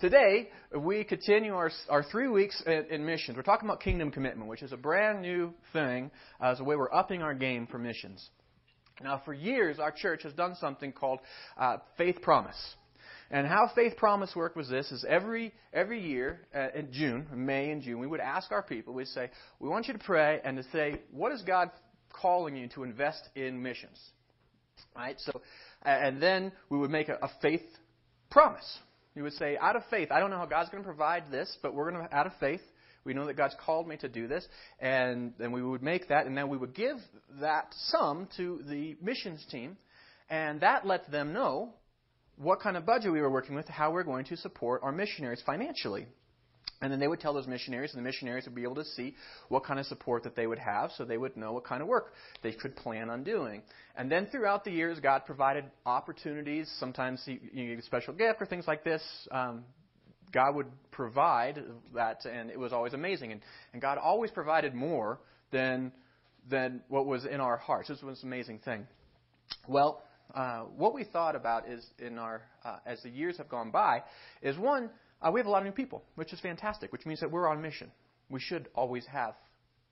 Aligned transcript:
today 0.00 0.48
we 0.76 1.04
continue 1.04 1.54
our, 1.54 1.70
our 1.88 2.02
three 2.04 2.28
weeks 2.28 2.62
in, 2.66 2.86
in, 2.90 3.06
missions. 3.06 3.36
We're 3.36 3.42
talking 3.42 3.68
about 3.68 3.80
kingdom 3.80 4.10
commitment, 4.10 4.48
which 4.48 4.62
is 4.62 4.72
a 4.72 4.76
brand 4.76 5.22
new 5.22 5.52
thing 5.72 6.10
uh, 6.40 6.50
as 6.50 6.60
a 6.60 6.64
way 6.64 6.76
we're 6.76 6.92
upping 6.92 7.22
our 7.22 7.34
game 7.34 7.66
for 7.66 7.78
missions. 7.78 8.28
Now, 9.02 9.22
for 9.24 9.32
years, 9.32 9.78
our 9.78 9.92
church 9.92 10.22
has 10.24 10.32
done 10.32 10.56
something 10.56 10.92
called 10.92 11.20
uh, 11.56 11.78
Faith 11.96 12.20
Promise. 12.22 12.56
And 13.30 13.46
how 13.46 13.70
Faith 13.74 13.96
Promise 13.96 14.34
worked 14.34 14.56
was 14.56 14.68
this: 14.68 14.90
is 14.90 15.04
every 15.06 15.52
every 15.72 16.00
year 16.00 16.40
uh, 16.54 16.68
in 16.74 16.90
June, 16.92 17.26
May 17.32 17.70
and 17.70 17.82
June, 17.82 17.98
we 17.98 18.06
would 18.06 18.20
ask 18.20 18.50
our 18.50 18.62
people. 18.62 18.94
We'd 18.94 19.06
say, 19.08 19.30
"We 19.60 19.68
want 19.68 19.86
you 19.86 19.92
to 19.92 19.98
pray 19.98 20.40
and 20.42 20.56
to 20.56 20.62
say, 20.72 21.02
what 21.10 21.30
is 21.32 21.42
God 21.42 21.70
calling 22.10 22.56
you 22.56 22.68
to 22.68 22.84
invest 22.84 23.28
in 23.34 23.62
missions?" 23.62 24.00
Right. 24.96 25.16
So, 25.18 25.42
and 25.82 26.22
then 26.22 26.52
we 26.70 26.78
would 26.78 26.90
make 26.90 27.08
a, 27.08 27.18
a 27.20 27.30
faith 27.42 27.66
promise. 28.30 28.78
You 29.18 29.24
would 29.24 29.32
say, 29.32 29.58
out 29.60 29.74
of 29.74 29.82
faith, 29.90 30.12
I 30.12 30.20
don't 30.20 30.30
know 30.30 30.36
how 30.36 30.46
God's 30.46 30.70
going 30.70 30.84
to 30.84 30.86
provide 30.86 31.24
this, 31.28 31.58
but 31.60 31.74
we're 31.74 31.90
going 31.90 32.06
to, 32.06 32.16
out 32.16 32.28
of 32.28 32.32
faith, 32.38 32.60
we 33.02 33.14
know 33.14 33.26
that 33.26 33.36
God's 33.36 33.56
called 33.58 33.88
me 33.88 33.96
to 33.96 34.08
do 34.08 34.28
this, 34.28 34.46
and 34.78 35.32
then 35.40 35.50
we 35.50 35.60
would 35.60 35.82
make 35.82 36.06
that, 36.10 36.26
and 36.26 36.38
then 36.38 36.48
we 36.48 36.56
would 36.56 36.72
give 36.72 36.98
that 37.40 37.66
sum 37.88 38.28
to 38.36 38.60
the 38.68 38.96
missions 39.02 39.44
team, 39.50 39.76
and 40.30 40.60
that 40.60 40.86
let 40.86 41.10
them 41.10 41.32
know 41.32 41.70
what 42.36 42.60
kind 42.60 42.76
of 42.76 42.86
budget 42.86 43.10
we 43.10 43.20
were 43.20 43.28
working 43.28 43.56
with, 43.56 43.66
how 43.66 43.90
we're 43.90 44.04
going 44.04 44.24
to 44.26 44.36
support 44.36 44.82
our 44.84 44.92
missionaries 44.92 45.42
financially. 45.44 46.06
And 46.80 46.92
then 46.92 47.00
they 47.00 47.08
would 47.08 47.18
tell 47.18 47.34
those 47.34 47.48
missionaries, 47.48 47.92
and 47.92 47.98
the 47.98 48.04
missionaries 48.04 48.44
would 48.44 48.54
be 48.54 48.62
able 48.62 48.76
to 48.76 48.84
see 48.84 49.16
what 49.48 49.64
kind 49.64 49.80
of 49.80 49.86
support 49.86 50.22
that 50.22 50.36
they 50.36 50.46
would 50.46 50.60
have 50.60 50.92
so 50.96 51.04
they 51.04 51.18
would 51.18 51.36
know 51.36 51.52
what 51.52 51.64
kind 51.64 51.82
of 51.82 51.88
work 51.88 52.12
they 52.42 52.52
could 52.52 52.76
plan 52.76 53.10
on 53.10 53.24
doing. 53.24 53.62
And 53.96 54.10
then 54.10 54.26
throughout 54.26 54.64
the 54.64 54.70
years, 54.70 55.00
God 55.00 55.22
provided 55.26 55.64
opportunities. 55.84 56.70
Sometimes 56.78 57.20
you 57.26 57.68
get 57.68 57.78
a 57.78 57.82
special 57.82 58.14
gift 58.14 58.40
or 58.40 58.46
things 58.46 58.66
like 58.68 58.84
this. 58.84 59.02
Um, 59.32 59.64
God 60.32 60.54
would 60.54 60.66
provide 60.92 61.62
that, 61.94 62.24
and 62.24 62.50
it 62.50 62.58
was 62.58 62.72
always 62.72 62.92
amazing. 62.92 63.32
And, 63.32 63.40
and 63.72 63.82
God 63.82 63.98
always 63.98 64.30
provided 64.30 64.72
more 64.72 65.18
than, 65.50 65.90
than 66.48 66.82
what 66.88 67.06
was 67.06 67.24
in 67.24 67.40
our 67.40 67.56
hearts. 67.56 67.88
This 67.88 68.02
was 68.02 68.22
an 68.22 68.28
amazing 68.28 68.60
thing. 68.60 68.86
Well, 69.66 70.02
uh, 70.34 70.60
what 70.76 70.94
we 70.94 71.04
thought 71.04 71.34
about 71.34 71.68
is 71.68 71.84
in 71.98 72.18
our, 72.18 72.42
uh, 72.64 72.76
as 72.86 73.02
the 73.02 73.10
years 73.10 73.38
have 73.38 73.48
gone 73.48 73.70
by, 73.70 74.02
is 74.42 74.56
one, 74.58 74.90
uh, 75.20 75.30
we 75.32 75.40
have 75.40 75.46
a 75.46 75.50
lot 75.50 75.58
of 75.58 75.66
new 75.66 75.72
people, 75.72 76.02
which 76.14 76.32
is 76.32 76.40
fantastic, 76.40 76.92
which 76.92 77.06
means 77.06 77.20
that 77.20 77.30
we're 77.30 77.48
on 77.48 77.60
mission. 77.60 77.90
We 78.30 78.40
should 78.40 78.68
always 78.74 79.04
have 79.06 79.34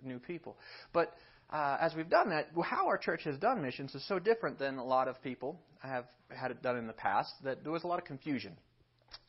new 0.02 0.19
people. 0.19 0.56
But 0.92 1.14
uh, 1.50 1.78
as 1.80 1.94
we've 1.94 2.10
done 2.10 2.30
that, 2.30 2.48
how 2.62 2.86
our 2.86 2.98
church 2.98 3.22
has 3.24 3.38
done 3.38 3.62
missions 3.62 3.94
is 3.94 4.06
so 4.06 4.19
different 4.19 4.58
than 4.58 4.78
a 4.78 4.84
lot 4.84 5.08
of 5.08 5.22
people 5.22 5.60
have 5.80 6.04
had 6.28 6.50
it 6.50 6.62
done 6.62 6.77
in 6.77 6.86
the 6.86 6.92
past 6.92 7.32
that 7.44 7.62
there 7.62 7.72
was 7.72 7.84
a 7.84 7.86
lot 7.86 7.98
of 7.98 8.04
confusion. 8.04 8.56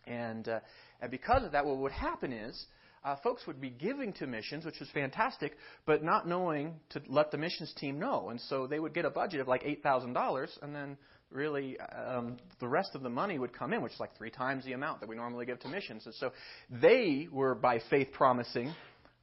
And, 0.06 0.48
uh, 0.48 0.59
and 1.02 1.12
because 1.12 1.44
of 1.44 1.52
that, 1.52 1.66
what 1.66 1.78
would 1.78 1.92
happen 1.92 2.34
is 2.34 2.66
uh, 3.03 3.16
folks 3.23 3.45
would 3.45 3.62
be 3.62 3.70
giving 3.70 4.14
to 4.14 4.28
missions, 4.28 4.66
which 4.66 4.80
was 4.80 4.90
fantastic, 4.94 5.56
but 5.86 6.03
not 6.03 6.28
knowing 6.28 6.73
to 6.90 7.02
let 7.08 7.31
the 7.31 7.38
missions 7.38 7.73
team 7.78 8.00
know. 8.00 8.30
And 8.30 8.42
so 8.42 8.68
they 8.68 8.80
would 8.80 8.94
get 8.94 9.06
a 9.06 9.09
budget 9.09 9.40
of 9.40 9.48
like 9.48 9.64
$8,000, 9.64 10.64
and 10.64 10.75
then 10.75 10.98
really 11.31 11.78
um, 11.80 12.38
the 12.59 12.67
rest 12.67 12.92
of 12.95 13.03
the 13.03 13.09
money 13.09 13.38
would 13.38 13.53
come 13.53 13.73
in, 13.73 13.81
which 13.81 13.94
is 13.94 14.00
like 14.00 14.16
three 14.17 14.30
times 14.30 14.66
the 14.66 14.73
amount 14.73 15.00
that 15.02 15.09
we 15.09 15.16
normally 15.16 15.45
give 15.45 15.59
to 15.59 15.67
missions. 15.67 16.06
And 16.06 16.16
so 16.16 16.31
they 16.69 17.28
were 17.31 17.56
by 17.56 17.80
faith 17.89 18.09
promising 18.11 18.73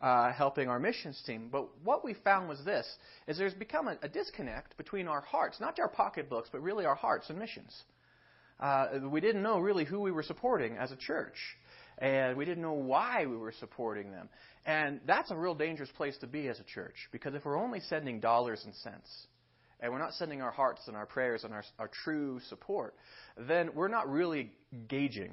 uh, 0.05 0.33
helping 0.33 0.69
our 0.69 0.79
missions 0.79 1.21
team. 1.27 1.49
But 1.51 1.67
what 1.83 2.05
we 2.05 2.15
found 2.15 2.49
was 2.49 2.63
this: 2.65 2.87
is 3.27 3.39
there's 3.39 3.55
become 3.55 3.89
a, 3.89 3.97
a 4.03 4.09
disconnect 4.09 4.77
between 4.77 5.09
our 5.09 5.23
hearts, 5.23 5.61
not 5.61 5.79
our 5.81 5.89
pocketbooks, 5.89 6.51
but 6.53 6.63
really 6.63 6.85
our 6.85 6.95
hearts 6.95 7.31
and 7.31 7.39
missions. 7.39 7.75
Uh, 8.61 8.87
we 9.11 9.21
didn't 9.21 9.43
know 9.43 9.59
really 9.59 9.85
who 9.85 10.01
we 10.01 10.13
were 10.13 10.23
supporting 10.23 10.77
as 10.77 10.93
a 10.93 10.97
church, 10.97 11.37
and 11.99 12.37
we 12.37 12.45
didn't 12.45 12.63
know 12.63 12.75
why 12.75 13.25
we 13.27 13.37
were 13.37 13.53
supporting 13.59 14.11
them. 14.11 14.29
And 14.67 15.01
that's 15.07 15.31
a 15.31 15.37
real 15.37 15.55
dangerous 15.55 15.91
place 15.97 16.17
to 16.19 16.27
be 16.27 16.49
as 16.49 16.61
a 16.61 16.65
church, 16.65 16.95
because 17.11 17.35
if 17.35 17.45
we're 17.45 17.59
only 17.59 17.81
sending 17.81 18.21
dollars 18.21 18.63
and 18.65 18.75
cents, 18.75 19.27
and 19.81 19.93
we're 19.93 19.99
not 19.99 20.15
sending 20.15 20.43
our 20.43 20.51
hearts 20.51 20.83
and 20.87 20.97
our 20.97 21.07
prayers 21.07 21.45
and 21.45 21.53
our, 21.53 21.65
our 21.79 21.91
true 22.05 22.41
support, 22.49 22.95
then 23.37 23.71
we're 23.75 23.89
not 23.89 24.11
really 24.11 24.51
engaging 24.73 25.33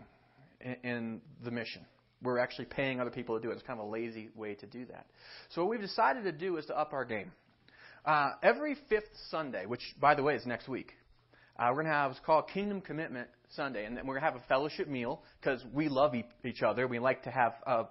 in, 0.60 0.76
in 0.84 1.22
the 1.44 1.52
mission. 1.52 1.86
We're 2.22 2.38
actually 2.38 2.66
paying 2.66 3.00
other 3.00 3.10
people 3.10 3.36
to 3.36 3.42
do 3.42 3.50
it. 3.52 3.54
It's 3.54 3.64
kind 3.64 3.80
of 3.80 3.88
a 3.88 3.90
lazy 3.90 4.30
way 4.36 4.56
to 4.56 4.68
do 4.68 4.86
that. 4.86 5.08
So 5.50 5.62
what 5.62 5.72
we've 5.72 5.82
decided 5.82 6.24
to 6.26 6.32
do 6.32 6.58
is 6.58 6.66
to 6.68 6.78
up 6.78 6.94
our 6.94 7.06
game. 7.06 7.32
Uh, 8.06 8.32
every 8.42 8.76
fifth 8.90 9.10
Sunday, 9.30 9.66
which 9.66 9.82
by 10.00 10.16
the 10.16 10.24
way 10.24 10.36
is 10.36 10.46
next 10.46 10.68
week, 10.68 10.94
uh, 11.58 11.68
we're 11.70 11.84
going 11.84 11.86
to 11.86 11.92
have 11.92 12.12
it's 12.12 12.20
called 12.26 12.50
Kingdom 12.54 12.82
Commitment 12.82 13.28
Sunday, 13.56 13.86
and 13.86 13.96
then 13.96 14.08
we're 14.08 14.16
going 14.16 14.24
to 14.24 14.32
have 14.32 14.42
a 14.42 14.48
fellowship 14.48 14.88
meal 14.88 15.22
because 15.40 15.64
we 15.74 15.90
love 15.90 16.16
e- 16.16 16.26
each 16.44 16.64
other. 16.64 16.88
We 16.88 17.00
like 17.00 17.24
to 17.24 17.32
have 17.32 17.54
uh, 17.68 17.84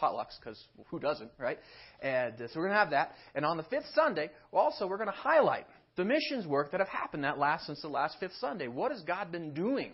potlucks 0.00 0.38
because 0.40 0.60
who 0.88 0.98
doesn't, 0.98 1.30
right? 1.38 1.58
And 2.00 2.34
uh, 2.34 2.48
so 2.48 2.54
we're 2.56 2.66
going 2.66 2.74
to 2.74 2.78
have 2.78 2.90
that. 2.90 3.12
And 3.34 3.44
on 3.44 3.56
the 3.56 3.62
fifth 3.64 3.86
Sunday, 3.94 4.30
also 4.52 4.86
we're 4.86 4.96
going 4.96 5.08
to 5.08 5.14
highlight 5.14 5.66
the 5.96 6.04
missions 6.04 6.46
work 6.46 6.70
that 6.72 6.80
have 6.80 6.88
happened 6.88 7.24
that 7.24 7.38
last 7.38 7.66
since 7.66 7.82
the 7.82 7.88
last 7.88 8.16
fifth 8.18 8.34
Sunday. 8.40 8.68
What 8.68 8.92
has 8.92 9.02
God 9.02 9.30
been 9.30 9.52
doing 9.52 9.92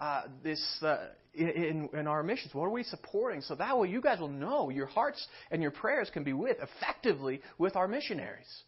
uh, 0.00 0.22
this 0.42 0.62
uh, 0.82 1.08
in, 1.34 1.88
in 1.92 2.06
our 2.06 2.22
missions? 2.22 2.54
What 2.54 2.66
are 2.66 2.70
we 2.70 2.84
supporting? 2.84 3.40
So 3.40 3.54
that 3.56 3.78
way, 3.78 3.88
you 3.88 4.00
guys 4.00 4.20
will 4.20 4.28
know 4.28 4.70
your 4.70 4.86
hearts 4.86 5.26
and 5.50 5.60
your 5.62 5.72
prayers 5.72 6.10
can 6.12 6.24
be 6.24 6.32
with 6.32 6.56
effectively 6.60 7.40
with 7.58 7.76
our 7.76 7.88
missionaries. 7.88 8.62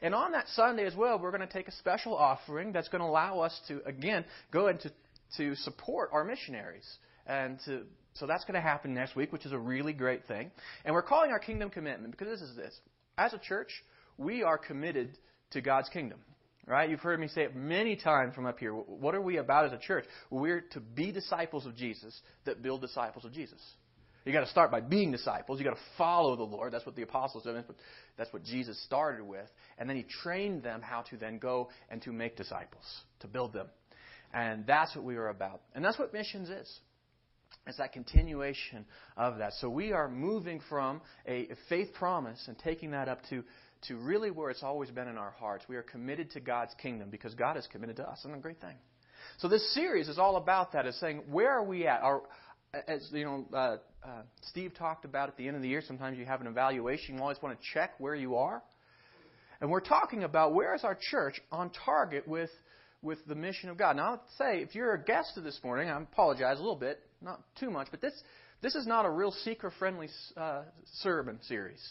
And 0.00 0.14
on 0.14 0.32
that 0.32 0.46
Sunday 0.48 0.86
as 0.86 0.94
well, 0.94 1.18
we're 1.18 1.32
going 1.32 1.46
to 1.46 1.52
take 1.52 1.68
a 1.68 1.72
special 1.72 2.16
offering 2.16 2.72
that's 2.72 2.88
going 2.88 3.00
to 3.00 3.06
allow 3.06 3.40
us 3.40 3.58
to 3.68 3.82
again 3.84 4.24
go 4.52 4.68
into 4.68 4.90
to 5.36 5.54
support 5.56 6.10
our 6.12 6.24
missionaries 6.24 6.86
and 7.26 7.58
to 7.64 7.82
so 8.14 8.26
that's 8.26 8.44
going 8.44 8.54
to 8.54 8.60
happen 8.60 8.92
next 8.92 9.16
week, 9.16 9.32
which 9.32 9.46
is 9.46 9.52
a 9.52 9.58
really 9.58 9.94
great 9.94 10.26
thing. 10.26 10.50
And 10.84 10.94
we're 10.94 11.02
calling 11.02 11.30
our 11.30 11.38
kingdom 11.38 11.70
commitment 11.70 12.10
because 12.10 12.28
this 12.28 12.48
is 12.48 12.56
this. 12.56 12.78
As 13.16 13.32
a 13.32 13.38
church, 13.38 13.70
we 14.18 14.42
are 14.42 14.58
committed 14.58 15.16
to 15.52 15.60
God's 15.60 15.88
kingdom. 15.88 16.18
Right? 16.64 16.88
You've 16.88 17.00
heard 17.00 17.18
me 17.18 17.26
say 17.26 17.42
it 17.42 17.56
many 17.56 17.96
times 17.96 18.36
from 18.36 18.46
up 18.46 18.60
here. 18.60 18.72
What 18.72 19.16
are 19.16 19.20
we 19.20 19.38
about 19.38 19.64
as 19.64 19.72
a 19.72 19.78
church? 19.78 20.04
We're 20.30 20.60
to 20.72 20.80
be 20.80 21.10
disciples 21.10 21.66
of 21.66 21.74
Jesus 21.74 22.18
that 22.44 22.62
build 22.62 22.80
disciples 22.80 23.24
of 23.24 23.32
Jesus. 23.32 23.58
You 24.24 24.32
got 24.32 24.42
to 24.44 24.50
start 24.50 24.70
by 24.70 24.80
being 24.80 25.10
disciples. 25.10 25.58
You 25.58 25.64
got 25.64 25.74
to 25.74 25.82
follow 25.98 26.36
the 26.36 26.44
Lord. 26.44 26.72
That's 26.72 26.86
what 26.86 26.94
the 26.94 27.02
apostles 27.02 27.42
did. 27.42 27.56
That's 28.16 28.32
what 28.32 28.44
Jesus 28.44 28.80
started 28.84 29.24
with. 29.24 29.48
And 29.76 29.88
then 29.88 29.96
he 29.96 30.04
trained 30.22 30.62
them 30.62 30.80
how 30.80 31.02
to 31.10 31.16
then 31.16 31.38
go 31.38 31.68
and 31.90 32.00
to 32.02 32.12
make 32.12 32.36
disciples, 32.36 32.84
to 33.20 33.26
build 33.26 33.52
them. 33.52 33.66
And 34.32 34.64
that's 34.64 34.94
what 34.94 35.04
we 35.04 35.16
are 35.16 35.28
about. 35.28 35.62
And 35.74 35.84
that's 35.84 35.98
what 35.98 36.12
missions 36.12 36.48
is. 36.48 36.80
It's 37.66 37.78
that 37.78 37.92
continuation 37.92 38.86
of 39.16 39.38
that. 39.38 39.52
So 39.54 39.68
we 39.68 39.92
are 39.92 40.08
moving 40.08 40.60
from 40.68 41.00
a 41.26 41.48
faith 41.68 41.92
promise 41.92 42.42
and 42.46 42.58
taking 42.58 42.92
that 42.92 43.08
up 43.08 43.20
to 43.30 43.42
to 43.88 43.96
really 43.96 44.30
where 44.30 44.50
it's 44.50 44.62
always 44.62 44.90
been 44.90 45.08
in 45.08 45.18
our 45.18 45.32
hearts. 45.32 45.64
We 45.68 45.76
are 45.76 45.82
committed 45.82 46.30
to 46.32 46.40
God's 46.40 46.74
kingdom 46.80 47.08
because 47.10 47.34
God 47.34 47.56
is 47.56 47.66
committed 47.70 47.96
to 47.96 48.08
us. 48.08 48.20
Isn't 48.20 48.34
a 48.34 48.38
great 48.38 48.60
thing? 48.60 48.76
So 49.38 49.48
this 49.48 49.74
series 49.74 50.08
is 50.08 50.18
all 50.18 50.36
about 50.36 50.72
that. 50.72 50.86
Is 50.86 50.98
saying 51.00 51.22
where 51.30 51.50
are 51.50 51.64
we 51.64 51.86
at? 51.86 52.02
Our, 52.02 52.22
as 52.86 53.08
you 53.12 53.24
know, 53.24 53.46
uh, 53.52 53.76
uh, 54.04 54.22
Steve 54.42 54.72
talked 54.74 55.04
about 55.04 55.28
at 55.28 55.36
the 55.36 55.46
end 55.46 55.56
of 55.56 55.62
the 55.62 55.68
year. 55.68 55.82
Sometimes 55.86 56.18
you 56.18 56.24
have 56.26 56.40
an 56.40 56.46
evaluation. 56.46 57.16
You 57.16 57.22
always 57.22 57.40
want 57.42 57.58
to 57.58 57.66
check 57.72 57.98
where 57.98 58.14
you 58.14 58.36
are, 58.36 58.62
and 59.60 59.70
we're 59.70 59.80
talking 59.80 60.24
about 60.24 60.54
where 60.54 60.74
is 60.74 60.84
our 60.84 60.98
church 61.10 61.40
on 61.50 61.70
target 61.84 62.26
with 62.26 62.50
with 63.02 63.18
the 63.26 63.34
mission 63.34 63.68
of 63.68 63.76
God. 63.76 63.96
Now, 63.96 64.12
let's 64.12 64.38
say 64.38 64.62
if 64.62 64.74
you're 64.74 64.94
a 64.94 65.02
guest 65.02 65.32
this 65.42 65.58
morning, 65.64 65.88
I 65.88 66.00
apologize 66.00 66.58
a 66.58 66.62
little 66.62 66.76
bit, 66.76 67.00
not 67.20 67.40
too 67.58 67.70
much, 67.70 67.88
but 67.90 68.00
this 68.00 68.14
this 68.60 68.74
is 68.74 68.86
not 68.86 69.06
a 69.06 69.10
real 69.10 69.32
seeker-friendly 69.32 70.08
uh, 70.36 70.62
sermon 71.00 71.40
series. 71.42 71.82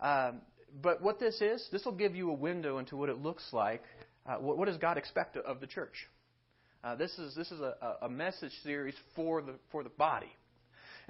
Um, 0.00 0.40
but 0.82 1.02
what 1.02 1.18
this 1.18 1.40
is, 1.40 1.66
this 1.72 1.84
will 1.84 1.92
give 1.92 2.14
you 2.14 2.30
a 2.30 2.34
window 2.34 2.78
into 2.78 2.96
what 2.96 3.08
it 3.08 3.18
looks 3.18 3.44
like. 3.52 3.82
Uh, 4.26 4.36
what, 4.36 4.58
what, 4.58 4.66
does 4.66 4.76
God 4.76 4.98
expect 4.98 5.36
of 5.36 5.60
the 5.60 5.66
church? 5.66 6.08
Uh, 6.82 6.94
this 6.94 7.18
is 7.18 7.34
this 7.34 7.50
is 7.50 7.60
a, 7.60 7.96
a 8.02 8.08
message 8.08 8.52
series 8.62 8.94
for 9.14 9.42
the 9.42 9.54
for 9.70 9.82
the 9.82 9.90
body. 9.90 10.32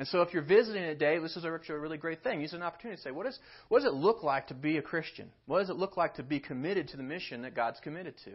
And 0.00 0.08
so 0.08 0.22
if 0.22 0.32
you're 0.32 0.40
visiting 0.40 0.84
today, 0.84 1.18
this 1.18 1.36
is 1.36 1.44
a 1.44 1.50
really 1.50 1.98
great 1.98 2.22
thing. 2.22 2.40
It's 2.40 2.54
an 2.54 2.62
opportunity 2.62 2.96
to 2.96 3.02
say, 3.02 3.10
what, 3.10 3.26
is, 3.26 3.38
what 3.68 3.80
does 3.80 3.86
it 3.86 3.92
look 3.92 4.22
like 4.22 4.46
to 4.46 4.54
be 4.54 4.78
a 4.78 4.82
Christian? 4.82 5.30
What 5.44 5.58
does 5.58 5.68
it 5.68 5.76
look 5.76 5.98
like 5.98 6.14
to 6.14 6.22
be 6.22 6.40
committed 6.40 6.88
to 6.88 6.96
the 6.96 7.02
mission 7.02 7.42
that 7.42 7.54
God's 7.54 7.78
committed 7.80 8.14
to? 8.24 8.30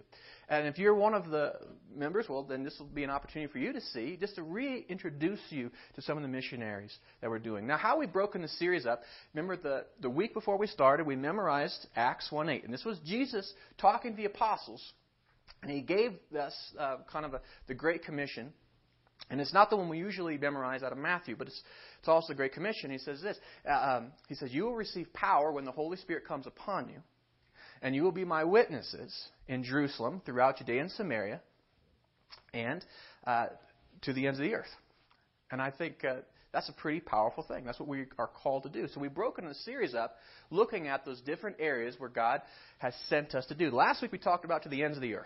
And 0.47 0.67
if 0.67 0.77
you're 0.77 0.93
one 0.93 1.15
of 1.15 1.31
the 1.31 1.53
members, 1.91 2.27
well, 2.29 2.43
then 2.43 2.63
this 2.63 2.75
will 2.77 2.85
be 2.85 3.03
an 3.03 3.09
opportunity 3.09 3.51
for 3.51 3.57
you 3.57 3.73
to 3.73 3.81
see, 3.81 4.15
just 4.15 4.35
to 4.35 4.43
reintroduce 4.43 5.39
you 5.49 5.71
to 5.95 6.03
some 6.03 6.17
of 6.17 6.21
the 6.21 6.29
missionaries 6.29 6.95
that 7.21 7.31
we're 7.31 7.39
doing. 7.39 7.65
Now, 7.65 7.77
how 7.77 7.97
we've 7.97 8.13
broken 8.13 8.43
the 8.43 8.47
series 8.47 8.85
up, 8.85 9.01
remember 9.33 9.57
the, 9.57 9.85
the 10.01 10.09
week 10.11 10.35
before 10.35 10.59
we 10.59 10.67
started, 10.67 11.07
we 11.07 11.15
memorized 11.15 11.87
Acts 11.95 12.31
1 12.31 12.47
8. 12.47 12.63
And 12.63 12.71
this 12.71 12.85
was 12.85 12.99
Jesus 12.99 13.51
talking 13.79 14.11
to 14.11 14.17
the 14.17 14.25
apostles. 14.25 14.83
And 15.63 15.71
he 15.71 15.81
gave 15.81 16.11
us 16.39 16.53
uh, 16.79 16.97
kind 17.11 17.25
of 17.25 17.33
a, 17.33 17.41
the 17.65 17.73
Great 17.73 18.03
Commission 18.03 18.53
and 19.29 19.41
it's 19.41 19.53
not 19.53 19.69
the 19.69 19.75
one 19.75 19.89
we 19.89 19.97
usually 19.97 20.37
memorize 20.37 20.83
out 20.83 20.91
of 20.91 20.97
Matthew, 20.97 21.35
but 21.35 21.47
it's, 21.47 21.61
it's 21.99 22.07
also 22.07 22.29
the 22.29 22.35
Great 22.35 22.53
Commission. 22.53 22.91
He 22.91 22.99
says 22.99 23.21
this 23.21 23.37
uh, 23.69 23.97
um, 23.97 24.11
He 24.27 24.35
says, 24.35 24.53
You 24.53 24.65
will 24.65 24.75
receive 24.75 25.11
power 25.13 25.51
when 25.51 25.65
the 25.65 25.71
Holy 25.71 25.97
Spirit 25.97 26.27
comes 26.27 26.45
upon 26.45 26.89
you, 26.89 26.99
and 27.81 27.95
you 27.95 28.03
will 28.03 28.11
be 28.11 28.25
my 28.25 28.43
witnesses 28.43 29.13
in 29.47 29.63
Jerusalem, 29.63 30.21
throughout 30.25 30.57
Judea 30.57 30.81
and 30.81 30.91
Samaria, 30.91 31.41
and 32.53 32.85
uh, 33.25 33.47
to 34.03 34.13
the 34.13 34.27
ends 34.27 34.39
of 34.39 34.45
the 34.45 34.53
earth. 34.53 34.73
And 35.51 35.61
I 35.61 35.71
think 35.71 36.03
uh, 36.03 36.17
that's 36.53 36.69
a 36.69 36.73
pretty 36.73 36.99
powerful 36.99 37.43
thing. 37.43 37.65
That's 37.65 37.79
what 37.79 37.89
we 37.89 38.05
are 38.17 38.27
called 38.27 38.63
to 38.63 38.69
do. 38.69 38.87
So 38.93 38.99
we've 38.99 39.13
broken 39.13 39.47
the 39.47 39.55
series 39.55 39.93
up 39.93 40.15
looking 40.51 40.87
at 40.87 41.03
those 41.03 41.19
different 41.21 41.57
areas 41.59 41.95
where 41.97 42.09
God 42.09 42.41
has 42.77 42.93
sent 43.09 43.35
us 43.35 43.45
to 43.47 43.55
do. 43.55 43.71
Last 43.71 44.01
week 44.01 44.11
we 44.11 44.17
talked 44.19 44.45
about 44.45 44.63
to 44.63 44.69
the 44.69 44.83
ends 44.83 44.97
of 44.97 45.01
the 45.01 45.15
earth. 45.15 45.25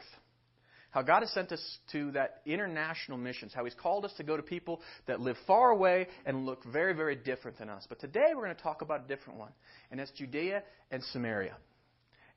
How 0.91 1.03
God 1.03 1.21
has 1.21 1.31
sent 1.31 1.51
us 1.51 1.77
to 1.91 2.12
that 2.12 2.41
international 2.45 3.18
missions, 3.18 3.53
how 3.53 3.63
He's 3.63 3.75
called 3.75 4.06
us 4.06 4.13
to 4.18 4.24
go 4.24 4.36
to 4.36 4.44
people 4.44 4.81
that 5.06 5.19
live 5.19 5.38
far 5.45 5.69
away 5.69 6.07
and 6.25 6.45
look 6.45 6.63
very, 6.65 6.94
very 6.94 7.15
different 7.15 7.59
than 7.59 7.69
us. 7.69 7.86
But 7.88 8.00
today 8.00 8.31
we're 8.36 8.45
going 8.45 8.56
to 8.56 8.63
talk 8.63 8.81
about 8.81 9.06
a 9.06 9.07
different 9.07 9.38
one, 9.38 9.51
and 9.91 10.00
that's 10.00 10.12
Judea 10.12 10.63
and 10.89 11.03
Samaria. 11.12 11.56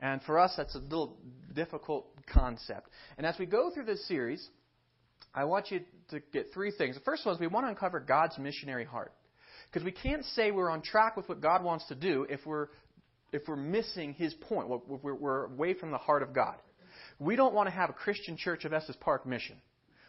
And 0.01 0.21
for 0.23 0.39
us, 0.39 0.53
that's 0.57 0.75
a 0.75 0.81
little 0.81 1.17
difficult 1.55 2.07
concept. 2.27 2.91
And 3.17 3.27
as 3.27 3.37
we 3.39 3.47
go 3.47 3.71
through 3.71 3.85
this 3.85 4.07
series, 4.09 4.47
I 5.35 5.45
want 5.45 5.71
you 5.71 5.81
to 6.11 6.21
get 6.33 6.53
three 6.53 6.73
things. 6.73 6.97
The 6.97 7.03
first 7.03 7.25
one 7.25 7.35
is 7.35 7.41
we 7.41 7.47
want 7.47 7.65
to 7.67 7.71
uncover 7.71 8.01
God's 8.01 8.37
missionary 8.37 8.85
heart. 8.85 9.13
Because 9.71 9.85
we 9.85 9.93
can't 9.93 10.25
say 10.35 10.51
we're 10.51 10.69
on 10.69 10.83
track 10.83 11.17
with 11.17 11.29
what 11.29 11.41
God 11.41 11.65
wants 11.65 11.87
to 11.87 11.95
do 11.95 12.27
if 12.29 12.41
we're, 12.45 12.67
if 13.33 13.43
we're 13.49 13.57
missing 13.57 14.13
His 14.13 14.35
point, 14.35 14.69
we're, 14.69 15.15
we're 15.15 15.45
away 15.47 15.73
from 15.73 15.91
the 15.91 15.99
heart 15.99 16.23
of 16.23 16.35
God. 16.35 16.57
We 17.23 17.37
don't 17.37 17.55
want 17.55 17.69
to 17.69 17.75
have 17.75 17.89
a 17.89 17.93
Christian 17.93 18.37
Church 18.37 18.65
of 18.65 18.73
Estes 18.73 18.97
Park 19.01 19.27
mission. 19.27 19.57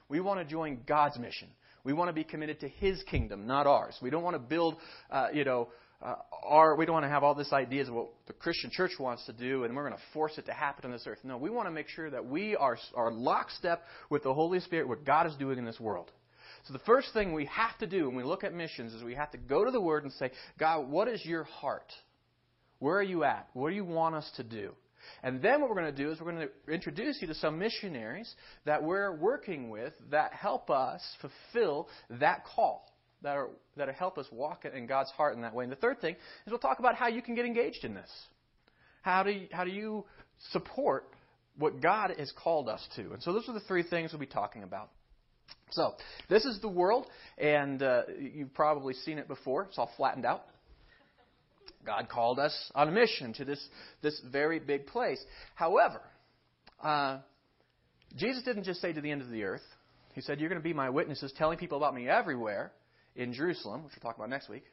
We 0.09 0.19
want 0.19 0.39
to 0.39 0.45
join 0.45 0.79
God's 0.87 1.19
mission. 1.19 1.47
We 1.83 1.93
want 1.93 2.09
to 2.09 2.13
be 2.13 2.23
committed 2.23 2.61
to 2.61 2.67
His 2.67 3.03
kingdom, 3.03 3.45
not 3.45 3.67
ours. 3.67 3.95
We 4.01 4.09
don't 4.09 4.23
want 4.23 4.35
to 4.35 4.39
build, 4.39 4.77
uh, 5.11 5.27
you 5.31 5.43
know, 5.43 5.69
uh, 6.01 6.15
our, 6.43 6.75
we 6.75 6.85
don't 6.85 6.93
want 6.93 7.05
to 7.05 7.09
have 7.09 7.23
all 7.23 7.35
these 7.35 7.53
ideas 7.53 7.87
of 7.87 7.93
what 7.93 8.07
the 8.25 8.33
Christian 8.33 8.71
church 8.71 8.93
wants 8.99 9.25
to 9.27 9.33
do, 9.33 9.63
and 9.63 9.75
we're 9.75 9.87
going 9.87 9.95
to 9.97 10.03
force 10.11 10.37
it 10.37 10.47
to 10.47 10.53
happen 10.53 10.85
on 10.85 10.91
this 10.91 11.05
earth. 11.05 11.19
No, 11.23 11.37
we 11.37 11.51
want 11.51 11.67
to 11.67 11.71
make 11.71 11.87
sure 11.87 12.09
that 12.09 12.25
we 12.25 12.55
are, 12.55 12.77
are 12.95 13.11
lockstep 13.11 13.83
with 14.09 14.23
the 14.23 14.33
Holy 14.33 14.59
Spirit, 14.59 14.87
what 14.87 15.05
God 15.05 15.27
is 15.27 15.35
doing 15.35 15.59
in 15.59 15.65
this 15.65 15.79
world. 15.79 16.09
So 16.67 16.73
the 16.73 16.79
first 16.79 17.13
thing 17.13 17.33
we 17.33 17.45
have 17.45 17.77
to 17.79 17.87
do 17.87 18.07
when 18.07 18.15
we 18.15 18.23
look 18.23 18.43
at 18.43 18.53
missions 18.55 18.91
is 18.91 19.03
we 19.03 19.15
have 19.15 19.31
to 19.31 19.37
go 19.37 19.63
to 19.63 19.71
the 19.71 19.81
Word 19.81 20.03
and 20.03 20.11
say, 20.13 20.31
God, 20.57 20.89
what 20.89 21.07
is 21.07 21.23
your 21.23 21.43
heart? 21.43 21.91
Where 22.79 22.97
are 22.97 23.03
you 23.03 23.23
at? 23.23 23.47
What 23.53 23.69
do 23.69 23.75
you 23.75 23.85
want 23.85 24.15
us 24.15 24.29
to 24.37 24.43
do? 24.43 24.73
And 25.23 25.41
then 25.41 25.61
what 25.61 25.69
we're 25.69 25.81
going 25.81 25.95
to 25.95 26.03
do 26.03 26.11
is 26.11 26.19
we're 26.19 26.31
going 26.31 26.47
to 26.47 26.73
introduce 26.73 27.21
you 27.21 27.27
to 27.27 27.35
some 27.35 27.57
missionaries 27.59 28.33
that 28.65 28.83
we're 28.83 29.15
working 29.15 29.69
with 29.69 29.93
that 30.11 30.33
help 30.33 30.69
us 30.69 31.01
fulfill 31.21 31.87
that 32.09 32.43
call 32.45 32.85
that 33.23 33.37
are 33.37 33.49
that 33.77 33.93
help 33.95 34.17
us 34.17 34.27
walk 34.31 34.65
in 34.65 34.85
God's 34.85 35.09
heart 35.11 35.35
in 35.35 35.41
that 35.41 35.55
way. 35.55 35.63
And 35.63 35.71
the 35.71 35.77
third 35.77 35.99
thing 35.99 36.13
is 36.13 36.51
we'll 36.51 36.59
talk 36.59 36.79
about 36.79 36.95
how 36.95 37.07
you 37.07 37.21
can 37.21 37.35
get 37.35 37.45
engaged 37.45 37.83
in 37.83 37.93
this. 37.93 38.09
How 39.01 39.23
do 39.23 39.31
you, 39.31 39.47
how 39.51 39.63
do 39.63 39.71
you 39.71 40.05
support 40.51 41.09
what 41.57 41.81
God 41.81 42.13
has 42.17 42.31
called 42.31 42.69
us 42.69 42.85
to? 42.95 43.13
And 43.13 43.21
so 43.23 43.33
those 43.33 43.47
are 43.49 43.53
the 43.53 43.59
three 43.61 43.83
things 43.83 44.11
we'll 44.11 44.19
be 44.19 44.25
talking 44.25 44.63
about. 44.63 44.89
So 45.71 45.95
this 46.29 46.45
is 46.45 46.61
the 46.61 46.69
world, 46.69 47.07
and 47.37 47.81
uh, 47.81 48.03
you've 48.19 48.53
probably 48.53 48.93
seen 48.93 49.17
it 49.17 49.27
before. 49.27 49.63
It's 49.63 49.77
all 49.77 49.91
flattened 49.97 50.25
out. 50.25 50.45
God 51.85 52.09
called 52.09 52.39
us 52.39 52.71
on 52.75 52.87
a 52.87 52.91
mission 52.91 53.33
to 53.33 53.45
this 53.45 53.65
this 54.01 54.19
very 54.31 54.59
big 54.59 54.87
place. 54.87 55.23
However, 55.55 56.01
uh, 56.81 57.19
Jesus 58.15 58.43
didn't 58.43 58.63
just 58.63 58.81
say 58.81 58.93
to 58.93 59.01
the 59.01 59.11
end 59.11 59.21
of 59.21 59.29
the 59.29 59.43
earth. 59.43 59.63
He 60.13 60.21
said, 60.21 60.39
"You're 60.39 60.49
going 60.49 60.61
to 60.61 60.63
be 60.63 60.73
my 60.73 60.89
witnesses, 60.89 61.33
telling 61.37 61.57
people 61.57 61.77
about 61.77 61.95
me 61.95 62.07
everywhere." 62.07 62.71
in 63.15 63.33
Jerusalem, 63.33 63.83
which 63.83 63.93
we'll 63.95 64.09
talk 64.09 64.17
about 64.17 64.29
next 64.29 64.49
week, 64.49 64.63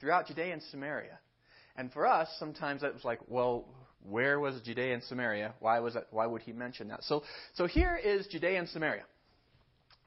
throughout 0.00 0.26
Judea 0.26 0.52
and 0.52 0.62
Samaria. 0.70 1.18
And 1.76 1.92
for 1.92 2.06
us, 2.06 2.28
sometimes 2.38 2.82
that 2.82 2.94
was 2.94 3.04
like, 3.04 3.20
well, 3.28 3.66
where 4.08 4.38
was 4.40 4.60
Judea 4.62 4.94
and 4.94 5.02
Samaria? 5.04 5.54
Why 5.60 5.80
was 5.80 5.94
that, 5.94 6.06
why 6.10 6.26
would 6.26 6.42
he 6.42 6.52
mention 6.52 6.88
that? 6.88 7.04
So, 7.04 7.22
so 7.54 7.66
here 7.66 7.96
is 7.96 8.26
Judea 8.28 8.58
and 8.58 8.68
Samaria. 8.68 9.04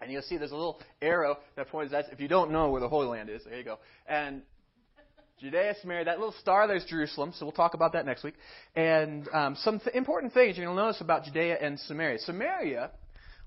And 0.02 0.12
you'll 0.12 0.22
see 0.22 0.38
there's 0.38 0.52
a 0.52 0.56
little 0.56 0.82
arrow 1.02 1.38
that 1.56 1.68
points 1.68 1.92
that 1.92 2.06
if 2.12 2.20
you 2.20 2.28
don't 2.28 2.52
know 2.52 2.70
where 2.70 2.80
the 2.80 2.88
Holy 2.88 3.08
Land 3.08 3.30
is, 3.30 3.44
there 3.44 3.58
you 3.58 3.64
go. 3.64 3.80
And 4.08 4.44
Judea, 5.40 5.74
Samaria, 5.82 6.06
that 6.06 6.20
little 6.20 6.36
star 6.42 6.68
there's 6.68 6.86
Jerusalem, 6.86 7.34
so 7.36 7.46
we'll 7.46 7.54
talk 7.54 7.74
about 7.74 7.94
that 7.94 8.06
next 8.06 8.24
week. 8.24 8.36
And 8.76 9.28
um, 9.34 9.56
some 9.56 9.80
th- 9.80 9.96
important 9.96 10.34
things 10.34 10.58
you're 10.58 10.66
going 10.66 10.76
to 10.76 10.84
notice 10.84 11.02
about 11.02 11.24
Judea 11.24 11.58
and 11.62 11.80
Samaria. 11.80 12.20
Samaria 12.20 12.92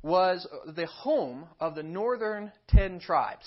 was 0.02 0.46
the 0.74 0.86
home 0.86 1.44
of 1.60 1.74
the 1.74 1.82
northern 1.82 2.50
ten 2.68 2.98
tribes 2.98 3.46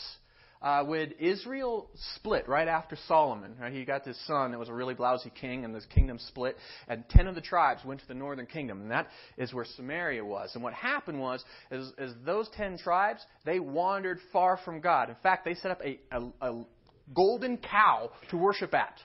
uh, 0.65 0.83
when 0.83 1.11
Israel 1.19 1.89
split 2.15 2.47
right 2.47 2.67
after 2.67 2.97
Solomon, 3.07 3.55
right, 3.61 3.71
he 3.71 3.85
got 3.85 4.03
this 4.03 4.17
son 4.25 4.51
that 4.51 4.59
was 4.59 4.67
a 4.67 4.73
really 4.73 4.95
blousy 4.95 5.29
king, 5.29 5.63
and 5.63 5.75
this 5.75 5.85
kingdom 5.93 6.17
split, 6.17 6.57
and 6.87 7.07
ten 7.09 7.27
of 7.27 7.35
the 7.35 7.41
tribes 7.41 7.85
went 7.85 8.01
to 8.01 8.07
the 8.07 8.15
northern 8.15 8.47
kingdom, 8.47 8.81
and 8.81 8.91
that 8.91 9.07
is 9.37 9.53
where 9.53 9.65
Samaria 9.75 10.25
was. 10.25 10.51
And 10.55 10.63
what 10.63 10.73
happened 10.73 11.19
was, 11.19 11.43
is, 11.69 11.91
is 11.99 12.13
those 12.25 12.49
ten 12.57 12.79
tribes, 12.79 13.23
they 13.45 13.59
wandered 13.59 14.17
far 14.33 14.57
from 14.65 14.81
God. 14.81 15.09
In 15.09 15.15
fact, 15.21 15.45
they 15.45 15.53
set 15.53 15.69
up 15.69 15.81
a, 15.83 15.99
a, 16.11 16.31
a 16.41 16.65
golden 17.13 17.57
cow 17.57 18.11
to 18.29 18.37
worship 18.37 18.73
at. 18.73 18.97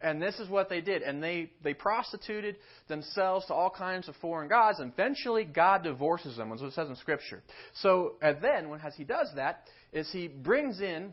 And 0.00 0.20
this 0.20 0.38
is 0.38 0.50
what 0.50 0.68
they 0.68 0.82
did. 0.82 1.00
And 1.02 1.22
they, 1.22 1.50
they 1.62 1.72
prostituted 1.72 2.56
themselves 2.88 3.46
to 3.46 3.54
all 3.54 3.70
kinds 3.70 4.06
of 4.08 4.14
foreign 4.16 4.48
gods. 4.48 4.78
And 4.78 4.92
eventually, 4.92 5.44
God 5.44 5.82
divorces 5.82 6.36
them, 6.36 6.52
as 6.52 6.60
it 6.60 6.72
says 6.74 6.88
in 6.88 6.96
Scripture. 6.96 7.42
So, 7.80 8.16
and 8.20 8.36
then, 8.42 8.68
when 8.68 8.80
as 8.80 8.94
he 8.94 9.04
does 9.04 9.28
that, 9.36 9.68
is 9.92 10.10
he 10.12 10.28
brings 10.28 10.80
in 10.80 11.12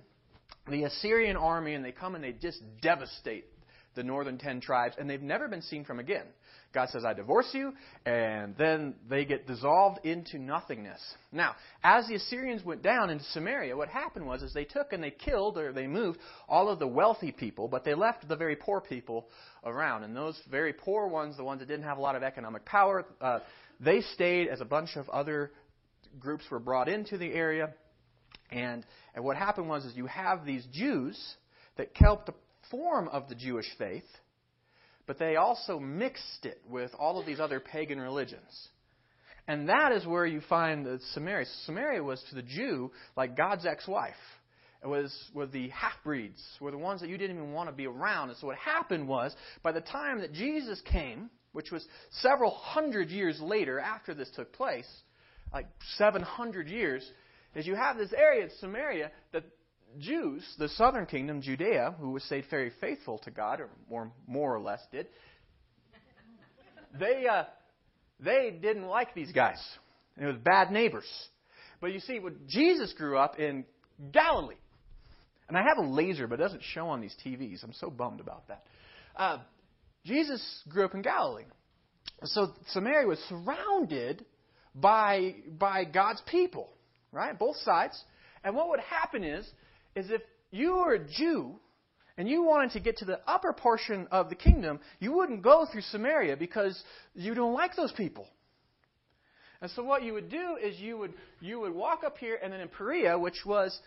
the 0.68 0.84
Assyrian 0.84 1.38
army, 1.38 1.74
and 1.74 1.86
they 1.86 1.94
come 1.94 2.16
and 2.16 2.24
they 2.24 2.34
just 2.34 2.62
devastate 2.82 3.46
the 3.96 4.04
northern 4.04 4.38
ten 4.38 4.60
tribes, 4.60 4.96
and 5.00 5.10
they've 5.10 5.22
never 5.22 5.48
been 5.48 5.62
seen 5.62 5.86
from 5.86 6.00
again. 6.00 6.26
God 6.74 6.90
says, 6.90 7.04
I 7.04 7.14
divorce 7.14 7.50
you, 7.54 7.74
and 8.06 8.56
then 8.58 8.96
they 9.10 9.26
get 9.26 9.46
dissolved 9.46 10.06
into 10.06 10.40
nothingness. 10.40 11.02
Now, 11.32 11.56
as 11.84 12.08
the 12.08 12.16
Assyrians 12.16 12.64
went 12.64 12.82
down 12.82 13.10
into 13.10 13.26
Samaria, 13.26 13.76
what 13.76 13.90
happened 13.90 14.26
was 14.26 14.42
is 14.42 14.54
they 14.54 14.64
took 14.64 14.94
and 14.94 15.04
they 15.04 15.12
killed 15.12 15.58
or 15.58 15.74
they 15.74 15.88
moved 15.88 16.20
all 16.48 16.70
of 16.70 16.80
the 16.80 16.88
wealthy 16.88 17.32
people, 17.32 17.68
but 17.68 17.84
they 17.84 17.94
left 17.94 18.28
the 18.28 18.38
very 18.38 18.56
poor 18.56 18.80
people 18.80 19.28
around. 19.66 20.04
And 20.04 20.16
those 20.16 20.40
very 20.50 20.72
poor 20.72 21.08
ones, 21.08 21.36
the 21.36 21.44
ones 21.44 21.60
that 21.60 21.68
didn't 21.68 21.86
have 21.86 21.98
a 21.98 22.02
lot 22.02 22.16
of 22.16 22.24
economic 22.24 22.64
power, 22.64 23.06
uh, 23.20 23.40
they 23.80 24.02
stayed 24.14 24.48
as 24.48 24.62
a 24.62 24.66
bunch 24.66 24.96
of 24.96 25.10
other 25.10 25.52
groups 26.20 26.46
were 26.50 26.60
brought 26.60 26.88
into 26.88 27.18
the 27.18 27.34
area. 27.34 27.74
And, 28.50 28.86
and 29.16 29.24
what 29.24 29.38
happened 29.38 29.68
was 29.68 29.86
is 29.86 29.96
you 29.96 30.08
have 30.08 30.46
these 30.46 30.66
Jews 30.72 31.18
that 31.78 31.94
kept 31.94 32.28
the 32.28 32.34
form 32.70 33.08
of 33.10 33.28
the 33.30 33.36
Jewish 33.36 33.68
faith, 33.78 34.06
but 35.12 35.20
they 35.20 35.36
also 35.36 35.78
mixed 35.78 36.46
it 36.46 36.62
with 36.70 36.90
all 36.98 37.20
of 37.20 37.26
these 37.26 37.42
other 37.42 37.60
pagan 37.60 38.00
religions. 38.00 38.70
And 39.46 39.68
that 39.68 39.92
is 39.92 40.06
where 40.06 40.26
you 40.26 40.40
find 40.48 40.86
that 40.86 41.02
Samaria. 41.14 41.48
Samaria 41.66 42.02
was 42.02 42.24
to 42.30 42.36
the 42.36 42.42
Jew 42.42 42.92
like 43.18 43.36
God's 43.36 43.66
ex-wife. 43.66 44.14
It 44.82 44.88
was 44.88 45.14
with 45.34 45.52
the 45.52 45.68
half-breeds, 45.68 46.42
were 46.62 46.72
the 46.72 46.78
ones 46.78 47.02
that 47.02 47.10
you 47.10 47.18
didn't 47.18 47.36
even 47.36 47.52
want 47.52 47.68
to 47.68 47.76
be 47.76 47.88
around. 47.88 48.30
And 48.30 48.38
so 48.38 48.48
what 48.48 48.56
happened 48.56 49.06
was, 49.06 49.36
by 49.62 49.74
the 49.74 49.82
time 49.82 50.22
that 50.22 50.32
Jesus 50.32 50.82
came, 50.90 51.30
which 51.52 51.72
was 51.72 51.86
several 52.22 52.52
hundred 52.52 53.10
years 53.10 53.38
later 53.42 53.82
after 53.82 54.14
this 54.14 54.32
took 54.34 54.54
place, 54.54 54.88
like 55.52 55.68
700 55.98 56.70
years, 56.70 57.06
is 57.54 57.68
you 57.68 57.76
have 57.76 57.98
this 57.98 58.14
area, 58.18 58.46
in 58.46 58.52
Samaria, 58.62 59.12
that 59.34 59.44
Jews, 60.02 60.44
the 60.58 60.70
southern 60.70 61.06
kingdom, 61.06 61.42
Judea, 61.42 61.96
who 62.00 62.12
was 62.12 62.24
stayed 62.24 62.46
very 62.50 62.72
faithful 62.82 63.20
to 63.20 63.32
God, 63.32 63.62
or 63.62 63.70
more, 63.90 64.12
more 64.28 64.56
or 64.56 64.60
less 64.60 64.82
did, 64.92 65.08
they, 67.00 67.26
uh, 67.28 67.44
they 68.20 68.58
didn't 68.62 68.88
like 68.88 69.14
these 69.14 69.32
guys. 69.32 69.62
It 70.20 70.26
was 70.26 70.36
bad 70.44 70.72
neighbors. 70.72 71.08
But 71.80 71.94
you 71.94 72.00
see, 72.00 72.20
when 72.20 72.36
Jesus 72.48 72.94
grew 72.94 73.18
up 73.18 73.40
in 73.40 73.66
Galilee, 74.12 74.56
and 75.48 75.58
I 75.58 75.64
have 75.64 75.78
a 75.78 75.88
laser, 75.88 76.28
but 76.28 76.40
it 76.40 76.44
doesn't 76.44 76.64
show 76.74 76.88
on 76.88 77.02
these 77.02 77.16
TVs. 77.26 77.64
I'm 77.64 77.74
so 77.74 77.90
bummed 77.90 78.20
about 78.20 78.48
that. 78.48 78.64
Uh, 79.16 79.40
Jesus 80.06 80.42
grew 80.70 80.86
up 80.86 80.94
in 80.94 81.02
Galilee. 81.02 81.44
So 82.24 82.54
Samaria 82.70 83.08
was 83.08 83.20
surrounded 83.28 84.26
by, 84.74 85.36
by 85.58 85.84
God's 85.86 86.22
people, 86.26 86.70
right? 87.12 87.38
Both 87.38 87.58
sides. 87.58 88.02
And 88.44 88.56
what 88.56 88.70
would 88.70 88.80
happen 88.80 89.24
is, 89.24 89.50
is 89.96 90.10
if 90.10 90.22
you 90.52 90.76
were 90.76 90.94
a 90.94 91.00
Jew 91.00 91.56
and 92.18 92.28
you 92.28 92.44
wanted 92.44 92.72
to 92.72 92.80
get 92.80 92.98
to 92.98 93.06
the 93.06 93.20
upper 93.28 93.54
portion 93.54 94.08
of 94.12 94.30
the 94.30 94.36
kingdom, 94.36 94.80
you 95.00 95.14
wouldn't 95.14 95.42
go 95.42 95.66
through 95.72 95.82
Samaria 95.82 96.38
because 96.38 96.82
you 97.14 97.34
don't 97.34 97.54
like 97.54 97.76
those 97.76 97.92
people. 97.94 98.28
And 99.62 99.70
so 99.72 99.84
what 99.84 100.04
you 100.04 100.14
would 100.14 100.30
do 100.30 100.58
is 100.62 100.80
you 100.80 100.98
would 100.98 101.14
you 101.40 101.60
would 101.60 101.74
walk 101.74 102.04
up 102.04 102.18
here 102.18 102.40
and 102.42 102.52
then 102.52 102.62
in 102.62 102.68
Perea, 102.68 103.18
which 103.18 103.46
was 103.46 103.78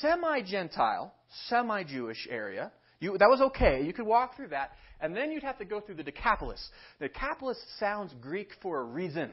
semi-Gentile, 0.00 1.12
semi-Jewish 1.48 2.28
area, 2.30 2.72
you, 3.00 3.16
that 3.18 3.28
was 3.28 3.40
okay. 3.40 3.82
You 3.84 3.92
could 3.92 4.06
walk 4.06 4.36
through 4.36 4.48
that, 4.48 4.72
and 5.00 5.14
then 5.14 5.30
you'd 5.30 5.42
have 5.42 5.58
to 5.58 5.64
go 5.64 5.80
through 5.80 5.96
the 5.96 6.02
Decapolis. 6.02 6.60
The 6.98 7.08
Decapolis 7.08 7.58
sounds 7.78 8.12
Greek 8.20 8.50
for 8.60 8.80
a 8.80 8.84
reason. 8.84 9.30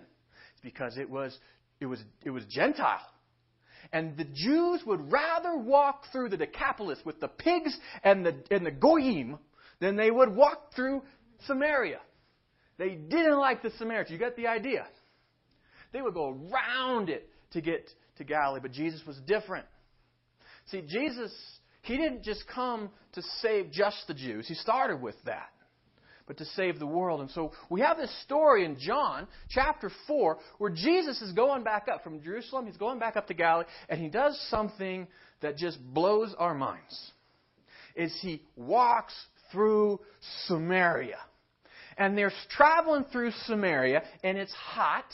It's 0.53 0.62
because 0.63 0.98
it 0.98 1.10
was 1.10 1.38
it 1.79 1.86
was 1.86 2.00
it 2.24 2.29
was 2.29 2.43
Gentile. 2.45 3.01
And 3.96 4.18
the 4.18 4.25
Jews 4.25 4.82
would 4.86 5.10
rather 5.10 5.56
walk 5.56 6.04
through 6.12 6.28
the 6.28 6.36
Decapolis 6.36 7.00
with 7.06 7.22
the 7.22 7.30
pigs 7.30 7.78
and 8.04 8.25
the, 8.25 8.36
and 8.52 8.66
the 8.66 8.72
Goyim 8.72 9.38
than 9.80 9.96
they 9.96 10.12
would 10.12 10.36
walk 10.36 10.74
through 10.75 11.02
Samaria. 11.48 12.02
They 12.78 12.90
didn't 12.90 13.40
like 13.40 13.64
the 13.64 13.72
Samaritans. 13.78 14.12
You 14.12 14.18
get 14.18 14.36
the 14.36 14.48
idea. 14.48 14.86
They 15.94 16.02
would 16.02 16.14
go 16.14 16.38
around 16.52 17.08
it 17.08 17.30
to 17.52 17.62
get 17.62 17.90
to 18.18 18.25
Galilee, 18.25 18.60
but 18.62 18.74
Jesus 18.74 19.00
was 19.08 19.16
different. 19.25 19.66
See, 20.72 20.82
Jesus, 20.86 21.34
he 21.82 21.96
didn't 21.96 22.24
just 22.24 22.44
come 22.54 22.90
to 23.14 23.22
save 23.42 23.72
just 23.72 24.08
the 24.10 24.14
Jews. 24.14 24.46
He 24.46 24.56
started 24.56 25.02
with 25.02 25.16
that 25.24 25.52
but 26.27 26.38
to 26.38 26.46
save 26.46 26.79
the 26.79 26.88
world. 26.88 27.22
And 27.22 27.29
so 27.32 27.51
we 27.70 27.82
have 27.82 27.98
this 27.98 28.13
story 28.24 28.65
in 28.65 28.77
John 28.79 29.27
chapter 29.50 29.91
4 30.08 30.38
where 30.58 30.72
Jesus 30.72 31.22
is 31.22 31.32
going 31.34 31.63
back 31.63 31.88
up 31.91 32.03
from 32.03 32.22
Jerusalem. 32.22 32.65
He's 32.65 32.77
going 32.77 33.00
back 33.00 33.15
up 33.15 33.27
to 33.27 33.34
Galilee, 33.34 33.67
and 33.89 34.01
he 34.01 34.10
does 34.10 34.39
something 34.50 35.08
that 35.41 35.58
just 35.58 35.79
blows 35.94 36.34
our 36.38 36.53
minds. 36.53 37.12
Is 37.96 38.17
he 38.22 38.41
walks 38.55 39.13
through 39.51 40.00
Samaria. 40.48 41.20
And 41.98 42.17
they're 42.17 42.34
traveling 42.50 43.05
through 43.12 43.32
Samaria, 43.46 44.03
and 44.24 44.38
it's 44.38 44.53
hot, 44.53 45.05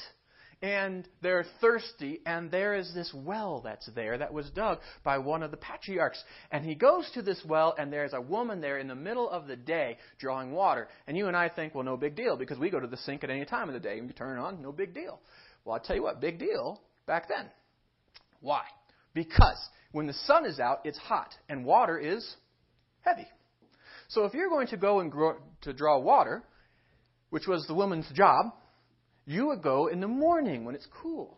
and 0.62 1.08
they're 1.22 1.46
thirsty, 1.60 2.20
and 2.26 2.52
there 2.52 2.76
is 2.76 2.94
this 2.94 3.12
well 3.14 3.62
that's 3.62 3.90
there 3.96 4.18
that 4.18 4.32
was 4.32 4.50
dug 4.52 4.80
by 5.04 5.18
one 5.18 5.42
of 5.42 5.50
the 5.50 5.58
patriarchs. 5.58 6.24
And 6.52 6.64
he 6.64 6.76
goes 6.76 7.10
to 7.16 7.24
this 7.24 7.42
well, 7.48 7.74
and 7.78 7.92
there's 7.92 8.14
a 8.14 8.22
woman 8.22 8.62
there 8.62 8.78
in 8.78 8.88
the 8.88 8.96
middle 8.96 9.30
of 9.30 9.48
the 9.48 9.56
day 9.56 9.98
drawing 10.20 10.52
water. 10.52 10.88
And 11.08 11.18
you 11.18 11.28
and 11.28 11.36
I 11.36 11.50
think, 11.50 11.74
well, 11.74 11.84
no 11.84 11.98
big 11.98 12.16
deal, 12.16 12.38
because 12.38 12.60
we 12.60 12.70
go 12.70 12.80
to 12.80 12.88
the 12.88 12.98
sink 12.98 13.24
at 13.24 13.32
any 13.32 13.46
time 13.46 13.70
of 13.70 13.74
the 13.74 13.80
day 13.80 13.98
and 13.98 14.08
we 14.08 14.14
turn 14.14 14.38
it 14.38 14.42
on, 14.42 14.62
no 14.62 14.72
big 14.72 14.94
deal. 14.94 15.20
Well, 15.66 15.76
I'll 15.76 15.82
tell 15.82 15.96
you 15.96 16.04
what, 16.04 16.22
big 16.22 16.38
deal 16.38 16.80
back 17.08 17.28
then. 17.28 17.48
Why? 18.40 18.62
Because 19.14 19.58
when 19.92 20.06
the 20.06 20.14
sun 20.14 20.46
is 20.46 20.60
out, 20.60 20.82
it's 20.84 20.98
hot, 20.98 21.34
and 21.50 21.66
water 21.66 21.98
is 21.98 22.36
heavy. 23.02 23.28
So 24.10 24.26
if 24.26 24.34
you're 24.34 24.50
going 24.50 24.68
to 24.68 24.78
go 24.78 25.00
and 25.00 25.12
grow, 25.12 25.38
to 25.62 25.74
draw 25.74 25.98
water, 26.00 26.44
which 27.30 27.48
was 27.48 27.66
the 27.68 27.74
woman's 27.74 28.10
job, 28.14 28.48
you 29.26 29.48
would 29.48 29.62
go 29.62 29.88
in 29.88 30.00
the 30.00 30.08
morning 30.08 30.66
when 30.66 30.76
it's 30.76 30.88
cool. 31.02 31.38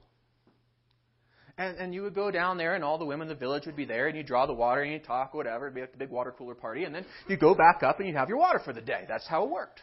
And, 1.58 1.78
and 1.78 1.94
you 1.94 2.02
would 2.02 2.16
go 2.16 2.32
down 2.32 2.58
there, 2.58 2.74
and 2.74 2.84
all 2.84 2.98
the 2.98 3.06
women 3.06 3.28
in 3.28 3.30
the 3.30 3.40
village 3.40 3.68
would 3.68 3.76
be 3.76 3.86
there, 3.86 4.08
and 4.08 4.18
you'd 4.18 4.26
draw 4.26 4.48
the 4.48 4.54
water, 4.54 4.82
and 4.82 4.92
you'd 4.92 5.04
talk, 5.04 5.36
whatever. 5.36 5.68
It'd 5.68 5.76
be 5.76 5.82
like 5.82 5.92
the 5.92 6.00
big 6.00 6.10
water 6.10 6.34
cooler 6.36 6.56
party. 6.56 6.84
And 6.84 6.96
then 6.96 7.06
you'd 7.28 7.40
go 7.40 7.54
back 7.54 7.84
up, 7.84 8.00
and 8.00 8.08
you'd 8.08 8.18
have 8.18 8.30
your 8.30 8.40
water 8.40 8.60
for 8.64 8.74
the 8.74 8.82
day. 8.82 9.06
That's 9.08 9.28
how 9.28 9.44
it 9.44 9.52
worked. 9.52 9.80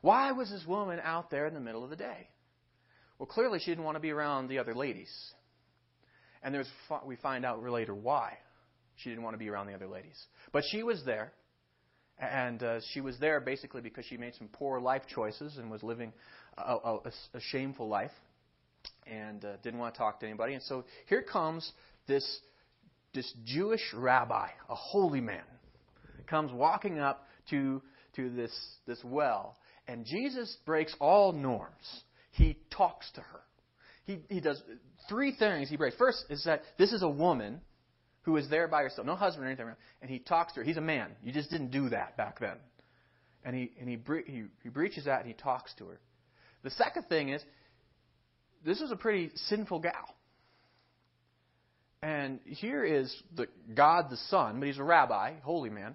Why 0.00 0.32
was 0.32 0.50
this 0.50 0.64
woman 0.66 0.98
out 1.02 1.30
there 1.30 1.46
in 1.46 1.54
the 1.54 1.60
middle 1.60 1.84
of 1.84 1.90
the 1.90 1.96
day? 1.96 2.28
Well, 3.18 3.28
clearly 3.28 3.60
she 3.60 3.70
didn't 3.70 3.84
want 3.84 3.94
to 3.94 4.00
be 4.00 4.10
around 4.10 4.48
the 4.48 4.58
other 4.58 4.74
ladies. 4.74 5.12
And 6.42 6.52
there's, 6.52 6.68
we 7.06 7.14
find 7.14 7.44
out 7.44 7.62
later 7.62 7.94
why 7.94 8.36
she 8.96 9.10
didn't 9.10 9.22
want 9.22 9.34
to 9.34 9.38
be 9.38 9.48
around 9.48 9.68
the 9.68 9.74
other 9.74 9.86
ladies. 9.86 10.20
But 10.52 10.64
she 10.72 10.82
was 10.82 11.04
there, 11.04 11.32
and 12.18 12.60
uh, 12.60 12.80
she 12.92 13.00
was 13.00 13.16
there 13.20 13.40
basically 13.40 13.80
because 13.80 14.04
she 14.06 14.16
made 14.16 14.34
some 14.34 14.48
poor 14.48 14.80
life 14.80 15.02
choices 15.14 15.56
and 15.58 15.70
was 15.70 15.84
living 15.84 16.12
a, 16.58 16.76
a, 16.84 16.98
a 17.34 17.40
shameful 17.40 17.88
life 17.88 18.10
and 19.06 19.44
uh, 19.44 19.56
didn't 19.62 19.78
want 19.78 19.94
to 19.94 19.98
talk 19.98 20.20
to 20.20 20.26
anybody. 20.26 20.54
And 20.54 20.62
so 20.62 20.84
here 21.06 21.22
comes 21.22 21.70
this, 22.06 22.40
this 23.14 23.32
Jewish 23.44 23.82
rabbi, 23.94 24.48
a 24.68 24.74
holy 24.74 25.20
man, 25.20 25.42
comes 26.26 26.52
walking 26.52 26.98
up 26.98 27.26
to, 27.50 27.82
to 28.16 28.30
this, 28.30 28.52
this 28.86 28.98
well. 29.04 29.56
And 29.88 30.04
Jesus 30.06 30.56
breaks 30.64 30.94
all 31.00 31.32
norms. 31.32 32.02
He 32.32 32.58
talks 32.70 33.10
to 33.12 33.20
her. 33.20 33.40
He, 34.04 34.20
he 34.28 34.40
does 34.40 34.60
three 35.08 35.34
things 35.36 35.68
he 35.68 35.76
breaks. 35.76 35.96
First 35.96 36.24
is 36.30 36.44
that 36.44 36.62
this 36.78 36.92
is 36.92 37.02
a 37.02 37.08
woman 37.08 37.60
who 38.22 38.36
is 38.36 38.48
there 38.48 38.68
by 38.68 38.82
herself, 38.82 39.06
no 39.06 39.16
husband 39.16 39.44
or 39.44 39.48
anything, 39.48 39.66
and 40.00 40.10
he 40.10 40.18
talks 40.18 40.52
to 40.54 40.60
her. 40.60 40.64
He's 40.64 40.76
a 40.76 40.80
man. 40.80 41.10
You 41.22 41.32
just 41.32 41.50
didn't 41.50 41.70
do 41.70 41.88
that 41.88 42.16
back 42.16 42.38
then. 42.40 42.56
And 43.44 43.56
he, 43.56 43.72
and 43.80 43.88
he, 43.88 43.98
he, 44.26 44.44
he 44.62 44.68
breaches 44.68 45.06
that 45.06 45.20
and 45.20 45.26
he 45.26 45.34
talks 45.34 45.74
to 45.78 45.86
her. 45.86 46.00
The 46.62 46.70
second 46.70 47.04
thing 47.04 47.30
is, 47.30 47.42
this 48.64 48.80
is 48.80 48.90
a 48.90 48.96
pretty 48.96 49.30
sinful 49.34 49.80
gal. 49.80 50.14
And 52.02 52.40
here 52.44 52.84
is 52.84 53.14
the 53.36 53.46
God 53.74 54.10
the 54.10 54.16
Son, 54.16 54.58
but 54.58 54.66
he's 54.66 54.78
a 54.78 54.84
rabbi, 54.84 55.34
holy 55.42 55.70
man, 55.70 55.94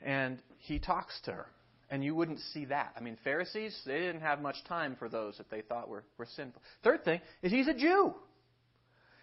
and 0.00 0.38
he 0.58 0.78
talks 0.78 1.20
to 1.24 1.32
her. 1.32 1.46
And 1.90 2.02
you 2.02 2.14
wouldn't 2.14 2.40
see 2.52 2.64
that. 2.66 2.94
I 2.96 3.00
mean, 3.00 3.18
Pharisees, 3.22 3.78
they 3.84 3.98
didn't 3.98 4.22
have 4.22 4.40
much 4.40 4.56
time 4.66 4.96
for 4.98 5.08
those 5.08 5.36
that 5.38 5.50
they 5.50 5.60
thought 5.60 5.88
were, 5.88 6.04
were 6.18 6.26
sinful. 6.34 6.62
Third 6.82 7.04
thing 7.04 7.20
is 7.42 7.52
he's 7.52 7.68
a 7.68 7.74
Jew. 7.74 8.14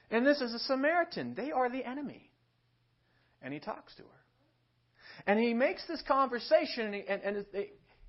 And 0.10 0.26
this 0.26 0.42
is 0.42 0.54
a 0.54 0.60
Samaritan. 0.60 1.34
They 1.36 1.52
are 1.52 1.70
the 1.70 1.84
enemy. 1.84 2.30
And 3.42 3.54
he 3.54 3.60
talks 3.60 3.96
to 3.96 4.04
her. 4.04 5.26
And 5.26 5.40
he 5.40 5.54
makes 5.54 5.86
this 5.88 6.02
conversation, 6.08 6.86
and 6.86 6.96
he, 6.96 7.04
and, 7.08 7.22
and 7.24 7.46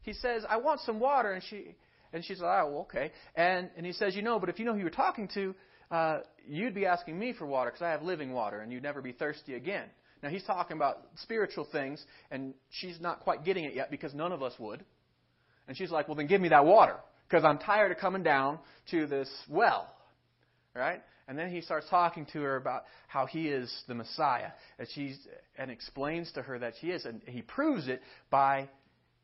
he 0.02 0.12
says, 0.12 0.44
I 0.48 0.58
want 0.58 0.80
some 0.80 1.00
water. 1.00 1.32
And 1.32 1.42
she, 1.48 1.74
and 2.12 2.24
she's 2.24 2.40
like, 2.40 2.62
oh, 2.64 2.80
okay. 2.82 3.10
And, 3.34 3.70
and 3.76 3.86
he 3.86 3.92
says, 3.92 4.14
you 4.14 4.22
know, 4.22 4.38
but 4.38 4.48
if 4.48 4.58
you 4.58 4.64
know 4.64 4.74
who 4.74 4.80
you're 4.80 4.90
talking 4.90 5.28
to, 5.34 5.54
uh, 5.90 6.18
you'd 6.46 6.74
be 6.74 6.86
asking 6.86 7.18
me 7.18 7.32
for 7.32 7.46
water 7.46 7.70
because 7.70 7.82
I 7.82 7.90
have 7.90 8.02
living 8.02 8.32
water 8.32 8.60
and 8.60 8.72
you'd 8.72 8.82
never 8.82 9.02
be 9.02 9.12
thirsty 9.12 9.54
again. 9.54 9.86
Now, 10.22 10.28
he's 10.28 10.44
talking 10.44 10.76
about 10.76 10.98
spiritual 11.16 11.66
things, 11.72 12.00
and 12.30 12.54
she's 12.70 13.00
not 13.00 13.20
quite 13.20 13.44
getting 13.44 13.64
it 13.64 13.74
yet 13.74 13.90
because 13.90 14.14
none 14.14 14.30
of 14.30 14.40
us 14.40 14.52
would. 14.58 14.84
And 15.66 15.76
she's 15.76 15.90
like, 15.90 16.06
well, 16.06 16.14
then 16.14 16.28
give 16.28 16.40
me 16.40 16.48
that 16.50 16.64
water 16.64 16.96
because 17.28 17.44
I'm 17.44 17.58
tired 17.58 17.90
of 17.90 17.98
coming 17.98 18.22
down 18.22 18.58
to 18.92 19.06
this 19.06 19.28
well. 19.48 19.92
Right? 20.74 21.02
And 21.28 21.38
then 21.38 21.50
he 21.50 21.60
starts 21.60 21.86
talking 21.90 22.26
to 22.32 22.40
her 22.40 22.56
about 22.56 22.82
how 23.08 23.26
he 23.26 23.48
is 23.48 23.72
the 23.88 23.94
Messiah. 23.94 24.50
And, 24.78 24.88
she's, 24.94 25.18
and 25.58 25.70
explains 25.70 26.30
to 26.32 26.42
her 26.42 26.58
that 26.58 26.74
she 26.80 26.88
is. 26.88 27.04
And 27.04 27.20
he 27.26 27.42
proves 27.42 27.88
it 27.88 28.00
by 28.30 28.68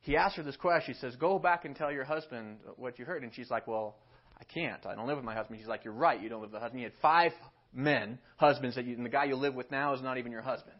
he 0.00 0.16
asks 0.16 0.36
her 0.36 0.42
this 0.42 0.56
question. 0.56 0.94
He 0.94 1.00
says, 1.00 1.16
Go 1.16 1.38
back 1.38 1.64
and 1.64 1.74
tell 1.74 1.92
your 1.92 2.04
husband 2.04 2.58
what 2.76 2.98
you 2.98 3.04
heard. 3.04 3.22
And 3.22 3.34
she's 3.34 3.50
like, 3.50 3.66
Well, 3.66 3.96
I 4.40 4.44
can't. 4.44 4.84
I 4.86 4.94
don't 4.94 5.06
live 5.06 5.16
with 5.16 5.24
my 5.24 5.34
husband. 5.34 5.58
She's 5.58 5.68
like, 5.68 5.84
You're 5.84 5.94
right. 5.94 6.20
You 6.20 6.28
don't 6.28 6.40
live 6.40 6.50
with 6.50 6.58
a 6.58 6.62
husband. 6.62 6.80
You 6.80 6.86
had 6.86 7.00
five 7.02 7.32
men, 7.72 8.18
husbands, 8.36 8.76
that 8.76 8.84
you, 8.84 8.96
and 8.96 9.04
the 9.04 9.10
guy 9.10 9.24
you 9.24 9.36
live 9.36 9.54
with 9.54 9.70
now 9.70 9.94
is 9.94 10.02
not 10.02 10.18
even 10.18 10.32
your 10.32 10.42
husband. 10.42 10.76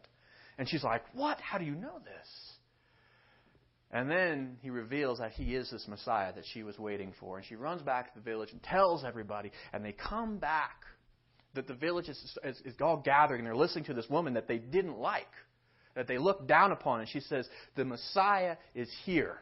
And 0.57 0.67
she's 0.67 0.83
like, 0.83 1.03
What? 1.13 1.39
How 1.41 1.57
do 1.57 1.65
you 1.65 1.75
know 1.75 1.99
this? 2.03 2.27
And 3.91 4.09
then 4.09 4.57
he 4.61 4.69
reveals 4.69 5.17
that 5.17 5.31
he 5.31 5.55
is 5.55 5.69
this 5.71 5.87
Messiah 5.87 6.31
that 6.33 6.43
she 6.53 6.61
was 6.61 6.77
waiting 6.77 7.11
for. 7.19 7.37
And 7.37 7.45
she 7.45 7.55
runs 7.55 7.81
back 7.81 8.13
to 8.13 8.19
the 8.19 8.23
village 8.23 8.49
and 8.51 8.61
tells 8.61 9.03
everybody. 9.03 9.51
And 9.73 9.83
they 9.83 9.93
come 9.93 10.37
back. 10.37 10.83
That 11.55 11.67
the 11.67 11.73
village 11.73 12.07
is, 12.07 12.37
is, 12.43 12.61
is 12.63 12.75
all 12.79 12.97
gathering 12.97 13.39
and 13.39 13.47
they're 13.47 13.55
listening 13.55 13.85
to 13.85 13.95
this 13.95 14.07
woman 14.07 14.35
that 14.35 14.47
they 14.47 14.59
didn't 14.59 14.99
like 14.99 15.25
that 15.99 16.07
they 16.07 16.17
look 16.17 16.47
down 16.47 16.71
upon. 16.71 17.01
And 17.01 17.09
she 17.09 17.19
says, 17.19 17.45
The 17.75 17.83
Messiah 17.83 18.55
is 18.73 18.89
here. 19.03 19.35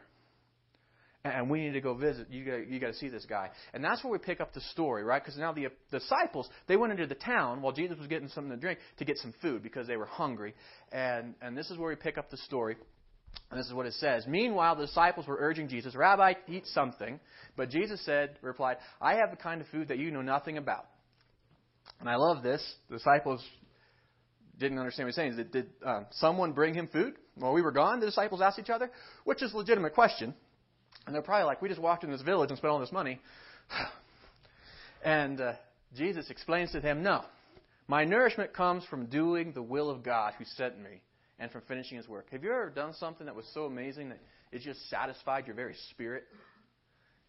And 1.24 1.48
we 1.48 1.60
need 1.60 1.74
to 1.74 1.80
go 1.80 1.94
visit. 1.94 2.26
You 2.30 2.44
got, 2.44 2.68
you 2.68 2.80
got 2.80 2.88
to 2.88 2.94
see 2.94 3.08
this 3.08 3.24
guy. 3.26 3.50
And 3.72 3.82
that's 3.82 4.02
where 4.02 4.12
we 4.12 4.18
pick 4.18 4.40
up 4.40 4.52
the 4.52 4.60
story, 4.72 5.04
right? 5.04 5.22
Because 5.22 5.38
now 5.38 5.52
the, 5.52 5.68
disciples, 5.92 6.48
they 6.66 6.76
went 6.76 6.92
into 6.92 7.06
the 7.06 7.14
town 7.14 7.62
while 7.62 7.72
Jesus 7.72 7.96
was 7.96 8.08
getting 8.08 8.28
something 8.28 8.50
to 8.50 8.56
drink 8.56 8.80
to 8.98 9.04
get 9.04 9.18
some 9.18 9.32
food 9.40 9.62
because 9.62 9.86
they 9.86 9.96
were 9.96 10.06
hungry. 10.06 10.52
And, 10.90 11.34
and 11.40 11.56
this 11.56 11.70
is 11.70 11.78
where 11.78 11.90
we 11.90 11.94
pick 11.94 12.18
up 12.18 12.28
the 12.28 12.38
story. 12.38 12.76
And 13.52 13.60
this 13.60 13.66
is 13.66 13.72
what 13.72 13.86
it 13.86 13.94
says. 13.94 14.26
Meanwhile, 14.26 14.76
the 14.76 14.86
disciples 14.86 15.28
were 15.28 15.36
urging 15.38 15.68
Jesus, 15.68 15.94
Rabbi, 15.94 16.34
eat 16.48 16.66
something. 16.66 17.20
But 17.56 17.70
Jesus 17.70 18.04
said, 18.04 18.36
replied, 18.42 18.78
I 19.00 19.14
have 19.14 19.30
the 19.30 19.36
kind 19.36 19.60
of 19.60 19.68
food 19.68 19.88
that 19.88 19.98
you 19.98 20.10
know 20.10 20.22
nothing 20.22 20.58
about. 20.58 20.86
And 22.00 22.08
I 22.08 22.16
love 22.16 22.42
this. 22.42 22.64
The 22.90 22.96
disciples 22.96 23.44
didn't 24.58 24.78
understand 24.78 25.06
what 25.06 25.14
he 25.14 25.20
was 25.20 25.36
saying. 25.36 25.36
Did, 25.36 25.50
did 25.52 25.66
uh, 25.84 26.02
someone 26.12 26.52
bring 26.52 26.74
him 26.74 26.88
food 26.88 27.14
while 27.36 27.52
we 27.52 27.62
were 27.62 27.70
gone? 27.70 28.00
The 28.00 28.06
disciples 28.06 28.40
asked 28.40 28.58
each 28.58 28.70
other, 28.70 28.90
which 29.24 29.42
is 29.42 29.52
a 29.52 29.56
legitimate 29.56 29.94
question. 29.94 30.34
And 31.06 31.14
they're 31.14 31.22
probably 31.22 31.46
like, 31.46 31.62
we 31.62 31.68
just 31.68 31.80
walked 31.80 32.04
in 32.04 32.10
this 32.10 32.22
village 32.22 32.50
and 32.50 32.58
spent 32.58 32.70
all 32.70 32.80
this 32.80 32.92
money. 32.92 33.20
and 35.04 35.40
uh, 35.40 35.52
Jesus 35.96 36.28
explains 36.30 36.72
to 36.72 36.80
them, 36.80 37.02
no. 37.02 37.24
My 37.86 38.04
nourishment 38.04 38.52
comes 38.52 38.84
from 38.84 39.06
doing 39.06 39.52
the 39.52 39.62
will 39.62 39.88
of 39.88 40.02
God 40.02 40.34
who 40.36 40.44
sent 40.44 40.78
me 40.78 41.00
and 41.38 41.50
from 41.50 41.62
finishing 41.68 41.96
his 41.96 42.08
work. 42.08 42.26
Have 42.32 42.42
you 42.42 42.50
ever 42.50 42.70
done 42.70 42.92
something 42.94 43.26
that 43.26 43.34
was 43.34 43.46
so 43.54 43.64
amazing 43.64 44.10
that 44.10 44.20
it 44.52 44.60
just 44.62 44.90
satisfied 44.90 45.46
your 45.46 45.56
very 45.56 45.74
spirit? 45.90 46.24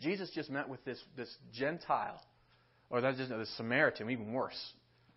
Jesus 0.01 0.31
just 0.33 0.49
met 0.49 0.67
with 0.67 0.83
this, 0.83 1.01
this 1.15 1.33
Gentile, 1.53 2.19
or 2.89 3.01
that's 3.01 3.17
just 3.17 3.29
this 3.29 3.55
Samaritan, 3.55 4.09
even 4.09 4.33
worse, 4.33 4.59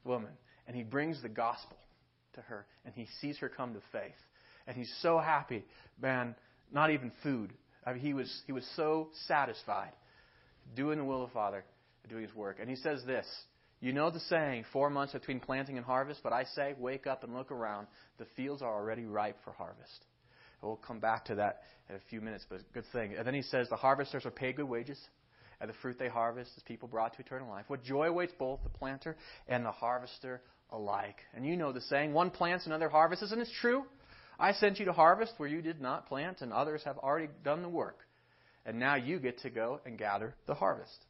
woman, 0.05 0.31
and 0.67 0.77
he 0.77 0.83
brings 0.83 1.21
the 1.23 1.29
gospel 1.29 1.77
to 2.35 2.41
her, 2.43 2.67
and 2.85 2.95
he 2.95 3.07
sees 3.21 3.39
her 3.39 3.49
come 3.49 3.75
to 3.75 3.81
faith. 3.93 4.13
And 4.67 4.77
he's 4.77 4.93
so 5.01 5.19
happy, 5.19 5.65
man, 6.01 6.35
not 6.73 6.91
even 6.91 7.13
food. 7.23 7.53
I 7.85 7.93
mean, 7.93 8.01
he, 8.01 8.15
was, 8.15 8.43
he 8.47 8.53
was 8.53 8.65
so 8.77 9.09
satisfied 9.27 9.93
doing 10.77 10.99
the 10.99 11.05
will 11.05 11.25
of 11.25 11.31
the 11.31 11.35
Father, 11.35 11.65
doing 12.09 12.23
his 12.23 12.35
work. 12.35 12.59
And 12.61 12.71
he 12.71 12.77
says 12.77 13.03
this 13.05 13.27
You 13.81 13.93
know 13.93 14.11
the 14.11 14.21
saying, 14.21 14.65
four 14.73 14.89
months 14.91 15.13
between 15.13 15.41
planting 15.41 15.77
and 15.77 15.85
harvest, 15.85 16.21
but 16.23 16.33
I 16.33 16.45
say, 16.45 16.75
wake 16.79 17.07
up 17.07 17.25
and 17.25 17.35
look 17.35 17.51
around. 17.51 17.89
The 18.19 18.27
fields 18.37 18.63
are 18.63 18.73
already 18.73 19.05
ripe 19.05 19.39
for 19.45 19.53
harvest. 19.53 20.05
And 20.61 20.69
we'll 20.69 20.77
come 20.77 21.01
back 21.01 21.25
to 21.27 21.35
that 21.37 21.63
in 21.89 21.97
a 21.97 22.01
few 22.09 22.21
minutes, 22.21 22.47
but 22.49 22.61
good 22.73 22.87
thing. 22.93 23.15
And 23.17 23.27
then 23.27 23.35
he 23.35 23.43
says, 23.43 23.69
The 23.69 23.77
harvesters 23.77 24.25
are 24.25 24.31
paid 24.31 24.57
good 24.57 24.69
wages 24.69 24.99
and 25.63 25.71
the 25.71 25.75
fruit 25.75 25.97
they 25.97 26.09
harvest 26.09 26.51
is 26.57 26.63
people 26.65 26.89
brought 26.89 27.15
to 27.15 27.21
eternal 27.21 27.49
life. 27.49 27.65
What 27.69 27.85
joy 27.85 28.09
awaits 28.09 28.33
both 28.37 28.59
the 28.65 28.69
planter 28.69 29.17
and 29.47 29.65
the 29.65 29.71
harvester 29.71 30.43
alike. 30.73 31.17
And 31.35 31.47
you 31.47 31.57
know 31.57 31.73
the 31.73 31.81
saying, 31.83 32.13
one 32.13 32.31
plants, 32.31 32.67
another 32.67 32.89
harvests, 32.89 33.31
and 33.31 33.41
it's 33.41 33.53
true. 33.61 33.85
I 34.39 34.53
sent 34.53 34.79
you 34.79 34.87
to 34.87 34.93
harvest 34.93 35.35
where 35.37 35.49
you 35.49 35.63
did 35.63 35.81
not 35.81 36.09
plant, 36.09 36.41
and 36.41 36.53
others 36.53 36.83
have 36.85 36.99
already 36.99 37.29
done 37.45 37.63
the 37.63 37.69
work. 37.69 38.01
And 38.65 38.79
now 38.79 38.97
you 38.97 39.19
get 39.19 39.39
to 39.41 39.51
go 39.51 39.81
and 39.85 39.99
gather 39.99 40.35
the 40.47 40.55
harvest. 40.55 41.05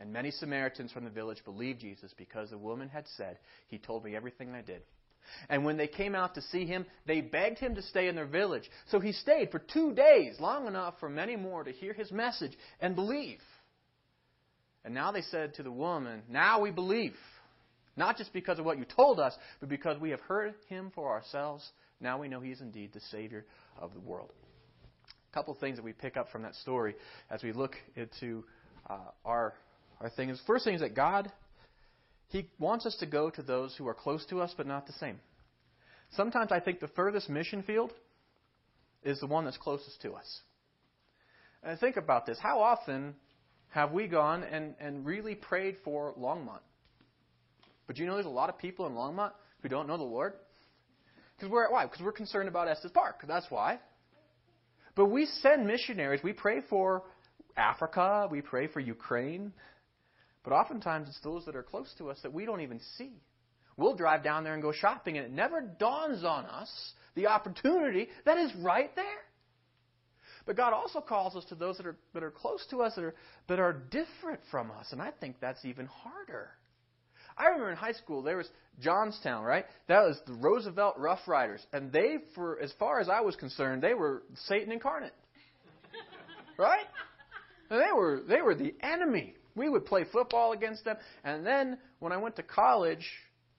And 0.00 0.12
many 0.12 0.30
Samaritans 0.32 0.90
from 0.90 1.04
the 1.04 1.10
village 1.10 1.44
believed 1.44 1.80
Jesus 1.80 2.12
because 2.16 2.50
the 2.50 2.58
woman 2.58 2.88
had 2.88 3.06
said, 3.16 3.38
He 3.68 3.78
told 3.78 4.04
me 4.04 4.16
everything 4.16 4.52
I 4.52 4.62
did. 4.62 4.82
And 5.48 5.64
when 5.64 5.76
they 5.76 5.86
came 5.86 6.16
out 6.16 6.34
to 6.34 6.42
see 6.42 6.66
him, 6.66 6.86
they 7.06 7.20
begged 7.20 7.58
him 7.58 7.76
to 7.76 7.82
stay 7.82 8.08
in 8.08 8.16
their 8.16 8.26
village. 8.26 8.68
So 8.90 8.98
he 8.98 9.12
stayed 9.12 9.50
for 9.50 9.60
two 9.60 9.94
days, 9.94 10.40
long 10.40 10.66
enough 10.66 10.94
for 10.98 11.08
many 11.08 11.36
more 11.36 11.62
to 11.62 11.70
hear 11.70 11.92
his 11.92 12.10
message 12.10 12.56
and 12.80 12.96
believe. 12.96 13.38
And 14.84 14.94
now 14.94 15.12
they 15.12 15.22
said 15.22 15.54
to 15.54 15.62
the 15.62 15.70
woman, 15.70 16.22
Now 16.28 16.60
we 16.60 16.70
believe. 16.70 17.14
Not 17.96 18.16
just 18.16 18.32
because 18.32 18.58
of 18.58 18.64
what 18.64 18.78
you 18.78 18.84
told 18.84 19.20
us, 19.20 19.34
but 19.60 19.68
because 19.68 20.00
we 20.00 20.10
have 20.10 20.20
heard 20.20 20.54
him 20.68 20.90
for 20.94 21.10
ourselves. 21.10 21.68
Now 22.00 22.18
we 22.18 22.28
know 22.28 22.40
he 22.40 22.50
is 22.50 22.60
indeed 22.60 22.92
the 22.92 23.00
Savior 23.10 23.44
of 23.78 23.92
the 23.92 24.00
world. 24.00 24.30
A 25.30 25.34
couple 25.34 25.52
of 25.52 25.60
things 25.60 25.76
that 25.76 25.84
we 25.84 25.92
pick 25.92 26.16
up 26.16 26.30
from 26.30 26.42
that 26.42 26.54
story 26.56 26.94
as 27.30 27.42
we 27.42 27.52
look 27.52 27.74
into 27.96 28.44
uh, 28.88 28.98
our, 29.24 29.54
our 30.00 30.10
thing 30.10 30.30
is 30.30 30.40
first 30.46 30.64
thing 30.64 30.74
is 30.74 30.80
that 30.80 30.94
God, 30.94 31.30
He 32.28 32.48
wants 32.58 32.86
us 32.86 32.96
to 33.00 33.06
go 33.06 33.30
to 33.30 33.42
those 33.42 33.74
who 33.76 33.86
are 33.88 33.94
close 33.94 34.24
to 34.26 34.40
us 34.40 34.54
but 34.56 34.66
not 34.66 34.86
the 34.86 34.92
same. 34.94 35.20
Sometimes 36.16 36.52
I 36.52 36.60
think 36.60 36.80
the 36.80 36.88
furthest 36.88 37.30
mission 37.30 37.62
field 37.62 37.92
is 39.02 39.20
the 39.20 39.26
one 39.26 39.44
that's 39.44 39.56
closest 39.56 40.00
to 40.02 40.12
us. 40.12 40.40
And 41.62 41.78
think 41.78 41.96
about 41.96 42.26
this. 42.26 42.38
How 42.40 42.60
often 42.60 43.14
have 43.70 43.92
we 43.92 44.06
gone 44.06 44.42
and, 44.42 44.74
and 44.80 45.06
really 45.06 45.34
prayed 45.34 45.76
for 45.84 46.14
Longmont? 46.18 46.60
But 47.86 47.98
you 47.98 48.06
know 48.06 48.14
there's 48.14 48.26
a 48.26 48.30
lot 48.30 48.48
of 48.48 48.58
people 48.58 48.86
in 48.86 48.92
Longmont 48.92 49.32
who 49.60 49.68
don't 49.68 49.86
know 49.86 49.96
the 49.96 50.02
Lord? 50.02 50.34
Because 51.36 51.50
we're 51.50 51.70
why? 51.70 51.86
Because 51.86 52.02
we're 52.02 52.12
concerned 52.12 52.48
about 52.48 52.68
Estes 52.68 52.90
Park. 52.92 53.24
That's 53.26 53.46
why. 53.50 53.80
But 54.94 55.06
we 55.06 55.26
send 55.40 55.66
missionaries. 55.66 56.20
We 56.22 56.32
pray 56.32 56.60
for 56.68 57.04
Africa. 57.56 58.28
We 58.30 58.42
pray 58.42 58.66
for 58.66 58.80
Ukraine. 58.80 59.52
But 60.44 60.52
oftentimes 60.52 61.08
it's 61.08 61.20
those 61.20 61.44
that 61.46 61.56
are 61.56 61.62
close 61.62 61.92
to 61.98 62.10
us 62.10 62.18
that 62.22 62.32
we 62.32 62.44
don't 62.44 62.60
even 62.60 62.80
see. 62.98 63.12
We'll 63.76 63.96
drive 63.96 64.22
down 64.22 64.44
there 64.44 64.54
and 64.54 64.62
go 64.62 64.72
shopping, 64.72 65.16
and 65.16 65.26
it 65.26 65.32
never 65.32 65.60
dawns 65.60 66.24
on 66.24 66.44
us 66.44 66.70
the 67.14 67.26
opportunity 67.28 68.08
that 68.24 68.38
is 68.38 68.52
right 68.56 68.94
there. 68.96 69.04
But 70.44 70.56
God 70.56 70.72
also 70.72 71.00
calls 71.00 71.36
us 71.36 71.44
to 71.46 71.54
those 71.54 71.76
that 71.76 71.86
are, 71.86 71.96
that 72.14 72.22
are 72.22 72.30
close 72.30 72.64
to 72.70 72.82
us, 72.82 72.94
that 72.96 73.04
are, 73.04 73.14
that 73.48 73.60
are 73.60 73.72
different 73.72 74.40
from 74.50 74.70
us. 74.70 74.88
And 74.90 75.00
I 75.00 75.10
think 75.20 75.36
that's 75.40 75.64
even 75.64 75.86
harder. 75.86 76.50
I 77.36 77.46
remember 77.46 77.70
in 77.70 77.76
high 77.76 77.92
school 77.92 78.22
there 78.22 78.36
was 78.36 78.48
Johnstown, 78.80 79.44
right? 79.44 79.64
That 79.88 80.02
was 80.02 80.18
the 80.26 80.34
Roosevelt 80.34 80.94
Rough 80.98 81.26
Riders, 81.26 81.64
and 81.72 81.92
they, 81.92 82.16
for 82.34 82.58
as 82.60 82.72
far 82.78 83.00
as 83.00 83.08
I 83.08 83.20
was 83.20 83.36
concerned, 83.36 83.82
they 83.82 83.94
were 83.94 84.22
Satan 84.46 84.72
incarnate, 84.72 85.14
right? 86.58 86.86
And 87.70 87.80
they 87.80 87.92
were 87.92 88.20
they 88.26 88.42
were 88.42 88.54
the 88.54 88.74
enemy. 88.80 89.34
We 89.54 89.68
would 89.68 89.84
play 89.84 90.04
football 90.10 90.52
against 90.52 90.84
them, 90.84 90.96
and 91.24 91.44
then 91.44 91.78
when 91.98 92.12
I 92.12 92.16
went 92.16 92.36
to 92.36 92.42
college, 92.42 93.06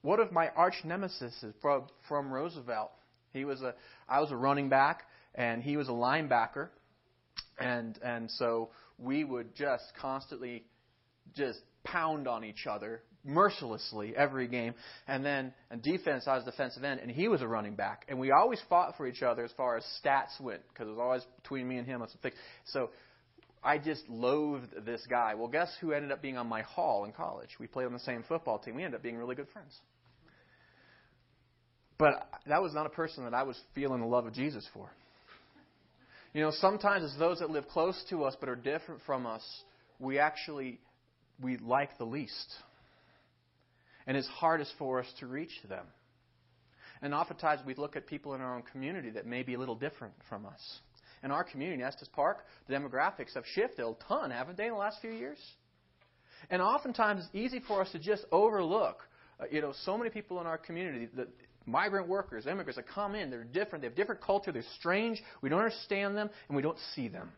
one 0.01 0.20
of 0.20 0.32
my 0.32 0.50
arch 0.50 0.75
nemesis 0.84 1.44
from 1.62 1.88
from 2.08 2.32
Roosevelt. 2.32 2.92
He 3.32 3.46
was 3.46 3.62
a 3.62 3.74
I 4.08 4.20
was 4.20 4.32
a 4.32 4.36
running 4.36 4.70
back, 4.70 5.03
and 5.36 5.63
he 5.63 5.77
was 5.77 5.88
a 5.88 5.92
linebacker, 5.92 6.70
and 7.60 7.98
and 8.03 8.30
so 8.32 8.70
we 8.98 9.24
would 9.24 9.56
just 9.56 9.86
constantly 10.00 10.63
just 11.36 11.60
pound 11.84 12.27
on 12.27 12.44
each 12.44 12.68
other 12.68 13.01
mercilessly 13.24 14.15
every 14.15 14.48
game. 14.48 14.74
And 15.08 15.25
then 15.25 15.53
on 15.72 15.82
defense, 15.82 16.27
I 16.27 16.36
was 16.36 16.44
defensive 16.44 16.84
end, 16.84 17.00
and 17.00 17.10
he 17.10 17.27
was 17.27 17.42
a 17.42 17.48
running 17.48 17.75
back. 17.75 18.06
And 18.10 18.20
we 18.20 18.32
always 18.32 18.62
fought 18.70 18.96
for 18.98 19.08
each 19.08 19.22
other 19.22 19.44
as 19.44 19.51
far 19.53 19.77
as 19.77 19.84
stats 20.03 20.39
went, 20.39 20.62
because 20.70 20.88
it 20.88 20.92
was 20.92 21.00
always 21.00 21.24
between 21.42 21.68
me 21.68 21.77
and 21.77 21.88
him. 21.88 22.03
So 22.65 22.89
I 23.63 23.77
just 23.77 24.08
loathed 24.10 24.86
this 24.86 25.06
guy. 25.10 25.36
Well, 25.36 25.48
guess 25.48 25.72
who 25.80 25.94
ended 25.94 26.12
up 26.12 26.22
being 26.22 26.38
on 26.38 26.48
my 26.48 26.63
hall 26.63 27.06
in 27.06 27.13
college? 27.13 27.50
We 27.60 27.68
played 27.68 27.86
on 27.86 27.94
the 27.94 28.00
same 28.00 28.24
football 28.27 28.60
team. 28.60 28.75
We 28.75 28.84
ended 28.84 28.98
up 28.98 29.03
being 29.03 29.18
really 29.18 29.36
good 29.36 29.48
friends. 29.53 29.74
But 31.98 32.27
that 32.48 32.62
was 32.62 32.74
not 32.74 32.86
a 32.86 32.89
person 32.89 33.24
that 33.24 33.34
I 33.34 33.44
was 33.44 33.58
feeling 33.74 34.01
the 34.01 34.08
love 34.08 34.25
of 34.25 34.34
Jesus 34.34 34.68
for. 34.74 34.89
You 36.33 36.42
know, 36.42 36.51
sometimes 36.51 37.03
it's 37.03 37.18
those 37.18 37.40
that 37.40 37.51
live 37.51 37.68
close 37.68 38.03
to 38.09 38.24
us 38.24 38.36
but 38.40 38.50
are 38.50 38.55
different 38.55 39.01
from 39.05 39.25
us, 39.25 39.44
we 40.00 40.18
actually 40.18 40.79
we 41.42 41.57
like 41.57 41.98
the 41.98 42.05
least. 42.05 42.53
And 44.07 44.18
it's 44.18 44.27
hardest 44.27 44.74
for 44.77 45.00
us 45.00 45.07
to 45.20 45.27
reach 45.27 45.53
them. 45.70 45.85
And 47.01 47.13
oftentimes 47.13 47.61
we 47.66 47.75
look 47.75 47.96
at 47.96 48.07
people 48.07 48.33
in 48.33 48.42
our 48.42 48.55
own 48.55 48.63
community 48.72 49.09
that 49.11 49.25
may 49.25 49.44
be 49.44 49.55
a 49.55 49.59
little 49.59 49.75
different 49.75 50.13
from 50.29 50.46
us. 50.46 50.79
In 51.24 51.31
our 51.31 51.44
community, 51.44 51.83
Estes 51.83 52.09
Park, 52.13 52.46
the 52.68 52.74
demographics 52.74 53.33
have 53.35 53.44
shifted 53.53 53.85
a 53.85 53.94
ton, 54.07 54.31
haven't 54.31 54.57
they, 54.57 54.66
in 54.66 54.72
the 54.72 54.77
last 54.77 54.98
few 55.01 55.11
years? 55.11 55.37
And 56.50 56.61
oftentimes 56.61 57.25
it's 57.25 57.35
easy 57.35 57.61
for 57.66 57.81
us 57.81 57.92
to 57.92 58.00
just 58.00 58.25
overlook, 58.31 59.00
uh, 59.39 59.46
you 59.50 59.61
know, 59.61 59.74
so 59.85 59.98
many 59.98 60.09
people 60.09 60.42
in 60.42 60.48
our 60.48 60.57
community, 60.57 61.07
that 61.16 61.29
migrant 61.66 62.07
workers, 62.07 62.46
immigrants 62.46 62.75
that 62.75 62.87
come 62.87 63.16
in, 63.16 63.29
they're 63.29 63.46
different, 63.46 63.81
they 63.81 63.87
have 63.87 63.96
different 63.96 64.22
culture, 64.22 64.51
they're 64.51 64.63
strange, 64.77 65.22
we 65.42 65.50
don't 65.50 65.59
understand 65.59 66.18
them, 66.18 66.29
and 66.48 66.55
we 66.55 66.61
don't 66.61 66.77
see 66.96 67.07
them. 67.07 67.31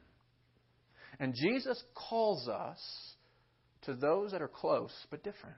And 1.19 1.33
Jesus 1.35 1.81
calls 1.93 2.47
us 2.47 2.79
to 3.83 3.93
those 3.93 4.31
that 4.31 4.41
are 4.41 4.47
close 4.47 4.91
but 5.11 5.23
different. 5.23 5.55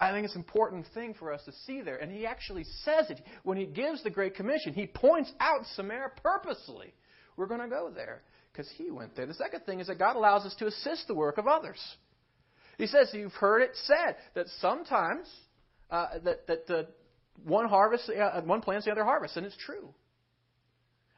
I 0.00 0.12
think 0.12 0.24
it's 0.24 0.34
an 0.34 0.40
important 0.40 0.86
thing 0.94 1.14
for 1.14 1.32
us 1.32 1.44
to 1.44 1.52
see 1.66 1.80
there. 1.80 1.96
And 1.96 2.12
he 2.12 2.24
actually 2.24 2.64
says 2.84 3.10
it. 3.10 3.20
When 3.42 3.58
he 3.58 3.66
gives 3.66 4.02
the 4.02 4.10
Great 4.10 4.36
Commission, 4.36 4.72
he 4.72 4.86
points 4.86 5.32
out 5.40 5.62
Samaria 5.74 6.10
purposely. 6.22 6.94
We're 7.36 7.46
going 7.46 7.60
to 7.60 7.68
go 7.68 7.90
there 7.92 8.22
because 8.52 8.70
he 8.76 8.90
went 8.90 9.16
there. 9.16 9.26
The 9.26 9.34
second 9.34 9.64
thing 9.66 9.80
is 9.80 9.88
that 9.88 9.98
God 9.98 10.16
allows 10.16 10.44
us 10.44 10.54
to 10.60 10.66
assist 10.66 11.08
the 11.08 11.14
work 11.14 11.38
of 11.38 11.48
others. 11.48 11.78
He 12.76 12.86
says, 12.86 13.10
You've 13.12 13.32
heard 13.32 13.62
it 13.62 13.72
said 13.84 14.16
that 14.34 14.46
sometimes 14.60 15.28
uh, 15.90 16.18
that, 16.24 16.46
that 16.46 16.88
one 17.44 17.68
harvest, 17.68 18.08
uh, 18.10 18.40
one 18.42 18.60
plants, 18.60 18.86
the 18.86 18.92
other 18.92 19.04
harvests, 19.04 19.36
and 19.36 19.44
it's 19.44 19.56
true. 19.56 19.92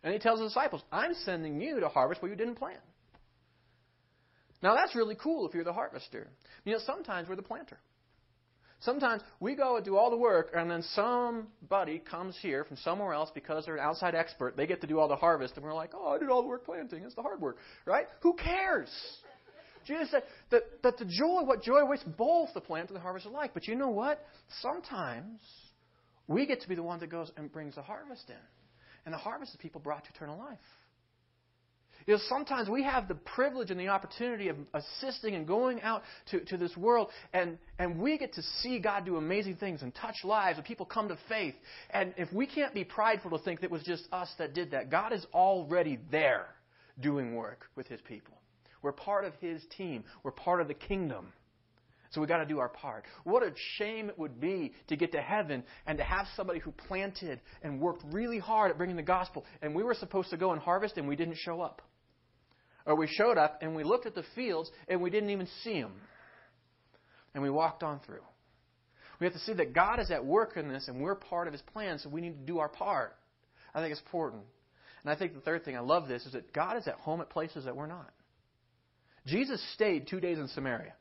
And 0.02 0.12
he 0.14 0.18
tells 0.18 0.38
the 0.38 0.46
disciples, 0.46 0.82
I'm 0.90 1.12
sending 1.24 1.60
you 1.60 1.80
to 1.80 1.88
harvest 1.88 2.22
where 2.22 2.30
you 2.30 2.36
didn't 2.36 2.54
plant. 2.54 2.80
Now 4.62 4.74
that's 4.74 4.94
really 4.94 5.16
cool 5.16 5.46
if 5.46 5.54
you're 5.54 5.64
the 5.64 5.72
harvester. 5.72 6.28
You 6.64 6.72
know, 6.72 6.80
sometimes 6.84 7.28
we're 7.28 7.36
the 7.36 7.42
planter. 7.42 7.78
Sometimes 8.80 9.22
we 9.40 9.54
go 9.54 9.76
and 9.76 9.84
do 9.84 9.96
all 9.96 10.10
the 10.10 10.16
work, 10.16 10.52
and 10.54 10.70
then 10.70 10.82
somebody 10.94 11.98
comes 11.98 12.36
here 12.40 12.64
from 12.64 12.78
somewhere 12.78 13.12
else 13.12 13.30
because 13.34 13.66
they're 13.66 13.76
an 13.76 13.84
outside 13.84 14.14
expert. 14.14 14.56
They 14.56 14.66
get 14.66 14.80
to 14.80 14.86
do 14.86 14.98
all 14.98 15.08
the 15.08 15.16
harvest, 15.16 15.54
and 15.56 15.64
we're 15.64 15.74
like, 15.74 15.90
oh, 15.94 16.14
I 16.14 16.18
did 16.18 16.30
all 16.30 16.40
the 16.40 16.48
work 16.48 16.64
planting. 16.64 17.02
It's 17.04 17.14
the 17.14 17.22
hard 17.22 17.40
work, 17.40 17.58
right? 17.84 18.06
Who 18.22 18.32
cares? 18.34 18.88
Jesus 19.86 20.10
said 20.10 20.22
that, 20.50 20.62
that 20.82 20.98
the 20.98 21.04
joy, 21.04 21.42
what 21.42 21.62
joy 21.62 21.78
awaits 21.78 22.04
both 22.04 22.50
the 22.54 22.60
plant 22.60 22.88
and 22.88 22.96
the 22.96 23.00
harvest 23.00 23.26
alike. 23.26 23.50
But 23.52 23.68
you 23.68 23.74
know 23.74 23.90
what? 23.90 24.24
Sometimes 24.60 25.40
we 26.26 26.46
get 26.46 26.62
to 26.62 26.68
be 26.68 26.74
the 26.74 26.82
one 26.82 27.00
that 27.00 27.10
goes 27.10 27.30
and 27.36 27.52
brings 27.52 27.74
the 27.74 27.82
harvest 27.82 28.28
in. 28.28 28.36
And 29.04 29.12
the 29.12 29.18
harvest 29.18 29.52
is 29.52 29.56
people 29.60 29.80
brought 29.80 30.04
to 30.04 30.10
eternal 30.14 30.38
life. 30.38 30.58
You 32.10 32.16
know, 32.16 32.22
sometimes 32.28 32.68
we 32.68 32.82
have 32.82 33.06
the 33.06 33.14
privilege 33.14 33.70
and 33.70 33.78
the 33.78 33.86
opportunity 33.86 34.48
of 34.48 34.56
assisting 34.74 35.36
and 35.36 35.46
going 35.46 35.80
out 35.80 36.02
to, 36.32 36.40
to 36.46 36.56
this 36.56 36.76
world, 36.76 37.06
and, 37.32 37.56
and 37.78 38.00
we 38.00 38.18
get 38.18 38.32
to 38.32 38.42
see 38.42 38.80
God 38.80 39.04
do 39.04 39.14
amazing 39.14 39.58
things 39.58 39.82
and 39.82 39.94
touch 39.94 40.16
lives, 40.24 40.58
and 40.58 40.66
people 40.66 40.86
come 40.86 41.06
to 41.06 41.16
faith. 41.28 41.54
And 41.90 42.12
if 42.16 42.32
we 42.32 42.48
can't 42.48 42.74
be 42.74 42.82
prideful 42.82 43.30
to 43.38 43.44
think 43.44 43.60
that 43.60 43.66
it 43.66 43.70
was 43.70 43.84
just 43.84 44.08
us 44.10 44.28
that 44.38 44.54
did 44.54 44.72
that, 44.72 44.90
God 44.90 45.12
is 45.12 45.24
already 45.32 46.00
there 46.10 46.46
doing 46.98 47.36
work 47.36 47.66
with 47.76 47.86
His 47.86 48.00
people. 48.00 48.34
We're 48.82 48.90
part 48.90 49.24
of 49.24 49.32
His 49.34 49.62
team, 49.76 50.02
we're 50.24 50.32
part 50.32 50.60
of 50.60 50.66
the 50.66 50.74
kingdom. 50.74 51.32
So 52.10 52.20
we've 52.20 52.26
got 52.26 52.38
to 52.38 52.44
do 52.44 52.58
our 52.58 52.70
part. 52.70 53.04
What 53.22 53.44
a 53.44 53.52
shame 53.76 54.08
it 54.08 54.18
would 54.18 54.40
be 54.40 54.72
to 54.88 54.96
get 54.96 55.12
to 55.12 55.20
heaven 55.20 55.62
and 55.86 55.96
to 55.96 56.02
have 56.02 56.26
somebody 56.34 56.58
who 56.58 56.72
planted 56.72 57.40
and 57.62 57.80
worked 57.80 58.02
really 58.10 58.40
hard 58.40 58.72
at 58.72 58.78
bringing 58.78 58.96
the 58.96 59.02
gospel, 59.04 59.44
and 59.62 59.76
we 59.76 59.84
were 59.84 59.94
supposed 59.94 60.30
to 60.30 60.36
go 60.36 60.50
and 60.50 60.60
harvest 60.60 60.96
and 60.96 61.06
we 61.06 61.14
didn't 61.14 61.36
show 61.36 61.60
up. 61.60 61.82
Or 62.86 62.94
we 62.94 63.06
showed 63.06 63.38
up 63.38 63.58
and 63.62 63.74
we 63.74 63.84
looked 63.84 64.06
at 64.06 64.14
the 64.14 64.24
fields 64.34 64.70
and 64.88 65.00
we 65.00 65.10
didn't 65.10 65.30
even 65.30 65.48
see 65.62 65.80
them. 65.80 65.92
And 67.34 67.42
we 67.42 67.50
walked 67.50 67.82
on 67.82 68.00
through. 68.00 68.22
We 69.20 69.26
have 69.26 69.34
to 69.34 69.40
see 69.40 69.52
that 69.52 69.74
God 69.74 70.00
is 70.00 70.10
at 70.10 70.24
work 70.24 70.56
in 70.56 70.68
this 70.68 70.88
and 70.88 71.00
we're 71.00 71.14
part 71.14 71.46
of 71.46 71.52
His 71.52 71.62
plan, 71.62 71.98
so 71.98 72.08
we 72.08 72.20
need 72.20 72.38
to 72.40 72.52
do 72.52 72.58
our 72.58 72.68
part. 72.68 73.16
I 73.74 73.80
think 73.80 73.92
it's 73.92 74.00
important. 74.00 74.42
And 75.02 75.12
I 75.12 75.16
think 75.16 75.34
the 75.34 75.40
third 75.40 75.64
thing, 75.64 75.76
I 75.76 75.80
love 75.80 76.08
this, 76.08 76.26
is 76.26 76.32
that 76.32 76.52
God 76.52 76.76
is 76.76 76.86
at 76.88 76.94
home 76.94 77.20
at 77.20 77.30
places 77.30 77.64
that 77.64 77.76
we're 77.76 77.86
not. 77.86 78.10
Jesus 79.26 79.62
stayed 79.74 80.08
two 80.08 80.20
days 80.20 80.38
in 80.38 80.48
Samaria. 80.48 80.94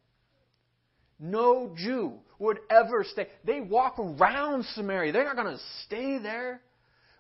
No 1.20 1.74
Jew 1.76 2.14
would 2.38 2.60
ever 2.70 3.04
stay. 3.04 3.28
They 3.44 3.60
walk 3.60 4.00
around 4.00 4.66
Samaria. 4.74 5.12
They're 5.12 5.26
not 5.26 5.36
going 5.36 5.56
to 5.56 5.64
stay 5.86 6.18
there. 6.18 6.62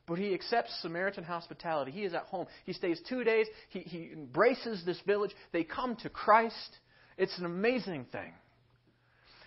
But 0.09 0.17
he 0.17 0.33
accepts 0.33 0.71
Samaritan 0.81 1.23
hospitality. 1.23 1.91
He 1.91 2.03
is 2.03 2.15
at 2.15 2.23
home. 2.23 2.47
He 2.65 2.73
stays 2.73 2.99
two 3.07 3.23
days. 3.23 3.45
He, 3.69 3.81
he 3.81 4.09
embraces 4.11 4.83
this 4.83 4.99
village. 5.05 5.31
They 5.53 5.63
come 5.63 5.95
to 5.97 6.09
Christ. 6.09 6.77
It's 7.15 7.37
an 7.37 7.45
amazing 7.45 8.05
thing. 8.11 8.33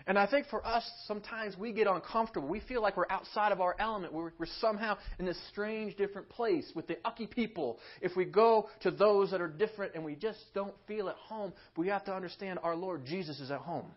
And 0.06 0.16
I 0.16 0.26
think 0.26 0.46
for 0.48 0.64
us, 0.64 0.88
sometimes 1.06 1.56
we 1.56 1.72
get 1.72 1.88
uncomfortable. 1.88 2.48
We 2.48 2.60
feel 2.60 2.80
like 2.80 2.96
we're 2.96 3.10
outside 3.10 3.50
of 3.50 3.60
our 3.60 3.74
element. 3.80 4.12
We're, 4.12 4.32
we're 4.38 4.46
somehow 4.60 4.98
in 5.18 5.26
this 5.26 5.38
strange, 5.50 5.96
different 5.96 6.28
place 6.28 6.70
with 6.76 6.86
the 6.86 6.96
ucky 7.04 7.26
people. 7.26 7.80
If 8.00 8.16
we 8.16 8.24
go 8.24 8.68
to 8.82 8.92
those 8.92 9.32
that 9.32 9.40
are 9.40 9.48
different 9.48 9.94
and 9.96 10.04
we 10.04 10.14
just 10.14 10.40
don't 10.54 10.74
feel 10.86 11.08
at 11.08 11.16
home, 11.16 11.52
we 11.76 11.88
have 11.88 12.04
to 12.04 12.14
understand 12.14 12.60
our 12.62 12.76
Lord 12.76 13.04
Jesus 13.04 13.40
is 13.40 13.50
at 13.50 13.60
home. 13.60 13.90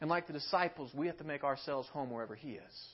And 0.00 0.08
like 0.08 0.28
the 0.28 0.32
disciples, 0.32 0.92
we 0.94 1.08
have 1.08 1.18
to 1.18 1.24
make 1.24 1.42
ourselves 1.42 1.88
home 1.88 2.10
wherever 2.10 2.36
He 2.36 2.52
is. 2.52 2.90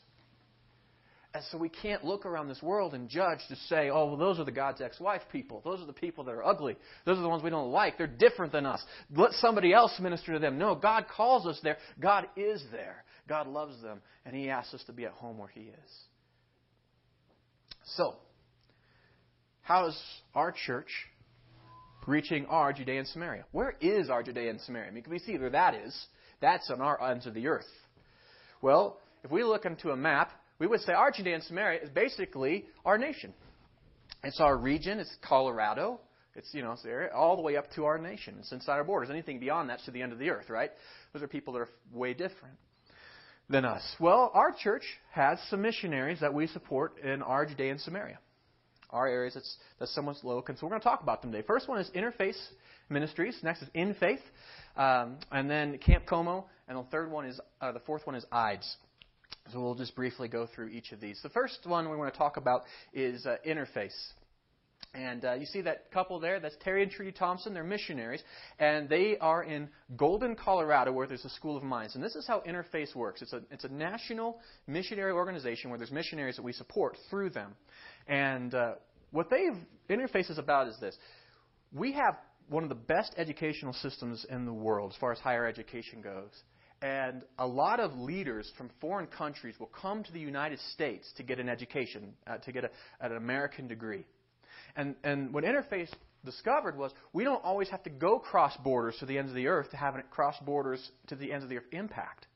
And 1.37 1.45
so 1.51 1.59
we 1.59 1.69
can't 1.69 2.03
look 2.03 2.25
around 2.25 2.49
this 2.49 2.63
world 2.63 2.95
and 2.95 3.11
judge 3.11 3.41
to 3.51 3.57
say, 3.69 3.91
oh, 3.91 4.07
well, 4.07 4.17
those 4.17 4.39
are 4.39 4.45
the 4.45 4.51
God's 4.51 4.81
ex 4.81 4.99
wife 4.99 5.21
people. 5.31 5.61
Those 5.67 5.83
are 5.83 5.87
the 5.87 5.93
people 5.93 6.25
that 6.25 6.35
are 6.35 6.43
ugly. 6.43 6.79
Those 7.05 7.19
are 7.19 7.21
the 7.21 7.29
ones 7.29 7.43
we 7.43 7.51
don't 7.51 7.71
like. 7.71 7.99
They're 7.99 8.07
different 8.07 8.53
than 8.53 8.65
us. 8.65 8.83
Let 9.15 9.33
somebody 9.33 9.75
else 9.75 9.93
minister 10.01 10.33
to 10.33 10.39
them. 10.39 10.57
No, 10.57 10.75
God 10.75 11.05
calls 11.15 11.47
us 11.47 11.61
there. 11.63 11.77
God 12.01 12.27
is 12.39 12.65
there. 12.73 13.05
God 13.29 13.49
loves 13.49 13.83
them. 13.83 14.01
And 14.25 14.35
He 14.35 14.49
asks 14.49 14.73
us 14.73 14.83
to 14.85 14.95
be 14.95 15.05
at 15.05 15.13
home 15.13 15.37
where 15.37 15.51
He 15.53 15.61
is. 15.61 15.91
So, 17.97 18.15
how 19.61 19.89
is 19.89 20.03
our 20.35 20.55
church 20.67 20.89
reaching 22.07 22.47
our 22.47 22.73
Judea 22.73 23.01
and 23.01 23.09
Samaria? 23.09 23.45
Where 23.53 23.75
is 23.83 24.09
our 24.09 24.23
Judea 24.23 24.49
and 24.49 24.61
Samaria? 24.63 24.89
I 24.89 24.91
mean, 24.95 25.05
we 25.07 25.19
see 25.19 25.37
where 25.37 25.51
that 25.51 25.75
is. 25.75 25.95
That's 26.41 26.71
on 26.71 26.81
our 26.81 27.11
ends 27.11 27.27
of 27.27 27.35
the 27.35 27.47
earth. 27.47 27.69
Well, 28.63 29.01
if 29.23 29.31
we 29.31 29.45
look 29.45 29.67
into 29.67 29.91
a 29.91 29.97
map, 29.97 30.31
we 30.59 30.67
would 30.67 30.81
say 30.81 30.93
our 30.93 31.11
Judea 31.11 31.35
and 31.35 31.45
Samaria 31.45 31.83
is 31.83 31.91
basically 31.91 32.67
our 32.85 32.99
nation. 32.99 33.33
It's 34.25 34.41
our 34.41 34.57
region. 34.57 34.99
It's 34.99 35.15
Colorado. 35.23 36.01
It's 36.35 36.53
you 36.53 36.63
know 36.63 36.73
it's 36.73 36.85
area, 36.85 37.11
all 37.15 37.37
the 37.37 37.43
way 37.43 37.57
up 37.57 37.71
to 37.77 37.87
our 37.87 37.99
nation. 37.99 38.37
It's 38.41 38.53
inside 38.53 38.75
our 38.75 38.85
borders. 38.85 39.09
Anything 39.11 39.41
beyond 39.41 39.71
that's 39.71 39.85
to 39.87 39.91
the 39.91 40.03
end 40.03 40.13
of 40.13 40.19
the 40.19 40.31
earth, 40.31 40.51
right? 40.51 40.71
Those 41.13 41.23
are 41.23 41.29
people 41.29 41.55
that 41.55 41.61
are 41.61 41.69
way 41.93 42.13
different 42.13 42.57
than 43.49 43.65
us. 43.65 43.83
Well, 43.99 44.31
our 44.35 44.53
church 44.53 44.83
has 45.13 45.39
some 45.49 45.63
missionaries 45.63 46.21
that 46.21 46.35
we 46.35 46.47
support 46.49 46.99
in 46.99 47.23
our 47.23 47.47
Judea 47.47 47.71
and 47.71 47.81
Samaria. 47.81 48.19
Our 48.91 49.09
areas 49.09 49.35
that's, 49.35 49.57
that's 49.79 49.95
somewhat 49.95 50.17
local. 50.23 50.53
And 50.53 50.59
so 50.59 50.67
we're 50.67 50.71
going 50.71 50.81
to 50.81 50.89
talk 50.89 51.03
about 51.03 51.23
them 51.23 51.33
today. 51.33 51.47
First 51.47 51.69
one 51.69 51.81
is 51.81 51.91
Interface 51.95 52.41
Ministries. 52.89 53.37
Next 53.43 53.63
is 53.63 53.69
In 53.75 53.95
Faith. 53.95 54.21
Um, 54.77 55.17
and 55.33 55.51
then 55.51 55.79
Camp 55.79 56.07
Como. 56.07 56.47
And 56.69 56.79
the 56.79 56.83
third 56.85 57.11
one 57.11 57.27
is, 57.27 57.41
uh, 57.61 57.73
the 57.73 57.81
fourth 57.81 58.07
one 58.07 58.15
is 58.15 58.25
IDES. 58.31 58.77
So 59.53 59.61
we'll 59.61 59.75
just 59.75 59.95
briefly 59.95 60.29
go 60.29 60.47
through 60.47 60.69
each 60.69 60.93
of 60.93 61.01
these. 61.01 61.21
The 61.23 61.29
first 61.29 61.61
one 61.65 61.89
we 61.89 61.97
want 61.97 62.13
to 62.13 62.19
talk 62.19 62.37
about 62.37 62.63
is 62.93 63.27
uh, 63.27 63.37
Interface. 63.47 63.95
And 64.95 65.25
uh, 65.25 65.35
you 65.35 65.47
see 65.47 65.61
that 65.63 65.91
couple 65.91 66.19
there? 66.21 66.41
That's 66.41 66.57
Terry 66.65 66.83
and 66.83 66.91
Trudy 66.91 67.13
Thompson. 67.13 67.53
They're 67.53 67.65
missionaries. 67.65 68.23
And 68.59 68.89
they 68.89 69.19
are 69.21 69.43
in 69.43 69.69
Golden, 69.97 70.35
Colorado, 70.35 70.93
where 70.93 71.07
there's 71.07 71.25
a 71.25 71.31
School 71.31 71.57
of 71.57 71.63
Mines. 71.63 71.95
And 71.95 72.03
this 72.03 72.17
is 72.17 72.27
how 72.27 72.43
Interface 72.49 72.95
works 72.95 73.23
it's 73.23 73.33
a, 73.33 73.43
it's 73.51 73.65
a 73.65 73.69
national 73.69 74.39
missionary 74.67 75.13
organization 75.13 75.71
where 75.71 75.79
there's 75.79 75.93
missionaries 75.93 76.37
that 76.37 76.43
we 76.43 76.53
support 76.53 76.97
through 77.11 77.31
them. 77.31 77.55
And 78.09 78.55
uh, 78.55 78.75
what 79.11 79.29
they've, 79.31 79.57
Interface 79.91 80.31
is 80.31 80.39
about 80.39 80.69
is 80.69 80.77
this 80.81 80.97
we 81.73 81.93
have 81.93 82.17
one 82.49 82.63
of 82.63 82.69
the 82.69 82.75
best 82.75 83.13
educational 83.17 83.73
systems 83.75 84.25
in 84.31 84.45
the 84.47 84.53
world 84.53 84.93
as 84.95 84.99
far 84.99 85.13
as 85.13 85.19
higher 85.19 85.47
education 85.47 86.01
goes. 86.01 86.31
And 86.83 87.23
a 87.39 87.47
lot 87.47 87.81
of 87.81 87.97
leaders 87.99 88.51
from 88.59 88.71
foreign 88.81 89.07
countries 89.07 89.55
will 89.59 89.71
come 89.81 90.03
to 90.05 90.13
the 90.13 90.21
United 90.21 90.61
States 90.73 91.11
to 91.17 91.23
get 91.23 91.39
an 91.41 91.49
education, 91.49 92.13
uh, 92.27 92.37
to 92.39 92.53
get 92.53 92.65
a, 92.65 92.71
an 93.01 93.17
American 93.17 93.67
degree. 93.67 94.05
And, 94.77 94.95
and 95.03 95.33
what 95.33 95.45
Interface 95.45 95.91
discovered 96.25 96.77
was 96.77 96.93
we 97.13 97.25
don't 97.25 97.43
always 97.43 97.71
have 97.71 97.83
to 97.85 97.91
go 97.91 98.19
cross 98.19 98.55
borders 98.63 98.97
to 99.01 99.07
the 99.07 99.17
ends 99.17 99.31
of 99.31 99.37
the 99.37 99.47
earth 99.47 99.71
to 99.71 99.77
have 99.77 99.97
it 99.97 100.11
cross 100.11 100.35
borders 100.45 100.91
to 101.07 101.17
the 101.17 101.33
ends 101.33 101.45
of 101.45 101.51
the 101.51 101.59
earth 101.59 101.65
impact. 101.73 102.27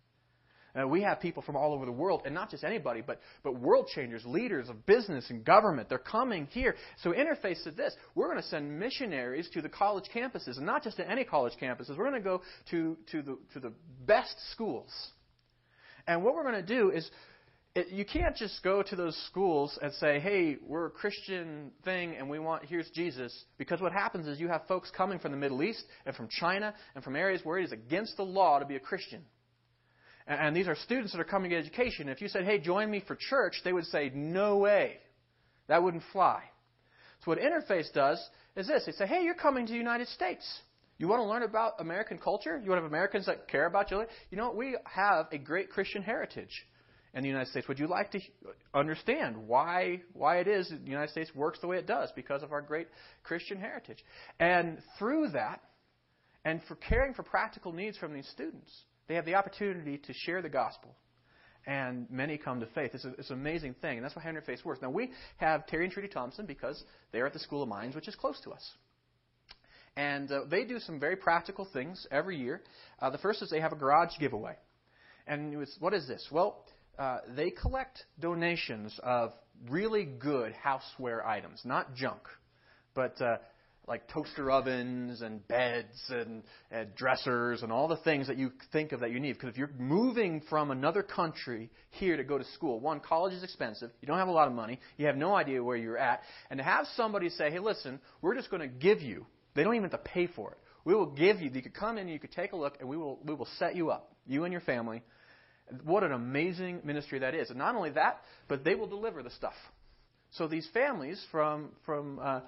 Uh, 0.78 0.86
we 0.86 1.02
have 1.02 1.20
people 1.20 1.42
from 1.42 1.56
all 1.56 1.72
over 1.72 1.84
the 1.84 1.92
world, 1.92 2.22
and 2.24 2.34
not 2.34 2.50
just 2.50 2.64
anybody, 2.64 3.02
but, 3.04 3.20
but 3.42 3.58
world 3.58 3.88
changers, 3.94 4.24
leaders 4.24 4.68
of 4.68 4.86
business 4.86 5.30
and 5.30 5.44
government. 5.44 5.88
They're 5.88 5.98
coming 5.98 6.46
here. 6.50 6.76
So 7.02 7.12
Interface 7.12 7.62
said 7.64 7.76
this 7.76 7.94
we're 8.14 8.26
going 8.26 8.42
to 8.42 8.48
send 8.48 8.78
missionaries 8.78 9.48
to 9.54 9.62
the 9.62 9.68
college 9.68 10.04
campuses, 10.14 10.56
and 10.56 10.66
not 10.66 10.82
just 10.82 10.96
to 10.98 11.10
any 11.10 11.24
college 11.24 11.54
campuses. 11.60 11.96
We're 11.96 12.10
going 12.10 12.22
to 12.22 12.28
go 12.28 12.42
to, 12.70 12.96
to, 13.12 13.22
the, 13.22 13.38
to 13.54 13.60
the 13.60 13.72
best 14.06 14.34
schools. 14.52 14.90
And 16.06 16.24
what 16.24 16.34
we're 16.34 16.42
going 16.42 16.54
to 16.54 16.62
do 16.62 16.90
is 16.90 17.08
it, 17.74 17.88
you 17.88 18.04
can't 18.04 18.34
just 18.34 18.62
go 18.64 18.82
to 18.82 18.96
those 18.96 19.16
schools 19.26 19.78
and 19.80 19.92
say, 19.94 20.18
"Hey, 20.18 20.56
we're 20.66 20.86
a 20.86 20.90
Christian 20.90 21.70
thing, 21.84 22.16
and 22.16 22.28
we 22.28 22.40
want 22.40 22.64
here's 22.64 22.90
Jesus." 22.90 23.44
Because 23.58 23.80
what 23.80 23.92
happens 23.92 24.26
is 24.26 24.40
you 24.40 24.48
have 24.48 24.66
folks 24.66 24.90
coming 24.90 25.20
from 25.20 25.30
the 25.30 25.38
Middle 25.38 25.62
East 25.62 25.84
and 26.04 26.14
from 26.16 26.28
China 26.28 26.74
and 26.94 27.04
from 27.04 27.14
areas 27.14 27.42
where 27.44 27.58
it 27.58 27.64
is 27.64 27.72
against 27.72 28.16
the 28.16 28.24
law 28.24 28.58
to 28.58 28.66
be 28.66 28.74
a 28.74 28.80
Christian. 28.80 29.24
And, 30.30 30.54
these 30.54 30.68
are 30.68 30.76
students 30.76 31.10
that 31.10 31.20
are 31.20 31.24
coming 31.24 31.50
to 31.50 31.56
education. 31.56 32.08
If 32.08 32.22
you 32.22 32.28
said, 32.28 32.44
"Hey, 32.44 32.60
join 32.60 32.88
me 32.88 33.00
for 33.00 33.16
church," 33.16 33.62
they 33.64 33.72
would 33.72 33.86
say, 33.86 34.10
"No 34.10 34.58
way, 34.58 35.00
that 35.66 35.82
wouldn't 35.82 36.04
fly." 36.12 36.48
So 37.24 37.32
what 37.32 37.40
Interface 37.40 37.92
does 37.92 38.30
is 38.54 38.68
this: 38.68 38.86
they 38.86 38.92
say, 38.92 39.06
"Hey, 39.06 39.24
you're 39.24 39.34
coming 39.34 39.66
to 39.66 39.72
the 39.72 39.78
United 39.78 40.06
States." 40.06 40.62
You 40.98 41.08
want 41.08 41.20
to 41.20 41.24
learn 41.24 41.42
about 41.42 41.80
American 41.80 42.18
culture? 42.18 42.60
You 42.62 42.70
want 42.70 42.78
to 42.78 42.82
have 42.82 42.92
Americans 42.92 43.26
that 43.26 43.48
care 43.48 43.66
about 43.66 43.90
you? 43.90 44.06
You 44.30 44.36
know, 44.36 44.52
we 44.52 44.76
have 44.84 45.26
a 45.32 45.38
great 45.38 45.70
Christian 45.70 46.02
heritage 46.02 46.64
in 47.12 47.22
the 47.22 47.28
United 47.28 47.50
States. 47.50 47.66
Would 47.66 47.80
you 47.80 47.88
like 47.88 48.12
to 48.12 48.20
understand 48.72 49.48
why 49.48 50.02
why 50.12 50.38
it 50.38 50.46
is 50.46 50.68
the 50.68 50.76
United 50.76 51.10
States 51.10 51.34
works 51.34 51.58
the 51.58 51.66
way 51.66 51.78
it 51.78 51.86
does 51.86 52.12
because 52.12 52.44
of 52.44 52.52
our 52.52 52.62
great 52.62 52.86
Christian 53.24 53.58
heritage? 53.58 54.04
And 54.38 54.80
through 54.96 55.30
that, 55.30 55.60
and 56.44 56.62
for 56.64 56.76
caring 56.76 57.14
for 57.14 57.24
practical 57.24 57.72
needs 57.72 57.98
from 57.98 58.14
these 58.14 58.28
students, 58.28 58.84
they 59.10 59.16
have 59.16 59.26
the 59.26 59.34
opportunity 59.34 59.98
to 59.98 60.12
share 60.12 60.40
the 60.40 60.48
gospel. 60.48 60.94
And 61.66 62.08
many 62.10 62.38
come 62.38 62.60
to 62.60 62.66
faith. 62.66 62.92
It's, 62.94 63.04
a, 63.04 63.08
it's 63.18 63.30
an 63.30 63.38
amazing 63.38 63.74
thing, 63.82 63.98
and 63.98 64.04
that's 64.04 64.16
why 64.16 64.22
Interface 64.22 64.64
works. 64.64 64.80
Now, 64.80 64.90
we 64.90 65.10
have 65.36 65.66
Terry 65.66 65.84
and 65.84 65.92
Trudy 65.92 66.08
Thompson 66.08 66.46
because 66.46 66.82
they're 67.12 67.26
at 67.26 67.32
the 67.32 67.38
School 67.40 67.62
of 67.62 67.68
Mines, 67.68 67.94
which 67.94 68.08
is 68.08 68.14
close 68.14 68.40
to 68.44 68.50
us. 68.50 68.66
And 69.96 70.30
uh, 70.30 70.44
they 70.48 70.64
do 70.64 70.78
some 70.78 70.98
very 71.00 71.16
practical 71.16 71.66
things 71.70 72.06
every 72.10 72.36
year. 72.36 72.62
Uh, 73.00 73.10
the 73.10 73.18
first 73.18 73.42
is 73.42 73.50
they 73.50 73.60
have 73.60 73.72
a 73.72 73.76
garage 73.76 74.16
giveaway. 74.18 74.54
And 75.26 75.58
was, 75.58 75.76
what 75.80 75.92
is 75.92 76.06
this? 76.06 76.26
Well, 76.30 76.64
uh, 76.98 77.18
they 77.36 77.50
collect 77.50 78.04
donations 78.20 78.98
of 79.02 79.32
really 79.68 80.04
good 80.04 80.54
houseware 80.64 81.26
items, 81.26 81.62
not 81.64 81.94
junk, 81.94 82.22
but 82.94 83.20
uh, 83.20 83.36
like 83.90 84.06
toaster 84.06 84.52
ovens 84.52 85.20
and 85.20 85.46
beds 85.48 86.00
and, 86.10 86.44
and 86.70 86.94
dressers 86.94 87.64
and 87.64 87.72
all 87.72 87.88
the 87.88 87.96
things 87.96 88.28
that 88.28 88.38
you 88.38 88.52
think 88.70 88.92
of 88.92 89.00
that 89.00 89.10
you 89.10 89.18
need. 89.18 89.32
Because 89.32 89.48
if 89.48 89.58
you're 89.58 89.72
moving 89.80 90.40
from 90.48 90.70
another 90.70 91.02
country 91.02 91.68
here 91.90 92.16
to 92.16 92.22
go 92.22 92.38
to 92.38 92.44
school, 92.54 92.78
one, 92.78 93.00
college 93.00 93.34
is 93.34 93.42
expensive. 93.42 93.90
You 94.00 94.06
don't 94.06 94.18
have 94.18 94.28
a 94.28 94.32
lot 94.32 94.46
of 94.46 94.54
money. 94.54 94.78
You 94.96 95.06
have 95.06 95.16
no 95.16 95.34
idea 95.34 95.60
where 95.62 95.76
you're 95.76 95.98
at. 95.98 96.22
And 96.50 96.58
to 96.58 96.64
have 96.64 96.86
somebody 96.94 97.30
say, 97.30 97.50
hey, 97.50 97.58
listen, 97.58 97.98
we're 98.22 98.36
just 98.36 98.48
going 98.48 98.62
to 98.62 98.68
give 98.68 99.02
you, 99.02 99.26
they 99.54 99.64
don't 99.64 99.74
even 99.74 99.90
have 99.90 100.04
to 100.04 100.10
pay 100.10 100.28
for 100.28 100.52
it. 100.52 100.58
We 100.84 100.94
will 100.94 101.10
give 101.10 101.40
you, 101.40 101.50
you 101.52 101.60
could 101.60 101.74
come 101.74 101.98
in, 101.98 102.06
you 102.06 102.20
could 102.20 102.30
take 102.30 102.52
a 102.52 102.56
look, 102.56 102.76
and 102.78 102.88
we 102.88 102.96
will, 102.96 103.18
we 103.24 103.34
will 103.34 103.48
set 103.58 103.74
you 103.74 103.90
up, 103.90 104.14
you 104.24 104.44
and 104.44 104.52
your 104.52 104.62
family, 104.62 105.02
what 105.82 106.04
an 106.04 106.12
amazing 106.12 106.82
ministry 106.84 107.18
that 107.18 107.34
is. 107.34 107.50
And 107.50 107.58
not 107.58 107.74
only 107.74 107.90
that, 107.90 108.20
but 108.46 108.62
they 108.62 108.76
will 108.76 108.86
deliver 108.86 109.24
the 109.24 109.30
stuff. 109.30 109.54
So 110.34 110.46
these 110.46 110.68
families 110.72 111.20
from, 111.32 111.70
from 111.84 112.20
uh, 112.22 112.40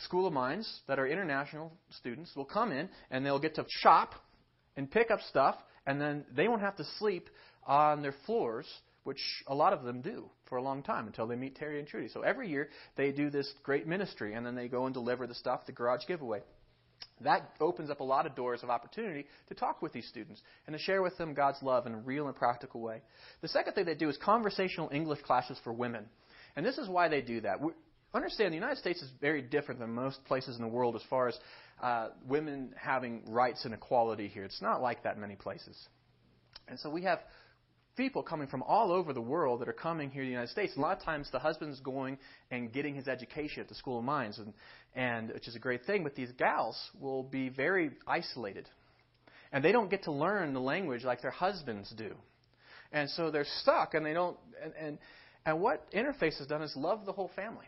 School 0.00 0.26
of 0.26 0.32
Mines 0.32 0.80
that 0.88 0.98
are 0.98 1.06
international 1.06 1.72
students 1.90 2.34
will 2.36 2.44
come 2.44 2.72
in 2.72 2.88
and 3.10 3.24
they'll 3.24 3.38
get 3.38 3.54
to 3.56 3.64
shop 3.68 4.14
and 4.76 4.90
pick 4.90 5.10
up 5.10 5.20
stuff, 5.28 5.56
and 5.86 6.00
then 6.00 6.24
they 6.34 6.48
won't 6.48 6.60
have 6.60 6.76
to 6.76 6.84
sleep 6.98 7.30
on 7.66 8.02
their 8.02 8.14
floors, 8.26 8.66
which 9.04 9.20
a 9.46 9.54
lot 9.54 9.72
of 9.72 9.82
them 9.84 10.02
do 10.02 10.28
for 10.48 10.58
a 10.58 10.62
long 10.62 10.82
time 10.82 11.06
until 11.06 11.26
they 11.26 11.36
meet 11.36 11.56
Terry 11.56 11.78
and 11.78 11.88
Trudy. 11.88 12.08
So 12.08 12.20
every 12.20 12.50
year 12.50 12.68
they 12.96 13.10
do 13.12 13.30
this 13.30 13.50
great 13.62 13.86
ministry, 13.86 14.34
and 14.34 14.44
then 14.44 14.54
they 14.54 14.68
go 14.68 14.84
and 14.84 14.92
deliver 14.92 15.26
the 15.26 15.34
stuff, 15.34 15.64
the 15.66 15.72
garage 15.72 16.06
giveaway. 16.06 16.42
That 17.22 17.50
opens 17.60 17.88
up 17.88 18.00
a 18.00 18.04
lot 18.04 18.26
of 18.26 18.34
doors 18.34 18.62
of 18.62 18.68
opportunity 18.68 19.26
to 19.48 19.54
talk 19.54 19.80
with 19.80 19.92
these 19.92 20.06
students 20.06 20.42
and 20.66 20.76
to 20.76 20.82
share 20.82 21.02
with 21.02 21.16
them 21.16 21.32
God's 21.32 21.62
love 21.62 21.86
in 21.86 21.94
a 21.94 21.98
real 21.98 22.26
and 22.26 22.36
practical 22.36 22.82
way. 22.82 23.00
The 23.40 23.48
second 23.48 23.72
thing 23.72 23.86
they 23.86 23.94
do 23.94 24.10
is 24.10 24.18
conversational 24.18 24.90
English 24.92 25.22
classes 25.22 25.58
for 25.64 25.72
women. 25.72 26.04
And 26.56 26.64
this 26.64 26.76
is 26.76 26.88
why 26.88 27.08
they 27.08 27.22
do 27.22 27.40
that. 27.42 27.58
Understand 28.14 28.52
the 28.52 28.56
United 28.56 28.78
States 28.78 29.02
is 29.02 29.10
very 29.20 29.42
different 29.42 29.80
than 29.80 29.90
most 29.90 30.24
places 30.24 30.56
in 30.56 30.62
the 30.62 30.68
world 30.68 30.96
as 30.96 31.02
far 31.10 31.28
as 31.28 31.38
uh, 31.82 32.08
women 32.26 32.74
having 32.76 33.22
rights 33.26 33.64
and 33.64 33.74
equality 33.74 34.28
here. 34.28 34.44
It's 34.44 34.62
not 34.62 34.80
like 34.80 35.02
that 35.02 35.18
many 35.18 35.36
places. 35.36 35.76
And 36.68 36.78
so 36.78 36.88
we 36.90 37.02
have 37.02 37.20
people 37.96 38.22
coming 38.22 38.46
from 38.46 38.62
all 38.62 38.92
over 38.92 39.12
the 39.12 39.20
world 39.20 39.60
that 39.60 39.68
are 39.68 39.74
coming 39.74 40.10
here 40.10 40.22
to 40.22 40.26
the 40.26 40.30
United 40.30 40.50
States. 40.50 40.74
A 40.76 40.80
lot 40.80 40.98
of 40.98 41.02
times 41.02 41.28
the 41.32 41.38
husband's 41.38 41.80
going 41.80 42.18
and 42.50 42.72
getting 42.72 42.94
his 42.94 43.08
education 43.08 43.60
at 43.60 43.68
the 43.68 43.74
School 43.74 43.98
of 43.98 44.04
Mines, 44.04 44.38
and, 44.38 44.52
and 44.94 45.30
which 45.32 45.48
is 45.48 45.56
a 45.56 45.58
great 45.58 45.84
thing. 45.84 46.02
But 46.02 46.14
these 46.14 46.30
gals 46.32 46.78
will 47.00 47.22
be 47.22 47.48
very 47.48 47.90
isolated, 48.06 48.68
and 49.52 49.64
they 49.64 49.72
don't 49.72 49.90
get 49.90 50.04
to 50.04 50.12
learn 50.12 50.52
the 50.52 50.60
language 50.60 51.04
like 51.04 51.22
their 51.22 51.30
husbands 51.30 51.92
do, 51.96 52.14
and 52.92 53.08
so 53.10 53.30
they're 53.30 53.46
stuck, 53.62 53.94
and 53.94 54.04
they 54.04 54.12
don't. 54.12 54.36
And 54.62 54.72
and, 54.78 54.98
and 55.46 55.60
what 55.60 55.90
Interface 55.92 56.38
has 56.38 56.46
done 56.46 56.62
is 56.62 56.74
love 56.76 57.06
the 57.06 57.12
whole 57.12 57.30
family. 57.34 57.66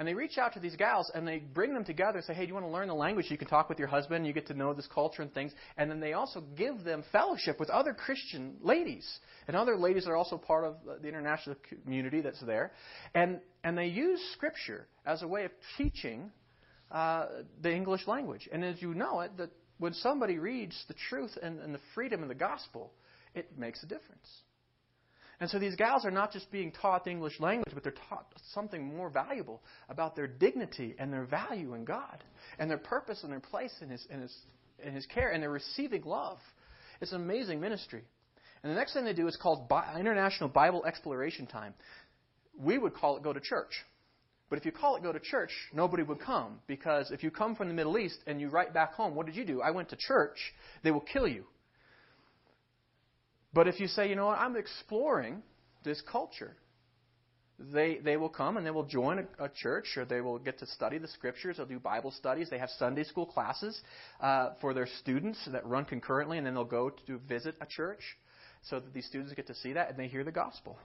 And 0.00 0.08
they 0.08 0.14
reach 0.14 0.38
out 0.38 0.54
to 0.54 0.60
these 0.60 0.76
gals 0.76 1.12
and 1.14 1.28
they 1.28 1.40
bring 1.40 1.74
them 1.74 1.84
together 1.84 2.16
and 2.16 2.24
say, 2.24 2.32
hey, 2.32 2.40
do 2.40 2.48
you 2.48 2.54
want 2.54 2.64
to 2.64 2.72
learn 2.72 2.88
the 2.88 2.94
language? 2.94 3.26
You 3.28 3.36
can 3.36 3.48
talk 3.48 3.68
with 3.68 3.78
your 3.78 3.86
husband, 3.86 4.26
you 4.26 4.32
get 4.32 4.46
to 4.46 4.54
know 4.54 4.72
this 4.72 4.86
culture 4.86 5.20
and 5.20 5.30
things. 5.34 5.52
And 5.76 5.90
then 5.90 6.00
they 6.00 6.14
also 6.14 6.42
give 6.56 6.84
them 6.84 7.04
fellowship 7.12 7.60
with 7.60 7.68
other 7.68 7.92
Christian 7.92 8.56
ladies 8.62 9.06
and 9.46 9.54
other 9.54 9.76
ladies 9.76 10.04
that 10.04 10.10
are 10.10 10.16
also 10.16 10.38
part 10.38 10.64
of 10.64 10.76
the 11.02 11.06
international 11.06 11.54
community 11.84 12.22
that's 12.22 12.40
there. 12.40 12.72
And, 13.14 13.40
and 13.62 13.76
they 13.76 13.88
use 13.88 14.18
Scripture 14.32 14.86
as 15.04 15.20
a 15.20 15.28
way 15.28 15.44
of 15.44 15.50
teaching 15.76 16.30
uh, 16.90 17.26
the 17.60 17.70
English 17.70 18.06
language. 18.06 18.48
And 18.50 18.64
as 18.64 18.80
you 18.80 18.94
know 18.94 19.20
it, 19.20 19.36
that 19.36 19.50
when 19.76 19.92
somebody 19.92 20.38
reads 20.38 20.82
the 20.88 20.94
truth 21.10 21.36
and, 21.42 21.60
and 21.60 21.74
the 21.74 21.80
freedom 21.94 22.22
of 22.22 22.30
the 22.30 22.34
gospel, 22.34 22.94
it 23.34 23.58
makes 23.58 23.82
a 23.82 23.86
difference. 23.86 24.26
And 25.40 25.48
so 25.48 25.58
these 25.58 25.74
gals 25.74 26.04
are 26.04 26.10
not 26.10 26.32
just 26.32 26.50
being 26.52 26.70
taught 26.70 27.04
the 27.04 27.10
English 27.10 27.40
language, 27.40 27.72
but 27.72 27.82
they're 27.82 27.94
taught 28.08 28.26
something 28.52 28.94
more 28.94 29.08
valuable 29.08 29.62
about 29.88 30.14
their 30.14 30.26
dignity 30.26 30.94
and 30.98 31.10
their 31.10 31.24
value 31.24 31.72
in 31.74 31.84
God 31.84 32.22
and 32.58 32.70
their 32.70 32.78
purpose 32.78 33.22
and 33.22 33.32
their 33.32 33.40
place 33.40 33.72
in 33.80 33.88
His, 33.88 34.06
in 34.10 34.20
His, 34.20 34.36
in 34.84 34.92
his 34.92 35.06
care, 35.06 35.30
and 35.30 35.42
they're 35.42 35.50
receiving 35.50 36.02
love. 36.02 36.38
It's 37.00 37.12
an 37.12 37.22
amazing 37.22 37.60
ministry. 37.60 38.02
And 38.62 38.70
the 38.70 38.76
next 38.76 38.92
thing 38.92 39.04
they 39.04 39.14
do 39.14 39.26
is 39.26 39.36
called 39.36 39.68
Bi- 39.68 39.98
International 39.98 40.50
Bible 40.50 40.84
Exploration 40.84 41.46
Time. 41.46 41.72
We 42.58 42.76
would 42.76 42.94
call 42.94 43.16
it 43.16 43.22
go 43.22 43.32
to 43.32 43.40
church. 43.40 43.72
But 44.50 44.58
if 44.58 44.66
you 44.66 44.72
call 44.72 44.96
it 44.96 45.02
go 45.02 45.12
to 45.12 45.20
church, 45.20 45.52
nobody 45.72 46.02
would 46.02 46.20
come. 46.20 46.58
Because 46.66 47.10
if 47.12 47.22
you 47.22 47.30
come 47.30 47.54
from 47.54 47.68
the 47.68 47.74
Middle 47.74 47.96
East 47.96 48.18
and 48.26 48.40
you 48.40 48.48
write 48.48 48.74
back 48.74 48.92
home, 48.94 49.14
what 49.14 49.24
did 49.24 49.36
you 49.36 49.46
do? 49.46 49.62
I 49.62 49.70
went 49.70 49.88
to 49.90 49.96
church, 49.96 50.36
they 50.82 50.90
will 50.90 51.00
kill 51.00 51.26
you. 51.26 51.44
But 53.52 53.66
if 53.66 53.80
you 53.80 53.88
say, 53.88 54.08
you 54.08 54.16
know 54.16 54.26
what, 54.26 54.38
I'm 54.38 54.56
exploring 54.56 55.42
this 55.84 56.00
culture, 56.10 56.56
they, 57.58 57.98
they 57.98 58.16
will 58.16 58.28
come 58.28 58.56
and 58.56 58.64
they 58.64 58.70
will 58.70 58.84
join 58.84 59.18
a, 59.18 59.44
a, 59.44 59.48
church 59.48 59.96
or 59.96 60.04
they 60.04 60.20
will 60.20 60.38
get 60.38 60.58
to 60.60 60.66
study 60.66 60.98
the 60.98 61.08
scriptures. 61.08 61.56
They'll 61.56 61.66
do 61.66 61.78
Bible 61.78 62.10
studies. 62.12 62.48
They 62.48 62.58
have 62.58 62.70
Sunday 62.78 63.04
school 63.04 63.26
classes 63.26 63.78
uh, 64.20 64.50
for 64.60 64.72
their 64.72 64.88
students 65.00 65.38
that 65.52 65.66
run 65.66 65.84
concurrently, 65.84 66.38
and 66.38 66.46
then 66.46 66.54
they'll 66.54 66.64
go 66.64 66.90
to 67.06 67.18
visit 67.28 67.56
a 67.60 67.66
church 67.66 68.00
so 68.62 68.80
that 68.80 68.94
these 68.94 69.06
students 69.06 69.32
get 69.34 69.46
to 69.48 69.54
see 69.56 69.72
that 69.74 69.90
and 69.90 69.98
they 69.98 70.06
hear 70.06 70.24
the 70.24 70.32
gospel. 70.32 70.78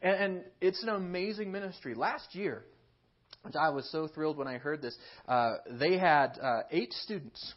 And, 0.00 0.16
and 0.16 0.44
it's 0.60 0.82
an 0.82 0.90
amazing 0.90 1.50
ministry. 1.50 1.94
Last 1.94 2.34
year, 2.34 2.64
which 3.42 3.54
I 3.56 3.70
was 3.70 3.90
so 3.90 4.06
thrilled 4.06 4.36
when 4.36 4.48
I 4.48 4.58
heard 4.58 4.80
this, 4.80 4.96
uh, 5.26 5.54
they 5.70 5.98
had 5.98 6.38
uh, 6.40 6.60
eight 6.70 6.92
students 6.92 7.54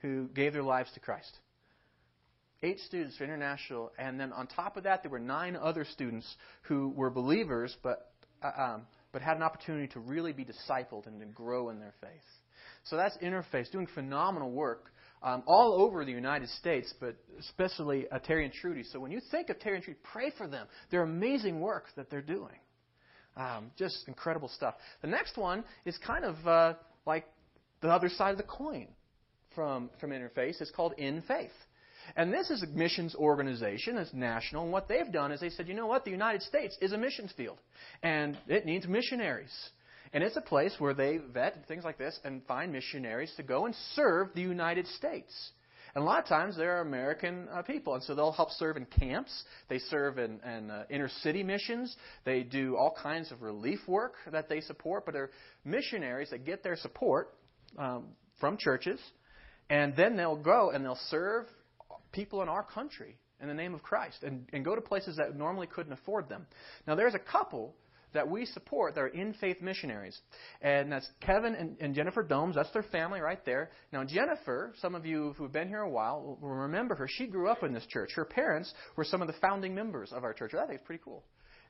who 0.00 0.28
gave 0.34 0.52
their 0.52 0.62
lives 0.62 0.90
to 0.92 1.00
Christ 1.00 1.38
eight 2.66 2.80
students 2.80 3.16
for 3.16 3.24
international, 3.24 3.92
and 3.98 4.18
then 4.18 4.32
on 4.32 4.46
top 4.46 4.76
of 4.76 4.84
that, 4.84 5.02
there 5.02 5.10
were 5.10 5.18
nine 5.18 5.56
other 5.56 5.84
students 5.84 6.26
who 6.62 6.88
were 6.90 7.10
believers, 7.10 7.76
but 7.82 8.10
uh, 8.42 8.50
um, 8.62 8.82
but 9.12 9.22
had 9.22 9.36
an 9.36 9.42
opportunity 9.42 9.88
to 9.88 10.00
really 10.00 10.32
be 10.32 10.44
discipled 10.44 11.06
and 11.06 11.20
to 11.20 11.26
grow 11.26 11.70
in 11.70 11.78
their 11.78 11.94
faith. 12.00 12.10
So 12.84 12.96
that's 12.96 13.16
Interface, 13.18 13.70
doing 13.70 13.86
phenomenal 13.94 14.50
work 14.50 14.92
um, 15.22 15.42
all 15.46 15.80
over 15.82 16.04
the 16.04 16.12
United 16.12 16.48
States, 16.50 16.92
but 17.00 17.16
especially 17.40 18.06
uh, 18.10 18.18
Terry 18.18 18.44
and 18.44 18.52
Trudy. 18.52 18.82
So 18.84 19.00
when 19.00 19.10
you 19.10 19.20
think 19.30 19.48
of 19.48 19.58
Terry 19.58 19.76
and 19.76 19.84
Trudy, 19.84 19.98
pray 20.12 20.32
for 20.36 20.46
them. 20.46 20.66
They're 20.90 21.02
amazing 21.02 21.60
work 21.60 21.86
that 21.96 22.10
they're 22.10 22.20
doing. 22.20 22.58
Um, 23.36 23.70
just 23.76 24.06
incredible 24.06 24.48
stuff. 24.48 24.74
The 25.02 25.08
next 25.08 25.36
one 25.36 25.64
is 25.84 25.98
kind 26.06 26.24
of 26.24 26.46
uh, 26.46 26.74
like 27.06 27.26
the 27.80 27.88
other 27.88 28.08
side 28.08 28.32
of 28.32 28.38
the 28.38 28.44
coin 28.44 28.88
from, 29.54 29.90
from 30.00 30.10
Interface. 30.10 30.60
It's 30.60 30.70
called 30.70 30.94
In 30.98 31.22
Faith. 31.22 31.50
And 32.14 32.32
this 32.32 32.50
is 32.50 32.62
a 32.62 32.66
missions 32.66 33.14
organization, 33.14 33.98
it's 33.98 34.12
national, 34.12 34.64
and 34.64 34.72
what 34.72 34.88
they've 34.88 35.10
done 35.10 35.32
is 35.32 35.40
they 35.40 35.50
said, 35.50 35.66
you 35.66 35.74
know 35.74 35.86
what, 35.86 36.04
the 36.04 36.10
United 36.10 36.42
States 36.42 36.76
is 36.80 36.92
a 36.92 36.98
missions 36.98 37.32
field, 37.36 37.58
and 38.02 38.38
it 38.46 38.64
needs 38.64 38.86
missionaries. 38.86 39.52
And 40.12 40.22
it's 40.22 40.36
a 40.36 40.40
place 40.40 40.74
where 40.78 40.94
they 40.94 41.18
vet 41.18 41.66
things 41.66 41.84
like 41.84 41.98
this 41.98 42.18
and 42.24 42.44
find 42.46 42.72
missionaries 42.72 43.32
to 43.36 43.42
go 43.42 43.66
and 43.66 43.74
serve 43.94 44.28
the 44.34 44.40
United 44.40 44.86
States. 44.86 45.32
And 45.94 46.02
a 46.02 46.06
lot 46.06 46.18
of 46.18 46.26
times 46.26 46.56
they're 46.56 46.82
American 46.82 47.48
uh, 47.50 47.62
people, 47.62 47.94
and 47.94 48.02
so 48.02 48.14
they'll 48.14 48.30
help 48.30 48.50
serve 48.50 48.76
in 48.76 48.84
camps. 48.84 49.32
They 49.68 49.78
serve 49.78 50.18
in, 50.18 50.40
in 50.40 50.70
uh, 50.70 50.84
inner 50.90 51.08
city 51.22 51.42
missions. 51.42 51.96
They 52.24 52.42
do 52.42 52.76
all 52.76 52.94
kinds 53.02 53.32
of 53.32 53.40
relief 53.42 53.80
work 53.88 54.14
that 54.30 54.48
they 54.48 54.60
support, 54.60 55.06
but 55.06 55.14
they're 55.14 55.30
missionaries 55.64 56.30
that 56.30 56.44
get 56.44 56.62
their 56.62 56.76
support 56.76 57.34
um, 57.78 58.08
from 58.38 58.58
churches, 58.58 59.00
and 59.70 59.96
then 59.96 60.16
they'll 60.16 60.36
go 60.36 60.70
and 60.70 60.84
they'll 60.84 60.98
serve 61.08 61.46
people 62.16 62.42
in 62.42 62.48
our 62.48 62.64
country 62.64 63.16
in 63.40 63.46
the 63.46 63.54
name 63.54 63.74
of 63.74 63.82
Christ 63.82 64.24
and, 64.24 64.48
and 64.52 64.64
go 64.64 64.74
to 64.74 64.80
places 64.80 65.16
that 65.18 65.36
normally 65.36 65.66
couldn't 65.68 65.92
afford 65.92 66.28
them. 66.28 66.46
Now, 66.86 66.94
there's 66.94 67.14
a 67.14 67.20
couple 67.20 67.76
that 68.14 68.28
we 68.28 68.46
support 68.46 68.94
that 68.94 69.00
are 69.02 69.08
in 69.08 69.34
faith 69.34 69.60
missionaries. 69.60 70.18
And 70.62 70.90
that's 70.90 71.08
Kevin 71.20 71.54
and, 71.54 71.76
and, 71.80 71.94
Jennifer 71.94 72.22
Domes. 72.22 72.54
That's 72.54 72.72
their 72.72 72.84
family 72.84 73.20
right 73.20 73.44
there. 73.44 73.70
Now, 73.92 74.04
Jennifer, 74.04 74.72
some 74.80 74.94
of 74.94 75.04
you 75.04 75.34
who've 75.36 75.52
been 75.52 75.68
here 75.68 75.82
a 75.82 75.90
while 75.90 76.38
will 76.40 76.48
remember 76.48 76.94
her. 76.94 77.06
She 77.08 77.26
grew 77.26 77.48
up 77.48 77.62
in 77.62 77.74
this 77.74 77.84
church. 77.86 78.12
Her 78.14 78.24
parents 78.24 78.72
were 78.96 79.04
some 79.04 79.20
of 79.20 79.28
the 79.28 79.34
founding 79.34 79.74
members 79.74 80.12
of 80.12 80.24
our 80.24 80.32
church. 80.32 80.54
I 80.54 80.66
think 80.66 80.78
it's 80.78 80.86
pretty 80.86 81.02
cool. 81.04 81.24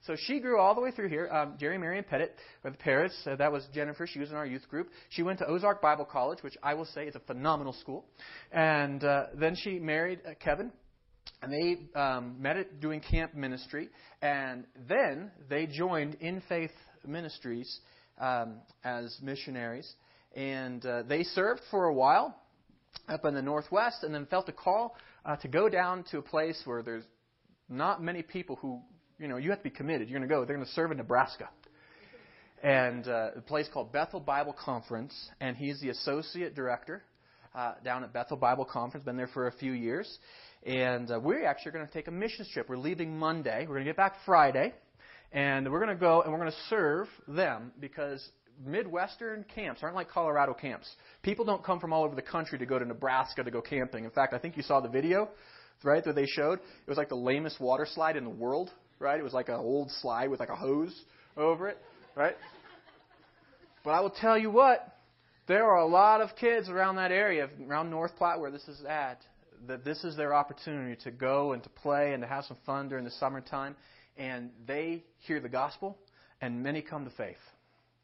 So 0.07 0.15
she 0.15 0.39
grew 0.39 0.61
all 0.61 0.77
the 0.77 0.81
way 0.81 0.93
through 0.93 1.09
here. 1.09 1.29
Um, 1.33 1.55
Jerry 1.59 1.79
Marion 1.79 2.05
Pettit 2.09 2.37
with 2.63 2.75
the 2.75 2.79
parents. 2.79 3.17
Uh, 3.27 3.35
that 3.37 3.51
was 3.51 3.67
Jennifer. 3.75 4.07
She 4.07 4.21
was 4.21 4.31
in 4.31 4.37
our 4.37 4.47
youth 4.47 4.69
group. 4.69 4.89
She 5.09 5.25
went 5.25 5.41
to 5.41 5.47
Ozark 5.47 5.83
Bible 5.83 6.05
College, 6.05 6.43
which 6.43 6.57
I 6.63 6.75
will 6.75 6.85
say 6.85 7.07
is 7.07 7.17
a 7.17 7.21
phenomenal 7.21 7.73
school. 7.73 8.05
And 8.53 9.03
uh, 9.03 9.27
then 9.35 9.57
she 9.57 9.81
married 9.81 10.21
uh, 10.25 10.35
Kevin. 10.39 10.71
And 11.43 11.53
they 11.53 11.99
um, 12.01 12.37
met 12.41 12.57
at 12.57 12.81
doing 12.81 13.01
camp 13.01 13.35
ministry. 13.35 13.89
And 14.23 14.65
then 14.89 15.33
they 15.51 15.67
joined 15.67 16.15
In 16.21 16.41
Faith 16.49 16.71
Ministries 17.05 17.81
um, 18.21 18.61
as 18.85 19.19
missionaries. 19.21 19.93
And 20.37 20.87
uh, 20.87 21.03
they 21.03 21.25
served 21.25 21.63
for 21.69 21.87
a 21.87 21.95
while 21.95 22.37
up 23.09 23.25
in 23.25 23.35
the 23.35 23.43
Northwest 23.43 24.05
and 24.05 24.15
then 24.15 24.27
felt 24.27 24.49
a 24.49 24.53
call 24.53 24.97
uh, 25.25 25.35
to 25.37 25.49
go 25.49 25.69
down 25.69 26.05
to 26.13 26.19
a 26.19 26.23
place 26.23 26.63
where 26.65 26.85
there's 26.85 27.05
not 27.69 28.01
many 28.01 28.23
people 28.23 28.55
who 28.57 28.81
you 29.19 29.29
know, 29.29 29.37
you 29.39 29.51
have 29.51 29.61
to 29.61 29.65
be 29.65 29.71
committed. 29.71 30.09
You're 30.09 30.19
going 30.19 30.29
to 30.29 30.35
go. 30.35 30.45
They're 30.45 30.57
going 30.57 30.67
to 30.67 30.73
serve 30.73 30.91
in 30.91 30.99
Nebraska. 30.99 31.49
And 32.63 33.07
uh, 33.07 33.31
a 33.37 33.41
place 33.41 33.69
called 33.73 33.93
Bethel 33.93 34.21
Bible 34.21 34.55
Conference, 34.59 35.15
and 35.41 35.57
he's 35.57 35.81
the 35.81 35.91
associate 35.91 36.55
director 36.55 37.03
uh, 37.55 37.75
down 37.85 38.03
at 38.03 38.13
Bethel 38.13 38.37
Bible 38.37 38.65
Conference. 38.65 39.05
Been 39.05 39.17
there 39.17 39.29
for 39.29 39.47
a 39.47 39.53
few 39.53 39.73
years, 39.73 40.19
and 40.65 41.11
uh, 41.11 41.21
we're 41.21 41.47
actually 41.47 41.73
going 41.73 41.87
to 41.87 41.93
take 41.93 42.09
a 42.09 42.11
mission 42.11 42.47
trip. 42.53 42.69
We're 42.69 42.79
leaving 42.79 43.19
Monday. 43.19 43.61
We're 43.61 43.75
going 43.75 43.85
to 43.85 43.91
get 43.91 43.97
back 43.97 44.15
Friday, 44.25 44.75
and 45.33 45.71
we're 45.71 45.81
going 45.81 45.95
to 45.95 46.01
go 46.01 46.23
and 46.23 46.33
we're 46.33 46.39
going 46.39 46.51
to 46.51 46.57
serve 46.69 47.09
them 47.29 47.73
because 47.79 48.27
Midwestern 48.65 49.45
camps 49.55 49.81
aren't 49.83 49.95
like 49.95 50.09
Colorado 50.11 50.55
camps. 50.55 50.91
People 51.23 51.45
don't 51.45 51.63
come 51.63 51.79
from 51.79 51.93
all 51.93 52.05
over 52.05 52.15
the 52.15 52.23
country 52.23 52.59
to 52.59 52.67
go 52.67 52.79
to 52.79 52.85
Nebraska 52.85 53.45
to 53.45 53.51
go 53.51 53.61
camping. 53.61 54.05
In 54.05 54.11
fact, 54.11 54.33
I 54.33 54.39
think 54.39 54.57
you 54.57 54.63
saw 54.63 54.81
the 54.81 54.89
video, 54.89 55.29
right, 55.85 56.03
that 56.05 56.15
they 56.15 56.27
showed. 56.27 56.59
It 56.59 56.89
was 56.89 56.97
like 56.97 57.11
the 57.11 57.17
lamest 57.17 57.61
water 57.61 57.87
slide 57.87 58.17
in 58.17 58.25
the 58.25 58.31
world 58.31 58.71
right? 58.99 59.19
It 59.19 59.23
was 59.23 59.33
like 59.33 59.49
an 59.49 59.57
old 59.57 59.91
slide 60.01 60.31
with 60.31 60.41
like 60.41 60.49
a 60.49 60.57
hose 60.57 60.95
over 61.37 61.69
it, 61.69 61.79
right? 62.15 62.37
But 63.85 63.91
I 63.91 64.01
will 64.01 64.11
tell 64.11 64.37
you 64.37 64.51
what, 64.51 64.97
there 65.47 65.65
are 65.65 65.79
a 65.79 65.87
lot 65.87 66.21
of 66.21 66.31
kids 66.37 66.69
around 66.69 66.97
that 66.97 67.13
area, 67.13 67.49
around 67.69 67.91
North 67.91 68.17
Platte 68.17 68.41
where 68.41 68.51
this 68.51 68.67
is 68.67 68.85
at, 68.85 69.21
that 69.69 69.85
this 69.85 70.03
is 70.05 70.17
their 70.17 70.35
opportunity 70.35 70.97
to 71.05 71.11
go 71.11 71.53
and 71.53 71.63
to 71.63 71.69
play 71.69 72.13
and 72.13 72.23
to 72.23 72.29
have 72.29 72.45
some 72.45 72.57
fun 72.67 72.89
during 72.89 73.05
the 73.05 73.11
summertime. 73.13 73.77
And 74.17 74.51
they 74.67 75.05
hear 75.21 75.41
the 75.41 75.49
gospel, 75.49 75.99
and 76.41 76.63
many 76.63 76.83
come 76.83 77.05
to 77.05 77.11
faith. 77.13 77.37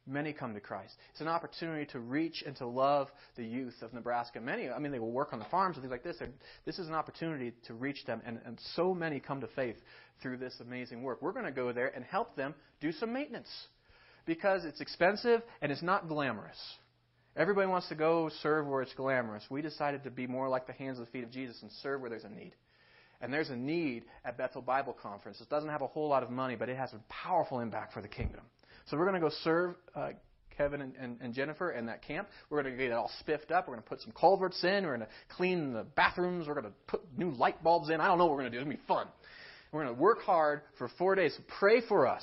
Many 0.07 0.33
come 0.33 0.53
to 0.55 0.61
Christ. 0.61 0.95
It's 1.13 1.21
an 1.21 1.29
opportunity 1.29 1.87
to 1.93 2.01
reach 2.01 2.43
and 2.45 2.57
to 2.57 2.67
love 2.67 3.09
the 3.37 3.45
youth 3.45 3.75
of 3.83 3.93
Nebraska. 3.93 4.41
Many, 4.41 4.69
I 4.69 4.81
mean, 4.81 4.91
they 4.91 4.99
will 4.99 5.13
work 5.13 5.33
on 5.33 5.39
the 5.39 5.45
farms 5.45 5.77
and 5.77 5.85
things 5.85 5.93
like 5.93 6.03
this. 6.03 6.17
This 6.65 6.81
is 6.81 6.89
an 6.89 6.95
opportunity 6.95 7.53
to 7.69 7.75
reach 7.75 8.05
them, 8.05 8.21
and, 8.27 8.41
and 8.45 8.59
so 8.75 8.95
many 8.95 9.21
come 9.21 9.41
to 9.41 9.47
faith 9.49 9.77
through 10.21 10.39
this 10.39 10.55
amazing 10.61 11.03
work. 11.03 11.23
We're 11.23 11.33
going 11.33 11.45
to 11.45 11.53
go 11.53 11.73
there 11.73 11.95
and 11.95 12.05
help 12.05 12.35
them 12.35 12.55
do 12.81 12.91
some 12.91 13.13
maintenance 13.13 13.49
because 14.27 14.65
it's 14.65 14.81
expensive 14.81 15.43
and 15.61 15.71
it's 15.71 15.83
not 15.83 16.09
glamorous. 16.09 16.59
Everybody 17.37 17.69
wants 17.69 17.89
to 17.89 17.95
go 17.95 18.29
serve 18.43 18.67
where 18.67 18.83
it's 18.83 18.93
glamorous. 18.95 19.45
We 19.51 19.63
decided 19.63 20.05
to 20.05 20.11
be 20.11 20.27
more 20.27 20.49
like 20.49 20.67
the 20.67 20.73
hands 20.73 20.99
and 20.99 21.09
feet 21.09 21.25
of 21.25 21.31
Jesus 21.31 21.63
and 21.63 21.71
serve 21.83 22.01
where 22.01 22.11
there's 22.11 22.25
a 22.25 22.29
need. 22.29 22.53
And 23.21 23.33
there's 23.33 23.51
a 23.51 23.57
need 23.57 24.05
at 24.25 24.37
Bethel 24.37 24.63
Bible 24.63 24.97
Conference. 25.01 25.41
It 25.41 25.49
doesn't 25.49 25.71
have 25.71 25.81
a 25.81 25.87
whole 25.87 26.09
lot 26.09 26.25
of 26.25 26.31
money, 26.31 26.57
but 26.57 26.69
it 26.69 26.77
has 26.77 26.93
a 26.93 27.01
powerful 27.09 27.61
impact 27.61 27.95
for 27.95 28.03
the 28.03 28.09
kingdom. 28.09 28.43
So 28.87 28.97
we're 28.97 29.07
going 29.07 29.21
to 29.21 29.29
go 29.29 29.35
serve 29.43 29.75
uh, 29.95 30.11
Kevin 30.57 30.83
and, 30.83 30.95
and, 31.01 31.19
and, 31.21 31.35
Jennifer 31.35 31.71
that 31.87 32.03
camp. 32.03 32.29
We're 32.51 32.63
going 32.63 32.75
to 32.75 32.79
get 32.79 32.91
it 32.91 32.95
all 32.95 33.11
spiffed 33.21 33.51
up. 33.51 33.67
We're 33.67 33.75
going 33.75 33.85
to 33.85 33.89
put 33.89 34.01
some 34.03 34.13
culverts 34.13 34.63
in. 34.63 34.85
We're 34.85 34.97
going 34.97 35.01
to 35.01 35.09
clean 35.37 35.73
the 35.73 35.85
bathrooms. 35.85 36.47
We're 36.47 36.55
going 36.55 36.67
to 36.67 36.73
put 36.87 37.01
new 37.17 37.31
light 37.31 37.63
bulbs 37.63 37.91
in. 37.91 38.01
I 38.01 38.07
don't 38.07 38.19
know 38.19 38.27
what 38.27 38.35
we're 38.35 38.43
going 38.43 38.53
to 38.53 38.59
do. 38.59 38.61
It's 38.61 38.67
going 38.67 38.77
to 38.77 38.83
be 38.83 38.87
fun. 38.87 39.07
We're 39.73 39.85
going 39.85 39.95
to 39.95 40.01
work 40.01 40.23
hard 40.23 40.61
for 40.79 40.91
four 40.99 41.15
days. 41.15 41.37
Pray 41.59 41.81
for 41.89 42.07
us 42.07 42.23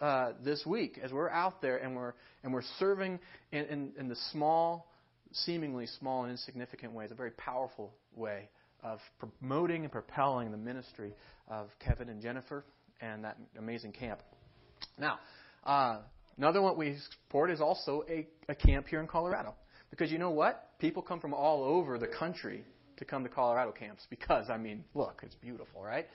uh, 0.00 0.32
this 0.44 0.66
week 0.66 0.98
as 1.02 1.12
we're 1.12 1.30
out 1.30 1.62
there 1.62 1.76
and 1.76 1.94
we're 1.94 2.14
and 2.42 2.52
we're 2.52 2.64
serving 2.78 3.20
in, 3.52 3.64
in, 3.66 3.92
in 3.98 4.08
the 4.08 4.16
small, 4.32 4.90
seemingly 5.30 5.86
small 5.86 6.24
and 6.24 6.32
insignificant 6.32 6.92
ways, 6.92 7.10
a 7.12 7.14
very 7.14 7.30
powerful 7.30 7.94
way 8.16 8.48
of 8.82 8.98
promoting 9.20 9.84
and 9.84 9.92
propelling 9.92 10.50
the 10.50 10.56
ministry 10.56 11.14
of 11.46 11.68
Kevin 11.78 12.08
and 12.08 12.20
Jennifer 12.20 12.64
and 13.00 13.24
that 13.24 13.36
amazing 13.56 13.92
camp. 13.92 14.20
Now, 14.98 15.20
uh, 15.64 15.98
another 16.36 16.62
one 16.62 16.76
we 16.76 16.96
support 17.24 17.50
is 17.50 17.60
also 17.60 18.04
a, 18.08 18.26
a 18.48 18.54
camp 18.54 18.88
here 18.88 19.00
in 19.00 19.06
Colorado. 19.06 19.54
Because 19.90 20.10
you 20.10 20.18
know 20.18 20.30
what? 20.30 20.70
People 20.78 21.02
come 21.02 21.20
from 21.20 21.34
all 21.34 21.62
over 21.64 21.98
the 21.98 22.06
country 22.06 22.64
to 22.96 23.04
come 23.04 23.22
to 23.22 23.28
Colorado 23.28 23.72
camps 23.72 24.06
because, 24.08 24.48
I 24.48 24.56
mean, 24.56 24.84
look, 24.94 25.20
it's 25.22 25.34
beautiful, 25.34 25.82
right? 25.82 26.06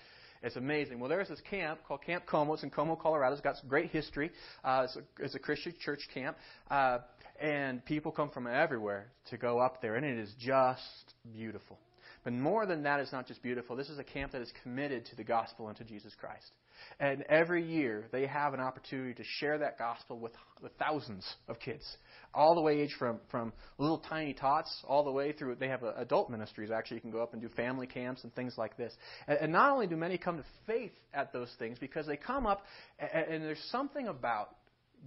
It's 0.44 0.56
amazing. 0.56 1.00
Well, 1.00 1.10
there's 1.10 1.30
this 1.30 1.42
camp 1.50 1.80
called 1.88 2.04
Camp 2.04 2.26
Como. 2.26 2.54
It's 2.54 2.64
in 2.64 2.70
Como, 2.70 2.96
Colorado. 2.96 3.34
It's 3.34 3.42
got 3.42 3.58
some 3.58 3.68
great 3.68 3.90
history. 3.90 4.32
Uh, 4.64 4.86
it's, 4.86 4.96
a, 4.96 5.24
it's, 5.24 5.36
a, 5.36 5.40
Christian 5.40 5.74
church 5.80 6.08
camp. 6.14 6.38
Uh, 6.70 7.00
and 7.40 7.84
people 7.86 8.12
come 8.12 8.30
from 8.30 8.48
everywhere 8.48 9.08
to 9.30 9.38
go 9.38 9.60
up 9.60 9.82
there, 9.82 9.96
and 9.96 10.06
it 10.06 10.18
is 10.18 10.34
just 10.40 11.14
beautiful. 11.32 11.78
But 12.24 12.34
more 12.34 12.66
than 12.66 12.84
that, 12.84 13.00
it's 13.00 13.12
not 13.12 13.28
just 13.28 13.42
beautiful. 13.42 13.76
This 13.76 13.90
is 13.90 14.00
a 14.00 14.04
camp 14.04 14.32
that 14.32 14.42
is 14.42 14.52
committed 14.64 15.06
to 15.08 15.16
the 15.16 15.24
gospel 15.24 15.70
and 15.70 15.78
to 15.78 15.84
Jesus 15.84 16.14
Christ. 16.20 16.52
And 17.00 17.24
every 17.30 17.64
year, 17.64 18.08
they 18.12 18.26
have 18.26 18.54
an 18.54 18.60
opportunity 18.60 19.14
to 19.14 19.24
share 19.40 19.58
that 19.60 19.78
gospel 19.78 20.20
with, 20.20 20.34
with 20.62 20.72
thousands 20.80 21.26
of 21.48 21.60
kids, 21.60 21.86
all 22.34 22.56
the 22.56 22.62
way 22.62 22.80
age 22.80 22.96
from, 22.98 23.20
from 23.30 23.54
little 23.78 24.00
tiny 24.00 24.34
tots 24.34 24.84
all 24.88 25.04
the 25.04 25.12
way 25.12 25.32
through. 25.32 25.56
They 25.56 25.68
have 25.68 25.84
uh, 25.84 25.94
adult 25.98 26.30
ministries, 26.30 26.72
actually. 26.72 26.98
You 26.98 27.02
can 27.02 27.12
go 27.12 27.22
up 27.22 27.34
and 27.34 27.42
do 27.42 27.50
family 27.50 27.88
camps 27.88 28.24
and 28.24 28.34
things 28.36 28.56
like 28.58 28.78
this. 28.78 28.94
And, 29.28 29.38
and 29.40 29.52
not 29.52 29.72
only 29.72 29.88
do 29.88 29.98
many 29.98 30.18
come 30.18 30.38
to 30.38 30.46
faith 30.66 30.94
at 31.14 31.34
those 31.34 31.50
things, 31.60 31.78
because 31.80 32.06
they 32.08 32.18
come 32.18 32.46
up, 32.46 32.66
and, 33.00 33.34
and 33.34 33.44
there's 33.44 33.64
something 33.72 34.08
about 34.08 34.50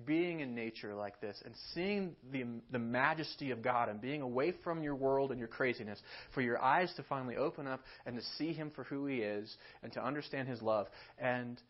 being 0.07 0.41
in 0.41 0.55
nature 0.55 0.95
like 0.95 1.21
this 1.21 1.41
and 1.45 1.55
seeing 1.75 2.17
the, 2.33 2.45
the 2.71 2.79
majesty 2.79 3.51
of 3.51 3.63
God 3.63 3.89
and 3.89 4.01
being 4.01 4.23
away 4.23 4.55
from 4.65 4.83
your 4.83 4.95
world 4.95 5.31
and 5.31 5.39
your 5.39 5.49
craziness, 5.49 6.01
for 6.35 6.41
your 6.41 6.61
eyes 6.63 6.93
to 6.97 7.03
finally 7.05 7.37
open 7.37 7.67
up 7.67 7.81
and 8.07 8.17
to 8.17 8.23
see 8.39 8.53
Him 8.53 8.71
for 8.75 8.85
who 8.85 9.07
He 9.07 9.19
is 9.19 9.57
and 9.83 9.93
to 9.93 10.05
understand 10.05 10.49
His 10.49 10.63
love. 10.63 10.87
And 11.19 11.61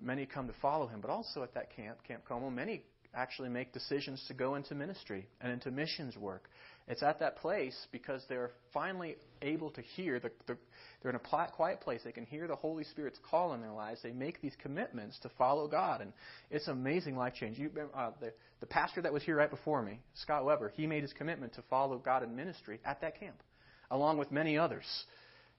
many 0.00 0.26
come 0.26 0.46
to 0.46 0.54
follow 0.60 0.86
Him. 0.86 1.00
But 1.00 1.10
also 1.10 1.42
at 1.42 1.54
that 1.54 1.74
camp, 1.74 1.98
Camp 2.06 2.24
Como, 2.26 2.50
many 2.50 2.82
actually 3.14 3.48
make 3.48 3.72
decisions 3.72 4.24
to 4.28 4.34
go 4.34 4.54
into 4.54 4.74
ministry 4.74 5.26
and 5.40 5.52
into 5.52 5.70
missions 5.70 6.16
work. 6.16 6.48
It's 6.88 7.02
at 7.02 7.20
that 7.20 7.36
place 7.36 7.76
because 7.92 8.22
they're 8.28 8.50
finally 8.72 9.16
able 9.40 9.70
to 9.70 9.82
hear 9.82 10.18
the, 10.18 10.30
the 10.46 10.56
they're 11.00 11.10
in 11.10 11.16
a 11.16 11.48
quiet 11.48 11.80
place. 11.80 12.00
They 12.04 12.12
can 12.12 12.26
hear 12.26 12.46
the 12.46 12.56
Holy 12.56 12.84
Spirit's 12.84 13.18
call 13.28 13.54
in 13.54 13.60
their 13.60 13.72
lives. 13.72 14.00
They 14.02 14.12
make 14.12 14.40
these 14.40 14.54
commitments 14.60 15.18
to 15.20 15.30
follow 15.36 15.66
God, 15.68 16.00
and 16.00 16.12
it's 16.50 16.68
amazing 16.68 17.16
life 17.16 17.34
change. 17.34 17.58
You, 17.58 17.70
uh, 17.94 18.10
the, 18.20 18.32
the 18.60 18.66
pastor 18.66 19.02
that 19.02 19.12
was 19.12 19.22
here 19.22 19.36
right 19.36 19.50
before 19.50 19.82
me, 19.82 20.00
Scott 20.14 20.44
Weber, 20.44 20.72
he 20.76 20.86
made 20.86 21.02
his 21.02 21.12
commitment 21.12 21.54
to 21.54 21.62
follow 21.70 21.98
God 21.98 22.22
in 22.22 22.36
ministry 22.36 22.80
at 22.84 23.00
that 23.00 23.18
camp, 23.18 23.42
along 23.90 24.18
with 24.18 24.30
many 24.30 24.56
others. 24.58 24.84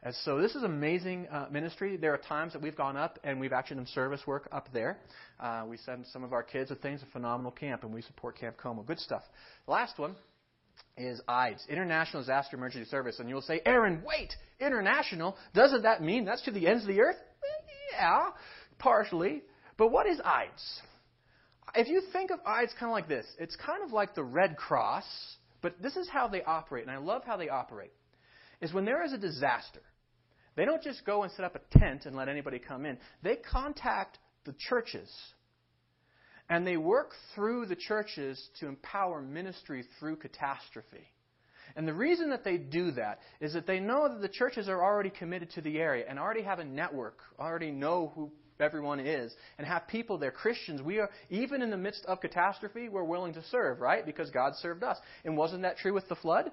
And 0.06 0.14
so 0.26 0.42
this 0.42 0.54
is 0.54 0.64
amazing 0.64 1.28
uh, 1.32 1.48
ministry. 1.50 1.96
There 1.96 2.14
are 2.14 2.18
times 2.18 2.52
that 2.54 2.62
we've 2.62 2.76
gone 2.76 2.98
up 2.98 3.20
and 3.24 3.40
we've 3.40 3.54
actually 3.54 3.78
done 3.78 3.88
service 3.88 4.20
work 4.28 4.50
up 4.52 4.68
there. 4.74 4.98
Uh, 5.40 5.64
we 5.66 5.78
send 5.78 6.06
some 6.12 6.26
of 6.26 6.34
our 6.34 6.44
kids 6.44 6.70
to 6.70 6.76
things, 6.76 7.02
a 7.02 7.06
phenomenal 7.14 7.52
camp, 7.52 7.84
and 7.84 7.94
we 7.94 8.02
support 8.02 8.38
Camp 8.38 8.58
Como. 8.58 8.84
Good 8.84 9.00
stuff. 9.00 9.24
Last 9.66 9.98
one 9.98 10.16
is 10.98 11.22
IDES, 11.28 11.66
International 11.70 12.22
Disaster 12.22 12.56
Emergency 12.56 12.90
Service. 12.90 13.20
And 13.20 13.30
you'll 13.30 13.42
say, 13.42 13.62
Aaron, 13.66 14.04
wait, 14.06 14.34
international? 14.60 15.36
Doesn't 15.54 15.84
that 15.84 16.04
mean 16.04 16.26
that's 16.26 16.44
to 16.44 16.52
the 16.52 16.68
ends 16.68 16.84
of 16.84 16.88
the 16.88 17.02
earth? 17.02 17.18
Yeah, 17.94 18.30
partially. 18.80 19.44
But 19.78 19.92
what 19.92 20.08
is 20.08 20.20
IDES? 20.24 20.82
If 21.76 21.88
you 21.88 22.02
think 22.12 22.32
of 22.32 22.40
IDES 22.46 22.74
kind 22.80 22.92
of 22.92 22.94
like 22.94 23.08
this, 23.08 23.26
it's 23.40 23.56
kind 23.56 23.84
of 23.84 23.92
like 23.92 24.14
the 24.14 24.24
Red 24.24 24.58
Cross, 24.58 25.06
but 25.62 25.82
this 25.82 25.96
is 25.96 26.08
how 26.08 26.28
they 26.28 26.44
operate, 26.44 26.84
and 26.84 26.92
I 26.92 26.98
love 26.98 27.24
how 27.26 27.38
they 27.38 27.50
operate. 27.50 27.92
Is 28.62 28.74
when 28.74 28.86
there 28.86 29.04
is 29.04 29.14
a 29.14 29.18
disaster, 29.18 29.82
they 30.56 30.66
don't 30.66 30.84
just 30.84 31.06
go 31.06 31.24
and 31.24 31.32
set 31.32 31.46
up 31.46 31.56
a 31.56 31.80
tent 31.80 32.06
and 32.06 32.16
let 32.16 32.30
anybody 32.30 32.60
come 32.60 32.86
in. 32.86 32.98
They 33.24 33.38
contact 33.38 34.20
the 34.46 34.54
churches 34.70 35.10
and 36.50 36.66
they 36.68 36.78
work 36.78 37.12
through 37.34 37.66
the 37.66 37.76
churches 37.76 38.50
to 38.60 38.68
empower 38.68 39.22
ministry 39.22 39.84
through 40.00 40.18
catastrophe. 40.18 41.10
And 41.76 41.88
the 41.88 41.94
reason 41.94 42.30
that 42.30 42.44
they 42.44 42.58
do 42.58 42.92
that 42.92 43.20
is 43.40 43.54
that 43.54 43.66
they 43.66 43.80
know 43.80 44.08
that 44.08 44.22
the 44.22 44.28
churches 44.28 44.68
are 44.70 44.84
already 44.84 45.10
committed 45.10 45.50
to 45.52 45.62
the 45.62 45.80
area 45.80 46.06
and 46.08 46.20
already 46.20 46.44
have 46.44 46.60
a 46.60 46.66
network, 46.66 47.20
already 47.40 47.72
know 47.72 48.12
who 48.16 48.32
everyone 48.60 49.00
is, 49.00 49.34
and 49.58 49.66
have 49.66 49.88
people 49.88 50.18
there, 50.18 50.32
Christians. 50.32 50.82
We 50.82 51.00
are, 51.00 51.10
even 51.30 51.62
in 51.62 51.72
the 51.72 51.78
midst 51.78 52.06
of 52.06 52.22
catastrophe, 52.22 52.90
we're 52.90 53.04
willing 53.04 53.34
to 53.34 53.44
serve, 53.50 53.82
right? 53.82 54.06
Because 54.06 54.30
God 54.30 54.54
served 54.58 54.84
us. 54.84 54.98
And 55.26 55.36
wasn't 55.36 55.64
that 55.64 55.78
true 55.78 55.94
with 55.94 56.08
the 56.08 56.16
flood? 56.16 56.52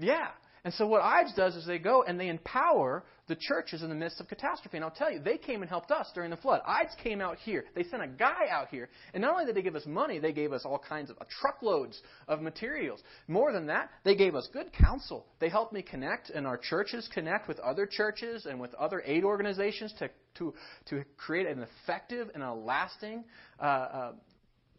Yeah. 0.00 0.28
And 0.66 0.74
so 0.74 0.84
what 0.84 1.00
IDES 1.00 1.32
does 1.36 1.54
is 1.54 1.64
they 1.64 1.78
go 1.78 2.02
and 2.02 2.18
they 2.18 2.26
empower 2.26 3.04
the 3.28 3.36
churches 3.36 3.84
in 3.84 3.88
the 3.88 3.94
midst 3.94 4.20
of 4.20 4.26
catastrophe. 4.26 4.76
And 4.76 4.84
I'll 4.84 4.90
tell 4.90 5.12
you, 5.12 5.20
they 5.20 5.38
came 5.38 5.62
and 5.62 5.68
helped 5.68 5.92
us 5.92 6.10
during 6.12 6.28
the 6.28 6.36
flood. 6.36 6.60
IDES 6.66 6.90
came 7.04 7.20
out 7.20 7.36
here. 7.38 7.66
They 7.76 7.84
sent 7.84 8.02
a 8.02 8.08
guy 8.08 8.48
out 8.50 8.66
here. 8.66 8.88
And 9.14 9.22
not 9.22 9.30
only 9.30 9.44
did 9.44 9.54
they 9.54 9.62
give 9.62 9.76
us 9.76 9.86
money, 9.86 10.18
they 10.18 10.32
gave 10.32 10.52
us 10.52 10.62
all 10.64 10.80
kinds 10.80 11.08
of 11.08 11.18
uh, 11.20 11.24
truckloads 11.40 12.02
of 12.26 12.40
materials. 12.40 13.00
More 13.28 13.52
than 13.52 13.66
that, 13.66 13.90
they 14.02 14.16
gave 14.16 14.34
us 14.34 14.48
good 14.52 14.72
counsel. 14.72 15.26
They 15.38 15.48
helped 15.48 15.72
me 15.72 15.82
connect 15.82 16.30
and 16.30 16.48
our 16.48 16.58
churches 16.58 17.08
connect 17.14 17.46
with 17.46 17.60
other 17.60 17.86
churches 17.86 18.46
and 18.46 18.58
with 18.58 18.74
other 18.74 19.04
aid 19.06 19.22
organizations 19.22 19.94
to, 20.00 20.10
to, 20.38 20.52
to 20.90 21.04
create 21.16 21.46
an 21.46 21.64
effective 21.84 22.30
and 22.34 22.42
a 22.42 22.52
lasting 22.52 23.22
uh, 23.60 23.62
uh, 23.62 24.12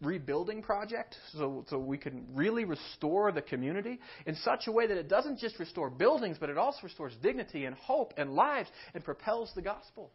rebuilding 0.02 0.62
project 0.62 1.16
so, 1.34 1.66
so 1.70 1.78
we 1.78 1.98
can 1.98 2.26
really 2.34 2.66
restore 2.66 3.32
the 3.32 3.42
community 3.42 4.00
in 4.26 4.36
such 4.36 4.68
a 4.68 4.72
way 4.72 4.88
that 4.88 4.98
it 4.98 5.08
doesn't 5.08 5.40
just 5.40 5.60
restore 5.60 5.90
buildings, 5.90 6.38
but 6.40 6.50
it 6.50 6.58
also 6.58 6.80
restores 6.84 7.14
dignity 7.22 7.66
and 7.66 7.76
hope 7.76 8.14
and 8.18 8.34
lives 8.34 8.70
and 8.94 9.04
propels 9.04 9.52
the 9.56 9.62
gospel. 9.62 10.12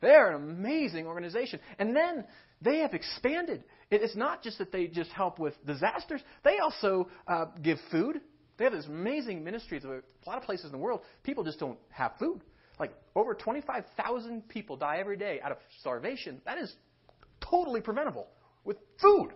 They 0.00 0.10
are 0.10 0.30
an 0.30 0.42
amazing 0.42 1.06
organization. 1.06 1.60
And 1.78 1.94
then 1.94 2.24
they 2.60 2.78
have 2.78 2.94
expanded. 2.94 3.64
It's 3.90 4.16
not 4.16 4.42
just 4.42 4.58
that 4.58 4.72
they 4.72 4.86
just 4.86 5.10
help 5.10 5.38
with 5.38 5.54
disasters, 5.66 6.20
they 6.44 6.58
also 6.58 7.08
uh, 7.26 7.46
give 7.62 7.78
food. 7.90 8.20
They 8.56 8.64
have 8.64 8.72
this 8.72 8.86
amazing 8.86 9.42
ministry. 9.42 9.80
A 9.84 10.28
lot 10.28 10.38
of 10.38 10.44
places 10.44 10.66
in 10.66 10.72
the 10.72 10.78
world, 10.78 11.00
people 11.22 11.42
just 11.42 11.58
don't 11.58 11.78
have 11.90 12.12
food. 12.18 12.40
Like 12.78 12.92
over 13.14 13.34
25,000 13.34 14.48
people 14.48 14.76
die 14.76 14.98
every 14.98 15.16
day 15.16 15.40
out 15.42 15.52
of 15.52 15.58
starvation. 15.80 16.40
That 16.44 16.58
is 16.58 16.72
totally 17.40 17.80
preventable 17.80 18.28
with 18.64 18.76
food. 19.00 19.30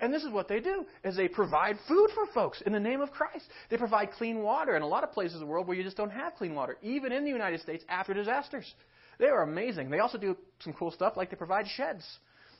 And 0.00 0.12
this 0.12 0.24
is 0.24 0.30
what 0.30 0.48
they 0.48 0.60
do 0.60 0.84
is 1.04 1.16
they 1.16 1.28
provide 1.28 1.78
food 1.88 2.10
for 2.14 2.26
folks 2.34 2.62
in 2.66 2.72
the 2.72 2.80
name 2.80 3.00
of 3.00 3.10
Christ. 3.10 3.46
They 3.70 3.78
provide 3.78 4.12
clean 4.12 4.42
water 4.42 4.76
in 4.76 4.82
a 4.82 4.86
lot 4.86 5.04
of 5.04 5.12
places 5.12 5.36
in 5.36 5.40
the 5.40 5.46
world 5.46 5.66
where 5.66 5.76
you 5.76 5.82
just 5.82 5.96
don't 5.96 6.10
have 6.10 6.34
clean 6.34 6.54
water, 6.54 6.76
even 6.82 7.12
in 7.12 7.24
the 7.24 7.30
United 7.30 7.60
States 7.60 7.84
after 7.88 8.12
disasters. 8.12 8.70
They 9.18 9.26
are 9.26 9.42
amazing. 9.42 9.90
They 9.90 10.00
also 10.00 10.18
do 10.18 10.36
some 10.60 10.74
cool 10.74 10.90
stuff 10.90 11.16
like 11.16 11.30
they 11.30 11.36
provide 11.36 11.66
sheds. 11.66 12.04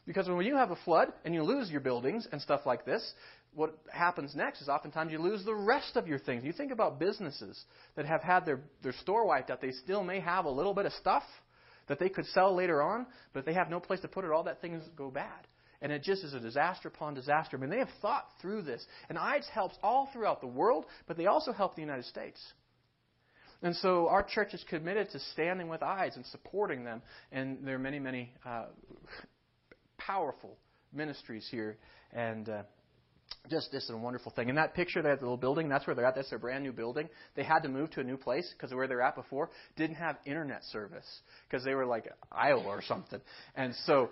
Because 0.07 0.29
when 0.29 0.47
you 0.47 0.57
have 0.57 0.71
a 0.71 0.77
flood 0.85 1.13
and 1.25 1.35
you 1.35 1.43
lose 1.43 1.69
your 1.69 1.81
buildings 1.81 2.27
and 2.31 2.41
stuff 2.41 2.61
like 2.65 2.87
this, 2.87 3.13
what 3.55 3.77
happens 3.91 4.35
next 4.35 4.63
is 4.63 4.69
oftentimes 4.69 5.11
you 5.11 5.19
lose 5.19 5.45
the 5.45 5.55
rest 5.55 5.97
of 5.97 6.07
your 6.07 6.19
things. 6.19 6.45
You 6.45 6.53
think 6.53 6.73
about 6.73 6.99
businesses 6.99 7.61
that 7.97 8.07
have 8.07 8.23
had 8.23 8.47
their, 8.47 8.61
their 8.83 8.93
store 8.93 9.27
wiped 9.27 9.51
out, 9.51 9.61
they 9.61 9.73
still 9.73 10.05
may 10.05 10.21
have 10.21 10.45
a 10.45 10.51
little 10.51 10.75
bit 10.75 10.87
of 10.87 10.93
stuff 10.93 11.25
that 11.89 11.99
they 11.99 12.09
could 12.09 12.27
sell 12.27 12.55
later 12.55 12.83
on, 12.83 13.07
but 13.33 13.45
they 13.45 13.55
have 13.55 13.69
no 13.69 13.81
place 13.81 14.01
to 14.01 14.09
put 14.09 14.25
it, 14.25 14.31
all 14.31 14.45
that 14.45 14.61
things 14.61 14.83
go 14.97 15.11
bad. 15.11 15.47
And 15.83 15.93
it 15.93 16.03
just 16.03 16.25
is 16.25 16.35
a 16.35 16.41
disaster 16.41 16.89
upon 16.89 17.15
disaster. 17.15 17.57
I 17.57 17.61
mean, 17.61 17.71
they 17.71 17.79
have 17.79 17.89
thought 18.01 18.27
through 18.41 18.63
this. 18.63 18.85
And 19.09 19.19
IDES 19.19 19.49
helps 19.53 19.77
all 19.83 20.09
throughout 20.13 20.41
the 20.41 20.47
world, 20.47 20.87
but 21.07 21.17
they 21.17 21.27
also 21.27 21.53
help 21.53 21.75
the 21.75 21.83
United 21.83 22.07
States. 22.07 22.41
And 23.63 23.75
so 23.77 24.09
our 24.09 24.23
church 24.23 24.53
is 24.55 24.65
committed 24.69 25.11
to 25.11 25.19
standing 25.33 25.69
with 25.69 25.83
IDES 25.83 26.17
and 26.17 26.27
supporting 26.27 26.85
them. 26.85 27.03
And 27.33 27.67
there 27.67 27.77
are 27.77 27.81
many, 27.81 27.99
many 27.99 28.33
uh, 28.45 28.67
powerful 29.99 30.57
ministries 30.93 31.47
here. 31.51 31.79
And 32.13 32.49
uh, 32.49 32.63
just 33.51 33.71
this 33.73 33.85
is 33.85 33.91
a 33.91 33.97
wonderful 33.97 34.33
thing. 34.33 34.49
And 34.49 34.59
that 34.59 34.75
picture, 34.75 35.03
that 35.03 35.21
little 35.21 35.37
building, 35.37 35.69
that's 35.69 35.87
where 35.87 35.95
they're 35.95 36.05
at. 36.05 36.15
That's 36.15 36.31
their 36.31 36.39
brand 36.39 36.65
new 36.65 36.73
building. 36.73 37.09
They 37.35 37.45
had 37.45 37.61
to 37.61 37.69
move 37.69 37.91
to 37.93 38.01
a 38.01 38.05
new 38.05 38.17
place 38.17 38.49
because 38.57 38.75
where 38.75 38.89
they're 38.89 39.03
at 39.03 39.15
before 39.15 39.51
didn't 39.77 39.97
have 39.97 40.17
internet 40.25 40.65
service 40.65 41.07
because 41.49 41.65
they 41.65 41.75
were 41.75 41.87
like 41.87 42.11
Iowa 42.31 42.65
or 42.65 42.83
something. 42.83 43.21
And 43.55 43.75
so 43.85 44.11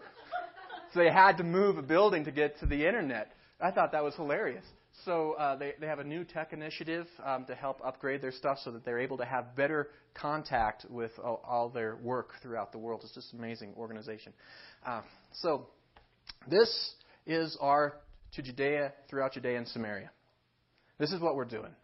so 0.95 1.01
they 1.01 1.11
had 1.11 1.39
to 1.39 1.45
move 1.45 1.77
a 1.77 1.83
building 1.83 2.25
to 2.25 2.31
get 2.31 2.59
to 2.61 2.67
the 2.67 2.87
internet. 2.87 3.33
I 3.61 3.73
thought 3.73 3.93
that 3.93 4.05
was 4.05 4.15
hilarious. 4.15 4.65
So 5.05 5.33
uh, 5.33 5.57
they, 5.57 5.73
they 5.81 5.89
have 5.89 5.99
a 5.99 6.05
new 6.05 6.25
tech 6.25 6.53
initiative 6.53 7.07
um, 7.25 7.45
to 7.47 7.55
help 7.55 7.81
upgrade 7.85 8.23
their 8.23 8.31
stuff 8.31 8.59
so 8.65 8.71
that 8.71 8.85
they're 8.85 9.01
able 9.01 9.17
to 9.17 9.25
have 9.25 9.57
better 9.57 9.89
contact 10.15 10.87
with 10.89 11.11
all, 11.23 11.43
all 11.47 11.69
their 11.69 11.97
work 11.97 12.31
throughout 12.43 12.71
the 12.71 12.79
world. 12.79 13.01
It's 13.03 13.13
just 13.13 13.33
an 13.33 13.41
amazing 13.41 13.75
organization. 13.77 14.33
Uh, 14.87 15.03
so 15.33 15.67
this 16.49 16.95
is 17.27 17.59
our 17.61 17.97
to 18.35 18.43
Judea 18.43 18.93
throughout 19.11 19.33
Judea 19.33 19.59
and 19.59 19.67
Samaria. 19.69 20.11
This 20.99 21.11
is 21.13 21.21
what 21.21 21.35
we're 21.35 21.45
doing. 21.45 21.75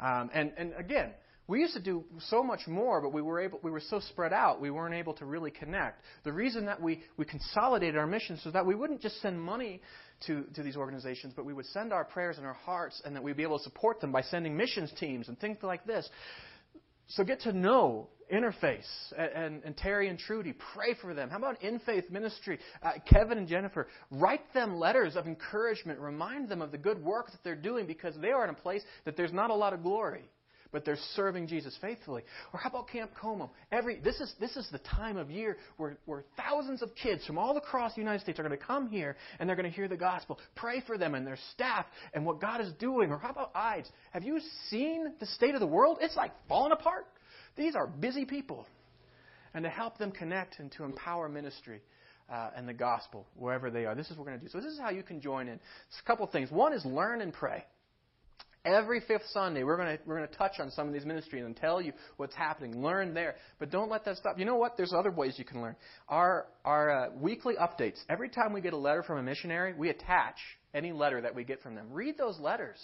Um, 0.00 0.30
and, 0.34 0.52
and 0.56 0.72
again, 0.76 1.12
we 1.50 1.58
used 1.58 1.74
to 1.74 1.80
do 1.80 2.04
so 2.28 2.44
much 2.44 2.68
more, 2.68 3.00
but 3.00 3.12
we 3.12 3.20
were 3.20 3.40
able 3.40 3.58
we 3.62 3.72
were 3.72 3.80
so 3.80 3.98
spread 3.98 4.32
out, 4.32 4.60
we 4.60 4.70
weren't 4.70 4.94
able 4.94 5.14
to 5.14 5.24
really 5.24 5.50
connect. 5.50 6.00
The 6.22 6.32
reason 6.32 6.64
that 6.66 6.80
we, 6.80 7.02
we 7.16 7.24
consolidated 7.24 7.96
our 7.96 8.06
missions 8.06 8.40
so 8.44 8.52
that 8.52 8.64
we 8.64 8.76
wouldn't 8.76 9.00
just 9.00 9.20
send 9.20 9.40
money 9.40 9.82
to, 10.26 10.44
to 10.54 10.62
these 10.62 10.76
organizations, 10.76 11.32
but 11.34 11.44
we 11.44 11.52
would 11.52 11.66
send 11.66 11.92
our 11.92 12.04
prayers 12.04 12.38
and 12.38 12.46
our 12.46 12.54
hearts 12.54 13.02
and 13.04 13.16
that 13.16 13.22
we'd 13.22 13.36
be 13.36 13.42
able 13.42 13.58
to 13.58 13.64
support 13.64 14.00
them 14.00 14.12
by 14.12 14.22
sending 14.22 14.56
missions 14.56 14.92
teams 15.00 15.26
and 15.26 15.40
things 15.40 15.58
like 15.62 15.84
this. 15.84 16.08
So 17.08 17.24
get 17.24 17.40
to 17.40 17.52
know 17.52 18.10
Interface 18.32 18.86
and, 19.18 19.32
and, 19.32 19.64
and, 19.64 19.76
Terry 19.76 20.08
and 20.08 20.16
Trudy. 20.16 20.54
Pray 20.72 20.94
for 21.02 21.14
them. 21.14 21.30
How 21.30 21.38
about 21.38 21.60
In 21.64 21.80
Faith 21.80 22.08
Ministry? 22.10 22.60
Uh, 22.80 22.92
Kevin 23.04 23.38
and 23.38 23.48
Jennifer. 23.48 23.88
Write 24.12 24.54
them 24.54 24.76
letters 24.76 25.16
of 25.16 25.26
encouragement. 25.26 25.98
Remind 25.98 26.48
them 26.48 26.62
of 26.62 26.70
the 26.70 26.78
good 26.78 27.02
work 27.02 27.32
that 27.32 27.42
they're 27.42 27.56
doing 27.56 27.88
because 27.88 28.14
they 28.22 28.30
are 28.30 28.44
in 28.44 28.50
a 28.50 28.54
place 28.54 28.82
that 29.04 29.16
there's 29.16 29.32
not 29.32 29.50
a 29.50 29.54
lot 29.54 29.72
of 29.72 29.82
glory. 29.82 30.30
But 30.72 30.84
they're 30.84 30.98
serving 31.14 31.46
Jesus 31.46 31.76
faithfully. 31.80 32.22
Or 32.52 32.60
how 32.60 32.70
about 32.70 32.88
Camp 32.88 33.10
Como? 33.20 33.50
Every 33.72 33.98
this 34.00 34.20
is 34.20 34.32
this 34.40 34.56
is 34.56 34.68
the 34.70 34.78
time 34.78 35.16
of 35.16 35.30
year 35.30 35.56
where, 35.76 35.98
where 36.06 36.24
thousands 36.36 36.82
of 36.82 36.90
kids 36.94 37.24
from 37.26 37.38
all 37.38 37.56
across 37.56 37.94
the 37.94 38.00
United 38.00 38.20
States 38.20 38.38
are 38.38 38.42
going 38.42 38.58
to 38.58 38.64
come 38.64 38.88
here 38.88 39.16
and 39.38 39.48
they're 39.48 39.56
going 39.56 39.70
to 39.70 39.74
hear 39.74 39.88
the 39.88 39.96
gospel. 39.96 40.38
Pray 40.54 40.82
for 40.86 40.98
them 40.98 41.14
and 41.14 41.26
their 41.26 41.38
staff 41.52 41.86
and 42.14 42.24
what 42.24 42.40
God 42.40 42.60
is 42.60 42.72
doing. 42.78 43.10
Or 43.10 43.18
how 43.18 43.30
about 43.30 43.50
IDES? 43.54 43.88
Have 44.12 44.24
you 44.24 44.40
seen 44.68 45.12
the 45.18 45.26
state 45.26 45.54
of 45.54 45.60
the 45.60 45.66
world? 45.66 45.98
It's 46.00 46.16
like 46.16 46.32
falling 46.48 46.72
apart. 46.72 47.06
These 47.56 47.74
are 47.74 47.86
busy 47.86 48.24
people. 48.24 48.66
And 49.52 49.64
to 49.64 49.70
help 49.70 49.98
them 49.98 50.12
connect 50.12 50.60
and 50.60 50.70
to 50.72 50.84
empower 50.84 51.28
ministry. 51.28 51.80
Uh, 52.32 52.50
and 52.56 52.68
the 52.68 52.72
gospel 52.72 53.26
wherever 53.34 53.72
they 53.72 53.86
are. 53.86 53.96
This 53.96 54.08
is 54.08 54.12
what 54.16 54.20
we're 54.20 54.30
going 54.30 54.38
to 54.38 54.46
do. 54.46 54.52
So 54.52 54.60
this 54.60 54.72
is 54.72 54.78
how 54.78 54.90
you 54.90 55.02
can 55.02 55.20
join 55.20 55.48
in. 55.48 55.54
It's 55.54 56.00
a 56.00 56.06
couple 56.06 56.24
of 56.24 56.30
things. 56.30 56.48
One 56.48 56.72
is 56.72 56.84
learn 56.84 57.22
and 57.22 57.32
pray. 57.32 57.64
Every 58.64 59.00
fifth 59.00 59.24
Sunday, 59.32 59.64
we're 59.64 59.78
going 59.78 59.96
to 59.96 60.02
we're 60.04 60.20
to 60.26 60.34
touch 60.34 60.60
on 60.60 60.70
some 60.70 60.86
of 60.86 60.92
these 60.92 61.06
ministries 61.06 61.44
and 61.44 61.56
tell 61.56 61.80
you 61.80 61.92
what's 62.18 62.34
happening. 62.34 62.82
Learn 62.82 63.14
there, 63.14 63.36
but 63.58 63.70
don't 63.70 63.90
let 63.90 64.04
that 64.04 64.18
stop. 64.18 64.38
You 64.38 64.44
know 64.44 64.56
what? 64.56 64.76
There's 64.76 64.92
other 64.92 65.10
ways 65.10 65.36
you 65.38 65.46
can 65.46 65.62
learn. 65.62 65.76
Our 66.08 66.46
our 66.62 66.90
uh, 66.90 67.10
weekly 67.16 67.54
updates. 67.54 67.98
Every 68.10 68.28
time 68.28 68.52
we 68.52 68.60
get 68.60 68.74
a 68.74 68.78
letter 68.78 69.02
from 69.02 69.18
a 69.18 69.22
missionary, 69.22 69.72
we 69.72 69.88
attach 69.88 70.36
any 70.74 70.92
letter 70.92 71.22
that 71.22 71.34
we 71.34 71.42
get 71.42 71.62
from 71.62 71.74
them. 71.74 71.86
Read 71.90 72.18
those 72.18 72.38
letters, 72.38 72.78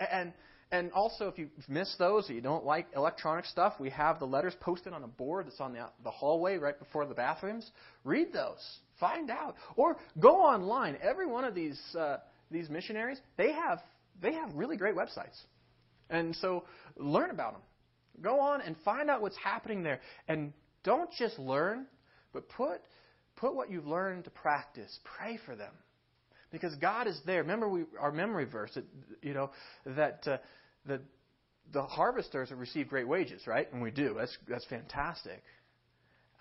and 0.00 0.34
and 0.70 0.92
also 0.92 1.28
if 1.28 1.38
you 1.38 1.48
miss 1.66 1.94
those 1.98 2.28
or 2.28 2.34
you 2.34 2.42
don't 2.42 2.66
like 2.66 2.86
electronic 2.94 3.46
stuff, 3.46 3.72
we 3.80 3.88
have 3.88 4.18
the 4.18 4.26
letters 4.26 4.54
posted 4.60 4.92
on 4.92 5.02
a 5.02 5.08
board 5.08 5.46
that's 5.46 5.60
on 5.60 5.72
the 5.72 5.88
the 6.04 6.10
hallway 6.10 6.58
right 6.58 6.78
before 6.78 7.06
the 7.06 7.14
bathrooms. 7.14 7.70
Read 8.04 8.34
those. 8.34 8.80
Find 8.98 9.30
out, 9.30 9.54
or 9.76 9.96
go 10.18 10.42
online. 10.42 10.98
Every 11.02 11.26
one 11.26 11.44
of 11.44 11.54
these 11.54 11.80
uh, 11.98 12.18
these 12.50 12.68
missionaries, 12.68 13.18
they 13.38 13.52
have 13.52 13.80
they 14.20 14.32
have 14.34 14.54
really 14.54 14.76
great 14.76 14.94
websites. 14.94 15.38
And 16.08 16.34
so 16.36 16.64
learn 16.96 17.30
about 17.30 17.52
them. 17.52 17.62
Go 18.20 18.40
on 18.40 18.60
and 18.60 18.76
find 18.84 19.08
out 19.08 19.22
what's 19.22 19.36
happening 19.36 19.82
there. 19.82 20.00
And 20.28 20.52
don't 20.82 21.10
just 21.18 21.38
learn, 21.38 21.86
but 22.32 22.48
put, 22.48 22.80
put 23.36 23.54
what 23.54 23.70
you've 23.70 23.86
learned 23.86 24.24
to 24.24 24.30
practice. 24.30 24.98
Pray 25.16 25.38
for 25.46 25.56
them. 25.56 25.72
Because 26.50 26.74
God 26.76 27.06
is 27.06 27.18
there. 27.24 27.42
Remember 27.42 27.68
we, 27.68 27.84
our 27.98 28.10
memory 28.10 28.44
verse, 28.44 28.72
that, 28.74 28.84
you 29.22 29.34
know, 29.34 29.50
that, 29.86 30.22
uh, 30.26 30.38
that 30.86 31.00
the 31.72 31.82
harvesters 31.82 32.48
have 32.48 32.58
received 32.58 32.90
great 32.90 33.06
wages, 33.06 33.46
right? 33.46 33.72
And 33.72 33.80
we 33.80 33.92
do. 33.92 34.14
That's, 34.18 34.36
that's 34.48 34.64
fantastic. 34.66 35.42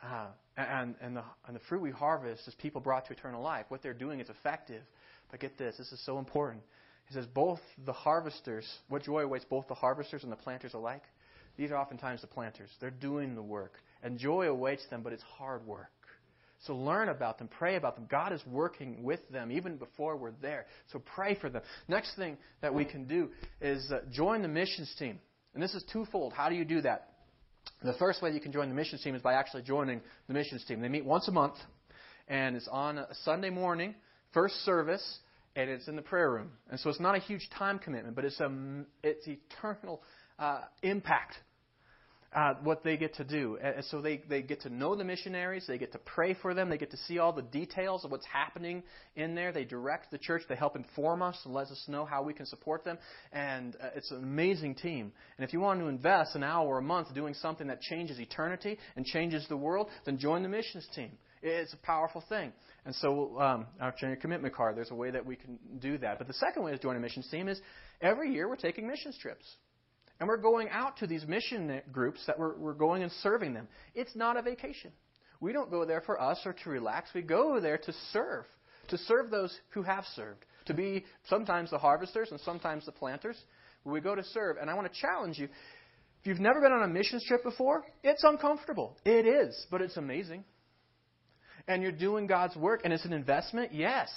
Uh, 0.03 0.27
and, 0.57 0.95
and, 1.01 1.15
the, 1.15 1.23
and 1.45 1.55
the 1.55 1.61
fruit 1.69 1.81
we 1.81 1.91
harvest 1.91 2.47
is 2.47 2.55
people 2.55 2.81
brought 2.81 3.05
to 3.05 3.13
eternal 3.13 3.41
life. 3.41 3.65
What 3.69 3.83
they're 3.83 3.93
doing 3.93 4.19
is 4.19 4.29
effective. 4.29 4.81
But 5.29 5.39
get 5.39 5.57
this, 5.57 5.77
this 5.77 5.91
is 5.91 6.03
so 6.05 6.17
important. 6.17 6.63
He 7.09 7.15
says, 7.15 7.25
both 7.25 7.59
the 7.85 7.93
harvesters, 7.93 8.67
what 8.87 9.03
joy 9.03 9.23
awaits 9.23 9.43
both 9.43 9.67
the 9.67 9.73
harvesters 9.73 10.23
and 10.23 10.31
the 10.31 10.35
planters 10.37 10.75
alike? 10.75 11.01
These 11.57 11.71
are 11.71 11.75
oftentimes 11.77 12.21
the 12.21 12.27
planters. 12.27 12.69
They're 12.79 12.91
doing 12.91 13.33
the 13.33 13.41
work. 13.41 13.73
And 14.03 14.17
joy 14.17 14.47
awaits 14.47 14.85
them, 14.89 15.01
but 15.01 15.11
it's 15.11 15.23
hard 15.23 15.65
work. 15.65 15.89
So 16.65 16.75
learn 16.75 17.09
about 17.09 17.39
them, 17.39 17.47
pray 17.47 17.77
about 17.77 17.95
them. 17.95 18.05
God 18.09 18.31
is 18.31 18.41
working 18.45 19.01
with 19.03 19.21
them 19.29 19.51
even 19.51 19.77
before 19.77 20.17
we're 20.17 20.33
there. 20.41 20.67
So 20.91 20.99
pray 20.99 21.35
for 21.35 21.49
them. 21.49 21.63
Next 21.87 22.15
thing 22.15 22.37
that 22.61 22.73
we 22.73 22.85
can 22.85 23.05
do 23.05 23.29
is 23.59 23.91
uh, 23.91 24.01
join 24.11 24.41
the 24.41 24.47
missions 24.47 24.93
team. 24.99 25.19
And 25.53 25.63
this 25.63 25.73
is 25.73 25.83
twofold. 25.91 26.33
How 26.33 26.47
do 26.49 26.55
you 26.55 26.65
do 26.65 26.81
that? 26.81 27.13
The 27.81 27.93
first 27.93 28.21
way 28.21 28.31
you 28.31 28.41
can 28.41 28.51
join 28.51 28.69
the 28.69 28.75
missions 28.75 29.01
team 29.01 29.15
is 29.15 29.21
by 29.21 29.33
actually 29.33 29.63
joining 29.63 30.01
the 30.27 30.33
missions 30.33 30.63
team. 30.65 30.79
They 30.79 30.89
meet 30.89 31.05
once 31.05 31.27
a 31.27 31.31
month, 31.31 31.55
and 32.27 32.55
it's 32.55 32.67
on 32.67 32.99
a 32.99 33.07
Sunday 33.23 33.49
morning, 33.49 33.95
first 34.33 34.55
service, 34.65 35.19
and 35.55 35.69
it's 35.69 35.87
in 35.87 35.95
the 35.95 36.01
prayer 36.01 36.31
room. 36.31 36.51
And 36.69 36.79
so 36.79 36.89
it's 36.89 36.99
not 36.99 37.15
a 37.15 37.19
huge 37.19 37.49
time 37.57 37.79
commitment, 37.79 38.15
but 38.15 38.25
it's 38.25 38.39
a 38.39 38.51
it's 39.03 39.27
eternal 39.27 40.01
uh, 40.37 40.61
impact. 40.83 41.35
Uh, 42.31 42.53
what 42.61 42.83
they 42.83 42.95
get 42.95 43.15
to 43.15 43.23
do. 43.23 43.57
And 43.57 43.83
so 43.85 44.01
they, 44.01 44.21
they 44.29 44.43
get 44.43 44.61
to 44.61 44.69
know 44.69 44.95
the 44.95 45.03
missionaries, 45.03 45.65
they 45.67 45.79
get 45.79 45.93
to 45.93 45.97
pray 45.97 46.35
for 46.35 46.53
them, 46.53 46.69
they 46.69 46.77
get 46.77 46.91
to 46.91 46.97
see 47.07 47.17
all 47.17 47.33
the 47.33 47.41
details 47.41 48.05
of 48.05 48.11
what's 48.11 48.27
happening 48.27 48.83
in 49.15 49.33
there. 49.33 49.51
They 49.51 49.63
direct 49.63 50.11
the 50.11 50.19
church, 50.19 50.43
they 50.47 50.55
help 50.55 50.75
inform 50.75 51.23
us 51.23 51.39
and 51.43 51.55
let 51.55 51.69
us 51.69 51.83
know 51.87 52.05
how 52.05 52.21
we 52.21 52.35
can 52.35 52.45
support 52.45 52.85
them. 52.85 52.99
And 53.33 53.75
uh, 53.77 53.87
it's 53.95 54.11
an 54.11 54.21
amazing 54.21 54.75
team. 54.75 55.11
And 55.39 55.47
if 55.47 55.53
you 55.53 55.59
want 55.59 55.79
to 55.79 55.87
invest 55.87 56.35
an 56.35 56.43
hour 56.43 56.77
a 56.77 56.83
month 56.83 57.15
doing 57.15 57.33
something 57.33 57.65
that 57.65 57.81
changes 57.81 58.19
eternity 58.19 58.77
and 58.95 59.07
changes 59.07 59.47
the 59.49 59.57
world, 59.57 59.87
then 60.05 60.19
join 60.19 60.43
the 60.43 60.49
missions 60.49 60.87
team. 60.93 61.17
It's 61.41 61.73
a 61.73 61.77
powerful 61.77 62.23
thing. 62.27 62.51
And 62.85 62.93
so, 62.95 63.39
um, 63.39 63.67
our 63.79 63.93
commitment 64.19 64.53
card, 64.53 64.75
there's 64.75 64.91
a 64.91 64.95
way 64.95 65.11
that 65.11 65.25
we 65.25 65.35
can 65.35 65.57
do 65.79 65.97
that. 65.99 66.17
But 66.17 66.27
the 66.27 66.33
second 66.33 66.63
way 66.63 66.71
to 66.71 66.77
join 66.77 66.95
a 66.95 66.99
missions 66.99 67.27
team 67.29 67.47
is 67.47 67.59
every 68.01 68.33
year 68.33 68.49
we're 68.49 68.57
taking 68.57 68.87
missions 68.87 69.17
trips. 69.21 69.45
And 70.19 70.27
we're 70.27 70.37
going 70.37 70.69
out 70.69 70.97
to 70.97 71.07
these 71.07 71.25
mission 71.25 71.81
groups 71.91 72.19
that 72.27 72.37
we're, 72.37 72.57
we're 72.57 72.73
going 72.73 73.03
and 73.03 73.11
serving 73.23 73.53
them. 73.53 73.67
It's 73.95 74.15
not 74.15 74.35
a 74.35 74.41
vacation. 74.41 74.91
We 75.39 75.53
don't 75.53 75.71
go 75.71 75.85
there 75.85 76.01
for 76.01 76.21
us 76.21 76.39
or 76.45 76.51
to 76.51 76.69
relax. 76.69 77.11
We 77.13 77.21
go 77.21 77.61
there 77.61 77.77
to 77.77 77.93
serve, 78.11 78.43
to 78.89 78.97
serve 78.97 79.29
those 79.29 79.57
who 79.69 79.83
have 79.83 80.03
served, 80.15 80.45
to 80.65 80.73
be 80.73 81.05
sometimes 81.29 81.69
the 81.69 81.77
harvesters 81.77 82.31
and 82.31 82.39
sometimes 82.41 82.85
the 82.85 82.91
planters. 82.91 83.37
We 83.85 84.01
go 84.01 84.13
to 84.13 84.23
serve. 84.25 84.57
And 84.59 84.69
I 84.69 84.73
want 84.73 84.91
to 84.91 84.99
challenge 84.99 85.39
you 85.39 85.45
if 85.45 86.27
you've 86.27 86.41
never 86.41 86.59
been 86.59 86.73
on 86.73 86.83
a 86.83 86.87
missions 86.87 87.23
trip 87.25 87.43
before, 87.43 87.85
it's 88.03 88.25
uncomfortable. 88.25 88.97
It 89.05 89.25
is, 89.25 89.67
but 89.71 89.81
it's 89.81 89.95
amazing 89.95 90.43
and 91.67 91.81
you're 91.81 91.91
doing 91.91 92.27
God's 92.27 92.55
work 92.55 92.81
and 92.83 92.93
it's 92.93 93.05
an 93.05 93.13
investment? 93.13 93.73
Yes. 93.73 94.09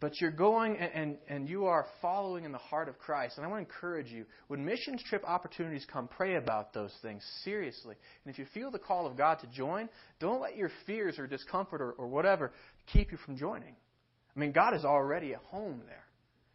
But 0.00 0.18
you're 0.18 0.30
going 0.30 0.78
and, 0.78 0.92
and, 0.94 1.18
and 1.28 1.48
you 1.48 1.66
are 1.66 1.84
following 2.00 2.44
in 2.44 2.52
the 2.52 2.58
heart 2.58 2.88
of 2.88 2.98
Christ. 2.98 3.36
And 3.36 3.44
I 3.44 3.50
want 3.50 3.66
to 3.66 3.74
encourage 3.74 4.08
you 4.08 4.24
when 4.48 4.64
missions 4.64 5.02
trip 5.08 5.22
opportunities 5.26 5.86
come, 5.92 6.08
pray 6.08 6.36
about 6.36 6.72
those 6.72 6.92
things 7.02 7.22
seriously. 7.44 7.96
And 8.24 8.32
if 8.32 8.38
you 8.38 8.46
feel 8.54 8.70
the 8.70 8.78
call 8.78 9.06
of 9.06 9.16
God 9.16 9.40
to 9.40 9.46
join, 9.48 9.90
don't 10.18 10.40
let 10.40 10.56
your 10.56 10.70
fears 10.86 11.18
or 11.18 11.26
discomfort 11.26 11.82
or, 11.82 11.92
or 11.92 12.08
whatever 12.08 12.50
keep 12.90 13.12
you 13.12 13.18
from 13.18 13.36
joining. 13.36 13.76
I 14.34 14.40
mean, 14.40 14.52
God 14.52 14.74
is 14.74 14.86
already 14.86 15.34
at 15.34 15.40
home 15.40 15.82
there. 15.86 16.04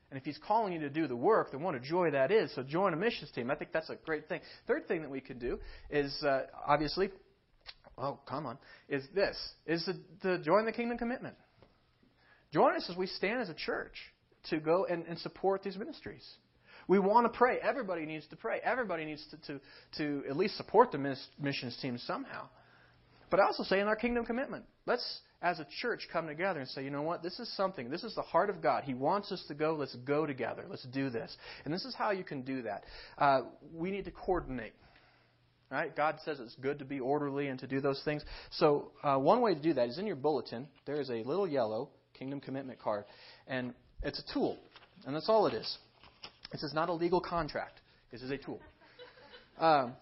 And 0.09 0.17
if 0.19 0.25
He's 0.25 0.39
calling 0.47 0.73
you 0.73 0.79
to 0.79 0.89
do 0.89 1.07
the 1.07 1.15
work, 1.15 1.51
then 1.51 1.61
what 1.61 1.75
a 1.75 1.79
joy 1.79 2.11
that 2.11 2.31
is. 2.31 2.53
So 2.55 2.63
join 2.63 2.93
a 2.93 2.95
missions 2.95 3.31
team. 3.31 3.51
I 3.51 3.55
think 3.55 3.71
that's 3.71 3.89
a 3.89 3.95
great 4.05 4.27
thing. 4.27 4.39
Third 4.65 4.87
thing 4.87 5.01
that 5.01 5.11
we 5.11 5.19
can 5.19 5.37
do 5.39 5.59
is 5.89 6.15
uh, 6.23 6.43
obviously 6.65 7.09
oh, 7.97 8.19
come 8.27 8.45
on, 8.45 8.57
is 8.89 9.03
this, 9.13 9.37
is 9.65 9.83
to, 9.85 10.37
to 10.37 10.43
join 10.43 10.65
the 10.65 10.71
kingdom 10.71 10.97
commitment. 10.97 11.35
Join 12.51 12.75
us 12.75 12.87
as 12.89 12.95
we 12.95 13.07
stand 13.07 13.41
as 13.41 13.49
a 13.49 13.53
church 13.53 13.93
to 14.49 14.59
go 14.59 14.85
and, 14.85 15.05
and 15.07 15.19
support 15.19 15.63
these 15.63 15.77
ministries. 15.77 16.25
We 16.87 16.99
want 16.99 17.31
to 17.31 17.35
pray. 17.35 17.57
Everybody 17.61 18.05
needs 18.05 18.27
to 18.27 18.35
pray. 18.35 18.59
Everybody 18.63 19.05
needs 19.05 19.25
to, 19.31 19.37
to, 19.53 19.61
to 19.97 20.29
at 20.29 20.37
least 20.37 20.55
support 20.55 20.91
the 20.91 21.17
missions 21.39 21.77
team 21.81 21.97
somehow. 21.97 22.47
But 23.31 23.39
I 23.39 23.43
also 23.43 23.63
say 23.63 23.79
in 23.79 23.87
our 23.87 23.95
kingdom 23.95 24.23
commitment, 24.23 24.65
let's, 24.85 25.19
as 25.41 25.59
a 25.59 25.67
church, 25.81 26.07
come 26.13 26.27
together 26.27 26.59
and 26.59 26.69
say, 26.69 26.83
you 26.83 26.91
know 26.91 27.01
what, 27.01 27.23
this 27.23 27.39
is 27.39 27.51
something. 27.57 27.89
This 27.89 28.03
is 28.03 28.13
the 28.13 28.21
heart 28.21 28.51
of 28.51 28.61
God. 28.61 28.83
He 28.83 28.93
wants 28.93 29.31
us 29.31 29.43
to 29.47 29.55
go. 29.55 29.75
Let's 29.75 29.95
go 29.95 30.27
together. 30.27 30.65
Let's 30.69 30.85
do 30.93 31.09
this. 31.09 31.35
And 31.65 31.73
this 31.73 31.85
is 31.85 31.95
how 31.95 32.11
you 32.11 32.23
can 32.23 32.43
do 32.43 32.61
that. 32.61 32.83
Uh, 33.17 33.41
we 33.73 33.89
need 33.89 34.05
to 34.05 34.11
coordinate. 34.11 34.73
Right? 35.76 35.93
God 35.93 36.19
says 36.23 36.39
it's 36.39 36.55
good 36.55 36.80
to 36.80 36.86
be 36.86 37.01
orderly 37.01 37.47
and 37.47 37.59
to 37.59 37.67
do 37.67 37.82
those 37.82 38.01
things. 38.05 38.23
So 38.51 38.91
uh, 39.03 39.17
one 39.17 39.41
way 39.41 39.53
to 39.53 39.61
do 39.61 39.73
that 39.73 39.89
is 39.89 39.97
in 39.97 40.07
your 40.07 40.15
bulletin. 40.15 40.69
There 40.86 41.01
is 41.01 41.09
a 41.09 41.21
little 41.23 41.45
yellow 41.45 41.89
kingdom 42.17 42.39
commitment 42.39 42.80
card, 42.80 43.03
and 43.45 43.73
it's 44.01 44.17
a 44.17 44.34
tool, 44.34 44.57
and 45.05 45.13
that's 45.13 45.28
all 45.28 45.47
it 45.47 45.53
is. 45.53 45.78
This 46.53 46.63
is 46.63 46.73
not 46.73 46.88
a 46.88 46.93
legal 46.93 47.19
contract. 47.19 47.82
This 48.09 48.21
is 48.21 48.32
a 48.32 48.38
tool. 48.38 48.61
Um, 49.59 49.95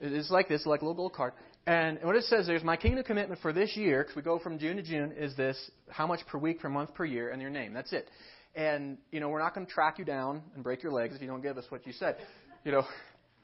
it 0.00 0.12
is 0.12 0.28
like 0.28 0.48
this, 0.48 0.66
like 0.66 0.82
a 0.82 0.84
little 0.84 0.96
gold 0.96 1.12
card. 1.12 1.34
And 1.68 2.00
what 2.02 2.16
it 2.16 2.24
says 2.24 2.48
there's 2.48 2.64
my 2.64 2.76
kingdom 2.76 3.04
commitment 3.04 3.40
for 3.42 3.52
this 3.52 3.76
year, 3.76 4.02
because 4.02 4.16
we 4.16 4.22
go 4.22 4.40
from 4.40 4.58
June 4.58 4.76
to 4.76 4.82
June, 4.82 5.12
is 5.12 5.36
this 5.36 5.70
how 5.88 6.08
much 6.08 6.26
per 6.26 6.38
week, 6.38 6.58
per 6.58 6.68
month, 6.68 6.94
per 6.94 7.04
year, 7.04 7.30
and 7.30 7.40
your 7.40 7.52
name. 7.52 7.72
That's 7.72 7.92
it. 7.92 8.08
And, 8.56 8.98
you 9.12 9.20
know, 9.20 9.28
we're 9.28 9.38
not 9.38 9.54
going 9.54 9.68
to 9.68 9.72
track 9.72 10.00
you 10.00 10.04
down 10.04 10.42
and 10.56 10.64
break 10.64 10.82
your 10.82 10.90
legs 10.90 11.14
if 11.14 11.22
you 11.22 11.28
don't 11.28 11.42
give 11.42 11.58
us 11.58 11.64
what 11.68 11.86
you 11.86 11.92
said. 11.92 12.16
You 12.64 12.72
know, 12.72 12.82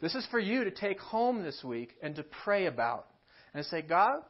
this 0.01 0.15
is 0.15 0.27
for 0.31 0.39
you 0.39 0.65
to 0.65 0.71
take 0.71 1.01
home 1.01 1.43
this 1.43 1.63
week 1.65 1.95
and 2.03 2.15
to 2.17 2.25
pray 2.45 2.67
about. 2.67 3.07
And 3.55 3.65
say, 3.65 3.83
God, 3.83 4.21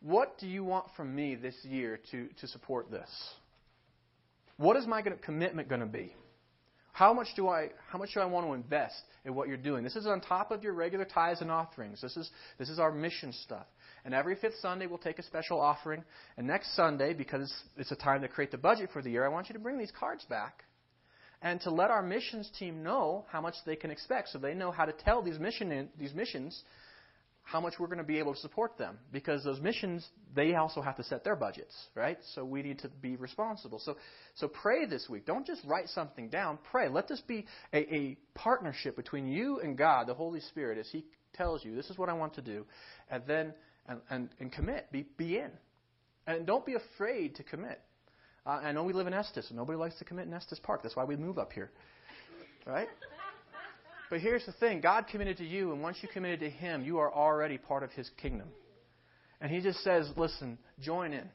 what 0.00 0.38
do 0.38 0.46
you 0.46 0.62
want 0.62 0.86
from 0.96 1.14
me 1.14 1.34
this 1.34 1.54
year 1.64 1.98
to, 2.10 2.28
to 2.40 2.46
support 2.46 2.90
this? 2.90 3.08
What 4.56 4.76
is 4.76 4.86
my 4.86 5.02
commitment 5.02 5.68
going 5.68 5.80
to 5.80 5.86
be? 5.86 6.14
How 6.92 7.14
much 7.14 7.28
do 7.34 7.48
I 7.48 7.70
how 7.88 7.98
much 7.98 8.10
do 8.12 8.20
I 8.20 8.26
want 8.26 8.46
to 8.46 8.52
invest 8.52 9.02
in 9.24 9.34
what 9.34 9.48
you're 9.48 9.56
doing? 9.56 9.82
This 9.82 9.96
is 9.96 10.06
on 10.06 10.20
top 10.20 10.50
of 10.50 10.62
your 10.62 10.74
regular 10.74 11.06
tithes 11.06 11.40
and 11.40 11.50
offerings. 11.50 12.02
This 12.02 12.16
is 12.18 12.30
this 12.58 12.68
is 12.68 12.78
our 12.78 12.92
mission 12.92 13.32
stuff. 13.32 13.66
And 14.04 14.12
every 14.12 14.36
fifth 14.36 14.56
Sunday 14.60 14.86
we'll 14.86 14.98
take 14.98 15.18
a 15.18 15.22
special 15.22 15.58
offering. 15.58 16.04
And 16.36 16.46
next 16.46 16.76
Sunday, 16.76 17.14
because 17.14 17.52
it's 17.78 17.90
a 17.90 17.96
time 17.96 18.20
to 18.20 18.28
create 18.28 18.50
the 18.50 18.58
budget 18.58 18.90
for 18.92 19.00
the 19.00 19.10
year, 19.10 19.24
I 19.24 19.28
want 19.28 19.48
you 19.48 19.54
to 19.54 19.58
bring 19.58 19.78
these 19.78 19.92
cards 19.98 20.26
back 20.28 20.64
and 21.42 21.60
to 21.62 21.70
let 21.70 21.90
our 21.90 22.02
missions 22.02 22.50
team 22.58 22.82
know 22.82 23.24
how 23.28 23.40
much 23.40 23.54
they 23.66 23.76
can 23.76 23.90
expect 23.90 24.28
so 24.28 24.38
they 24.38 24.54
know 24.54 24.70
how 24.70 24.84
to 24.84 24.92
tell 24.92 25.22
these, 25.22 25.38
mission, 25.38 25.88
these 25.98 26.14
missions 26.14 26.62
how 27.44 27.60
much 27.60 27.74
we're 27.78 27.88
going 27.88 27.98
to 27.98 28.04
be 28.04 28.18
able 28.18 28.32
to 28.32 28.40
support 28.40 28.78
them 28.78 28.96
because 29.12 29.42
those 29.42 29.60
missions 29.60 30.06
they 30.34 30.54
also 30.54 30.80
have 30.80 30.96
to 30.96 31.02
set 31.02 31.24
their 31.24 31.34
budgets 31.34 31.74
right? 31.94 32.18
So 32.34 32.44
we 32.44 32.62
need 32.62 32.78
to 32.80 32.88
be 32.88 33.16
responsible. 33.16 33.80
So 33.80 33.96
so 34.36 34.48
pray 34.48 34.86
this 34.86 35.08
week. 35.08 35.26
Don't 35.26 35.46
just 35.46 35.62
write 35.64 35.88
something 35.88 36.28
down. 36.28 36.58
Pray. 36.70 36.88
Let 36.88 37.08
this 37.08 37.20
be 37.20 37.46
a, 37.74 37.94
a 37.94 38.16
partnership 38.34 38.96
between 38.96 39.26
you 39.26 39.60
and 39.60 39.76
god 39.76 40.06
the 40.06 40.14
holy 40.14 40.40
spirit 40.40 40.78
as 40.78 40.88
he 40.90 41.04
tells 41.34 41.64
you 41.64 41.74
this 41.74 41.90
is 41.90 41.98
what 41.98 42.08
i 42.08 42.12
want 42.12 42.34
to 42.34 42.42
do 42.42 42.64
and 43.10 43.22
then 43.26 43.52
and 43.86 44.00
and, 44.10 44.28
and 44.38 44.52
commit. 44.52 44.90
Be 44.92 45.06
be 45.16 45.38
in. 45.38 45.50
And 46.26 46.46
don't 46.46 46.64
be 46.64 46.74
afraid 46.74 47.34
to 47.36 47.42
commit 47.42 47.80
uh, 48.46 48.50
i 48.50 48.72
know 48.72 48.84
we 48.84 48.92
live 48.92 49.06
in 49.06 49.14
estes 49.14 49.48
and 49.48 49.56
nobody 49.56 49.78
likes 49.78 49.96
to 49.98 50.04
commit 50.04 50.26
in 50.26 50.32
estes 50.32 50.58
park 50.60 50.82
that's 50.82 50.96
why 50.96 51.04
we 51.04 51.16
move 51.16 51.38
up 51.38 51.52
here 51.52 51.70
right 52.66 52.88
but 54.12 54.20
here's 54.20 54.44
the 54.44 54.52
thing 54.52 54.82
God 54.82 55.06
committed 55.06 55.38
to 55.38 55.44
you, 55.46 55.72
and 55.72 55.80
once 55.80 55.96
you 56.02 56.08
committed 56.12 56.40
to 56.40 56.50
Him, 56.50 56.84
you 56.84 56.98
are 56.98 57.10
already 57.10 57.56
part 57.56 57.82
of 57.82 57.90
His 57.92 58.10
kingdom. 58.20 58.48
And 59.40 59.50
He 59.50 59.62
just 59.62 59.82
says, 59.82 60.06
listen, 60.18 60.58
join 60.78 61.14
in. 61.14 61.30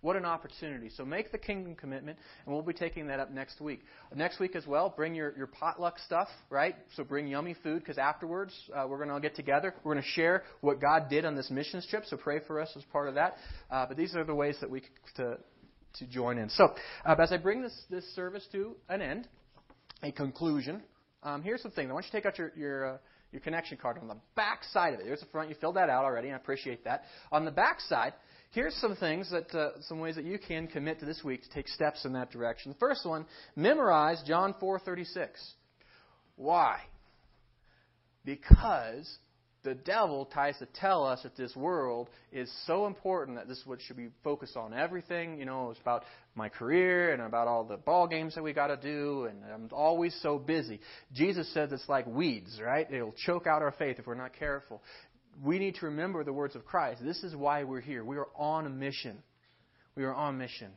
What 0.00 0.14
an 0.14 0.24
opportunity. 0.24 0.90
So 0.96 1.04
make 1.04 1.32
the 1.32 1.38
kingdom 1.38 1.74
commitment, 1.74 2.18
and 2.46 2.54
we'll 2.54 2.62
be 2.62 2.72
taking 2.72 3.08
that 3.08 3.18
up 3.18 3.32
next 3.32 3.60
week. 3.60 3.80
Next 4.14 4.38
week 4.38 4.54
as 4.54 4.64
well, 4.64 4.94
bring 4.96 5.12
your, 5.12 5.36
your 5.36 5.48
potluck 5.48 5.98
stuff, 5.98 6.28
right? 6.50 6.76
So 6.94 7.02
bring 7.02 7.26
yummy 7.26 7.56
food, 7.64 7.80
because 7.80 7.98
afterwards 7.98 8.54
uh, 8.74 8.86
we're 8.88 8.98
going 8.98 9.08
to 9.08 9.14
all 9.14 9.20
get 9.20 9.34
together. 9.34 9.74
We're 9.82 9.94
going 9.94 10.04
to 10.04 10.10
share 10.10 10.44
what 10.60 10.80
God 10.80 11.10
did 11.10 11.24
on 11.24 11.34
this 11.34 11.50
missions 11.50 11.84
trip, 11.90 12.04
so 12.06 12.16
pray 12.16 12.38
for 12.46 12.60
us 12.60 12.70
as 12.76 12.84
part 12.92 13.08
of 13.08 13.16
that. 13.16 13.34
Uh, 13.70 13.86
but 13.86 13.96
these 13.96 14.14
are 14.14 14.22
the 14.22 14.36
ways 14.36 14.56
that 14.60 14.70
we 14.70 14.82
to, 15.16 15.36
to 15.98 16.06
join 16.06 16.38
in. 16.38 16.48
So 16.50 16.74
uh, 17.04 17.16
as 17.18 17.32
I 17.32 17.36
bring 17.36 17.62
this, 17.62 17.78
this 17.90 18.04
service 18.14 18.46
to 18.52 18.76
an 18.88 19.02
end, 19.02 19.28
a 20.02 20.12
conclusion, 20.12 20.82
um, 21.22 21.42
here's 21.42 21.62
the 21.62 21.70
thing. 21.70 21.90
I 21.90 21.92
want 21.92 22.06
you 22.06 22.10
to 22.12 22.16
take 22.16 22.26
out 22.26 22.38
your 22.38 22.52
your, 22.56 22.94
uh, 22.94 22.98
your 23.32 23.40
connection 23.40 23.76
card 23.76 23.98
on 23.98 24.08
the 24.08 24.16
back 24.34 24.64
side 24.72 24.94
of 24.94 25.00
it. 25.00 25.06
There's 25.06 25.20
the 25.20 25.26
front. 25.26 25.48
You 25.48 25.54
filled 25.60 25.76
that 25.76 25.90
out 25.90 26.04
already, 26.04 26.28
and 26.28 26.36
I 26.36 26.38
appreciate 26.38 26.84
that. 26.84 27.04
On 27.30 27.44
the 27.44 27.50
back 27.50 27.80
side, 27.80 28.14
here's 28.52 28.74
some 28.76 28.96
things 28.96 29.30
that 29.30 29.54
uh, 29.54 29.80
some 29.82 30.00
ways 30.00 30.16
that 30.16 30.24
you 30.24 30.38
can 30.38 30.66
commit 30.66 31.00
to 31.00 31.06
this 31.06 31.22
week 31.22 31.42
to 31.42 31.50
take 31.50 31.68
steps 31.68 32.04
in 32.04 32.12
that 32.14 32.30
direction. 32.30 32.72
The 32.72 32.78
first 32.78 33.06
one: 33.06 33.26
memorize 33.56 34.22
John 34.26 34.54
4:36. 34.60 35.28
Why? 36.36 36.80
Because 38.24 39.18
the 39.62 39.74
devil 39.74 40.26
tries 40.32 40.58
to 40.58 40.66
tell 40.66 41.04
us 41.04 41.22
that 41.22 41.36
this 41.36 41.54
world 41.54 42.08
is 42.32 42.50
so 42.66 42.86
important 42.86 43.36
that 43.36 43.46
this 43.46 43.58
is 43.58 43.66
what 43.66 43.80
should 43.80 43.96
be 43.96 44.08
focused 44.24 44.56
on. 44.56 44.72
Everything, 44.72 45.38
you 45.38 45.44
know, 45.44 45.70
it's 45.70 45.80
about 45.80 46.04
my 46.34 46.48
career 46.48 47.12
and 47.12 47.20
about 47.20 47.46
all 47.46 47.64
the 47.64 47.76
ball 47.76 48.06
games 48.06 48.34
that 48.34 48.42
we 48.42 48.52
got 48.52 48.68
to 48.68 48.76
do, 48.76 49.24
and 49.24 49.38
I'm 49.52 49.68
always 49.72 50.16
so 50.22 50.38
busy. 50.38 50.80
Jesus 51.12 51.52
says 51.52 51.72
it's 51.72 51.88
like 51.88 52.06
weeds, 52.06 52.60
right? 52.64 52.90
It'll 52.90 53.14
choke 53.26 53.46
out 53.46 53.60
our 53.60 53.72
faith 53.72 53.98
if 53.98 54.06
we're 54.06 54.14
not 54.14 54.32
careful. 54.32 54.82
We 55.42 55.58
need 55.58 55.76
to 55.76 55.86
remember 55.86 56.24
the 56.24 56.32
words 56.32 56.56
of 56.56 56.64
Christ. 56.64 57.02
This 57.04 57.22
is 57.22 57.36
why 57.36 57.64
we're 57.64 57.80
here. 57.80 58.04
We 58.04 58.16
are 58.16 58.28
on 58.36 58.66
a 58.66 58.70
mission. 58.70 59.22
We 59.94 60.04
are 60.04 60.14
on 60.14 60.38
mission. 60.38 60.72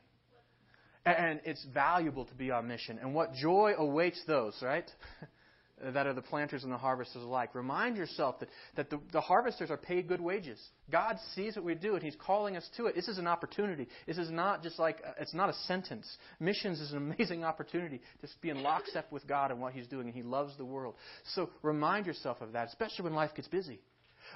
And 1.06 1.42
it's 1.44 1.66
valuable 1.74 2.26
to 2.26 2.34
be 2.34 2.52
on 2.52 2.68
mission. 2.68 2.98
And 3.02 3.14
what 3.14 3.34
joy 3.34 3.74
awaits 3.78 4.22
those, 4.26 4.58
right? 4.62 4.90
that 5.92 6.08
are 6.08 6.14
the 6.14 6.22
planters 6.22 6.64
and 6.64 6.72
the 6.72 6.78
harvesters 6.78 7.24
alike. 7.24 7.54
Remind 7.54 7.98
yourself 7.98 8.40
that, 8.40 8.50
that 8.76 8.90
the, 8.90 9.00
the 9.12 9.22
harvesters 9.22 9.70
are 9.70 9.78
paid 9.78 10.08
good 10.08 10.22
wages. 10.22 10.60
God 10.92 11.18
sees 11.36 11.56
what 11.56 11.66
we 11.66 11.76
do, 11.76 11.96
and 11.96 12.04
He's 12.04 12.16
calling 12.16 12.56
us 12.56 12.68
to 12.78 12.88
it. 12.88 12.96
This 12.96 13.08
is 13.08 13.18
an 13.18 13.28
opportunity. 13.28 13.88
This 14.08 14.18
is 14.18 14.30
not 14.30 14.64
just 14.64 14.80
like, 14.80 14.98
uh, 15.06 15.12
it's 15.20 15.34
not 15.34 15.50
a 15.50 15.54
sentence. 15.68 16.08
Missions 16.40 16.80
is 16.80 16.92
an 16.92 16.98
amazing 17.14 17.44
opportunity 17.44 18.02
to 18.22 18.28
be 18.42 18.50
in 18.50 18.64
lockstep 18.64 19.12
with 19.12 19.28
God 19.28 19.52
and 19.52 19.60
what 19.60 19.74
He's 19.74 19.88
doing, 19.88 20.08
and 20.08 20.16
He 20.16 20.24
loves 20.24 20.56
the 20.58 20.66
world. 20.66 20.96
So 21.36 21.50
remind 21.62 22.06
yourself 22.06 22.42
of 22.42 22.54
that, 22.54 22.68
especially 22.68 23.04
when 23.04 23.14
life 23.14 23.32
gets 23.36 23.48
busy. 23.48 23.80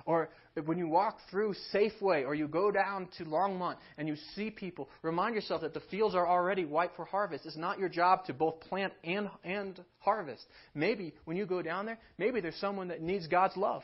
Or 0.05 0.29
when 0.65 0.77
you 0.77 0.87
walk 0.87 1.19
through 1.29 1.55
Safeway 1.73 2.25
or 2.25 2.35
you 2.35 2.47
go 2.47 2.71
down 2.71 3.07
to 3.17 3.25
Longmont 3.25 3.77
and 3.97 4.07
you 4.07 4.15
see 4.35 4.49
people, 4.49 4.89
remind 5.01 5.35
yourself 5.35 5.61
that 5.61 5.73
the 5.73 5.81
fields 5.91 6.15
are 6.15 6.27
already 6.27 6.65
white 6.65 6.91
for 6.95 7.05
harvest. 7.05 7.45
It's 7.45 7.57
not 7.57 7.79
your 7.79 7.89
job 7.89 8.25
to 8.25 8.33
both 8.33 8.59
plant 8.61 8.93
and, 9.03 9.29
and 9.43 9.83
harvest. 9.99 10.45
Maybe 10.73 11.13
when 11.25 11.37
you 11.37 11.45
go 11.45 11.61
down 11.61 11.85
there, 11.85 11.99
maybe 12.17 12.41
there's 12.41 12.55
someone 12.55 12.87
that 12.89 13.01
needs 13.01 13.27
God's 13.27 13.57
love. 13.57 13.83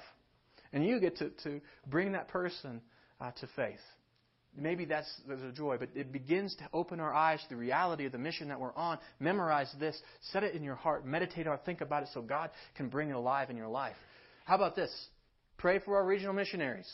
And 0.71 0.85
you 0.85 0.99
get 0.99 1.17
to, 1.17 1.29
to 1.43 1.61
bring 1.87 2.13
that 2.13 2.29
person 2.29 2.81
uh, 3.21 3.31
to 3.39 3.47
faith. 3.55 3.79
Maybe 4.55 4.85
that's 4.85 5.09
a 5.27 5.51
joy, 5.51 5.77
but 5.79 5.89
it 5.95 6.11
begins 6.11 6.55
to 6.57 6.63
open 6.73 6.99
our 6.99 7.11
eyes 7.11 7.41
to 7.41 7.49
the 7.49 7.55
reality 7.55 8.05
of 8.05 8.11
the 8.11 8.19
mission 8.19 8.49
that 8.49 8.59
we're 8.59 8.75
on. 8.75 8.99
Memorize 9.19 9.73
this, 9.79 9.99
set 10.31 10.43
it 10.43 10.53
in 10.53 10.63
your 10.63 10.75
heart, 10.75 11.07
meditate 11.07 11.47
on, 11.47 11.55
it, 11.55 11.61
think 11.65 11.81
about 11.81 12.03
it, 12.03 12.09
so 12.13 12.21
God 12.21 12.51
can 12.75 12.87
bring 12.87 13.09
it 13.09 13.15
alive 13.15 13.49
in 13.49 13.57
your 13.57 13.67
life. 13.67 13.95
How 14.45 14.55
about 14.55 14.75
this? 14.75 14.91
Pray 15.63 15.79
for 15.79 15.95
our 15.95 16.05
regional 16.05 16.33
missionaries. 16.33 16.91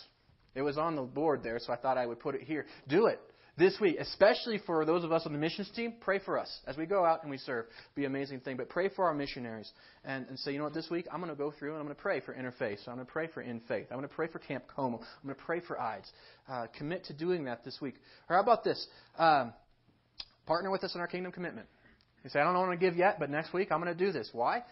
It 0.53 0.61
was 0.61 0.78
on 0.78 0.95
the 0.95 1.01
board 1.01 1.41
there, 1.41 1.57
so 1.57 1.74
I 1.74 1.76
thought 1.76 1.97
I 1.97 2.05
would 2.05 2.20
put 2.20 2.36
it 2.36 2.43
here. 2.43 2.67
Do 2.88 3.07
it 3.07 3.20
this 3.57 3.76
week, 3.82 3.95
especially 3.99 4.59
for 4.63 4.86
those 4.86 5.03
of 5.03 5.11
us 5.11 5.24
on 5.26 5.34
the 5.34 5.39
missions 5.39 5.72
team. 5.76 5.95
Pray 6.01 6.20
for 6.20 6.38
us 6.38 6.55
as 6.67 6.78
we 6.78 6.86
go 6.86 7.03
out 7.03 7.24
and 7.24 7.32
we 7.32 7.39
serve. 7.39 7.65
Be 7.95 8.05
an 8.05 8.11
amazing 8.11 8.41
thing. 8.41 8.57
But 8.57 8.70
pray 8.70 8.88
for 8.89 9.05
our 9.05 9.13
missionaries 9.15 9.72
and, 10.05 10.28
and 10.28 10.38
say, 10.38 10.51
you 10.51 10.59
know 10.59 10.65
what, 10.65 10.76
this 10.76 10.88
week 10.91 11.07
I'm 11.11 11.20
going 11.20 11.32
to 11.32 11.36
go 11.36 11.51
through 11.57 11.72
and 11.72 11.80
I'm 11.80 11.86
going 11.86 11.95
to 11.95 12.01
pray 12.01 12.20
for 12.20 12.36
Interface. 12.36 12.88
I'm 12.88 12.93
going 12.93 13.07
to 13.07 13.11
pray 13.11 13.26
for 13.34 13.41
in 13.41 13.59
faith. 13.61 13.88
I'm 13.89 13.97
going 13.97 14.07
to 14.07 14.13
pray 14.13 14.28
for 14.28 14.38
Camp 14.38 14.65
Como. 14.67 14.97
I'm 14.97 15.24
going 15.24 15.36
to 15.36 15.41
pray 15.43 15.61
for 15.61 15.82
IDES. 15.82 16.11
Uh, 16.47 16.67
commit 16.78 17.05
to 17.05 17.13
doing 17.13 17.45
that 17.45 17.65
this 17.65 17.80
week. 17.82 17.95
Or 18.30 18.36
how 18.36 18.43
about 18.43 18.63
this? 18.63 18.86
Um, 19.17 19.51
partner 20.45 20.70
with 20.70 20.84
us 20.84 20.93
in 20.93 21.01
our 21.01 21.07
kingdom 21.07 21.32
commitment. 21.32 21.65
You 22.24 22.30
say, 22.30 22.39
I 22.39 22.43
don't 22.43 22.53
know 22.53 22.61
what 22.61 22.70
to 22.70 22.78
give 22.78 22.95
yet, 22.95 23.20
but 23.20 23.32
next 23.32 23.51
week 23.51 23.72
I'm 23.72 23.82
going 23.82 23.97
to 23.97 24.05
do 24.05 24.11
this. 24.11 24.30
Why? 24.32 24.63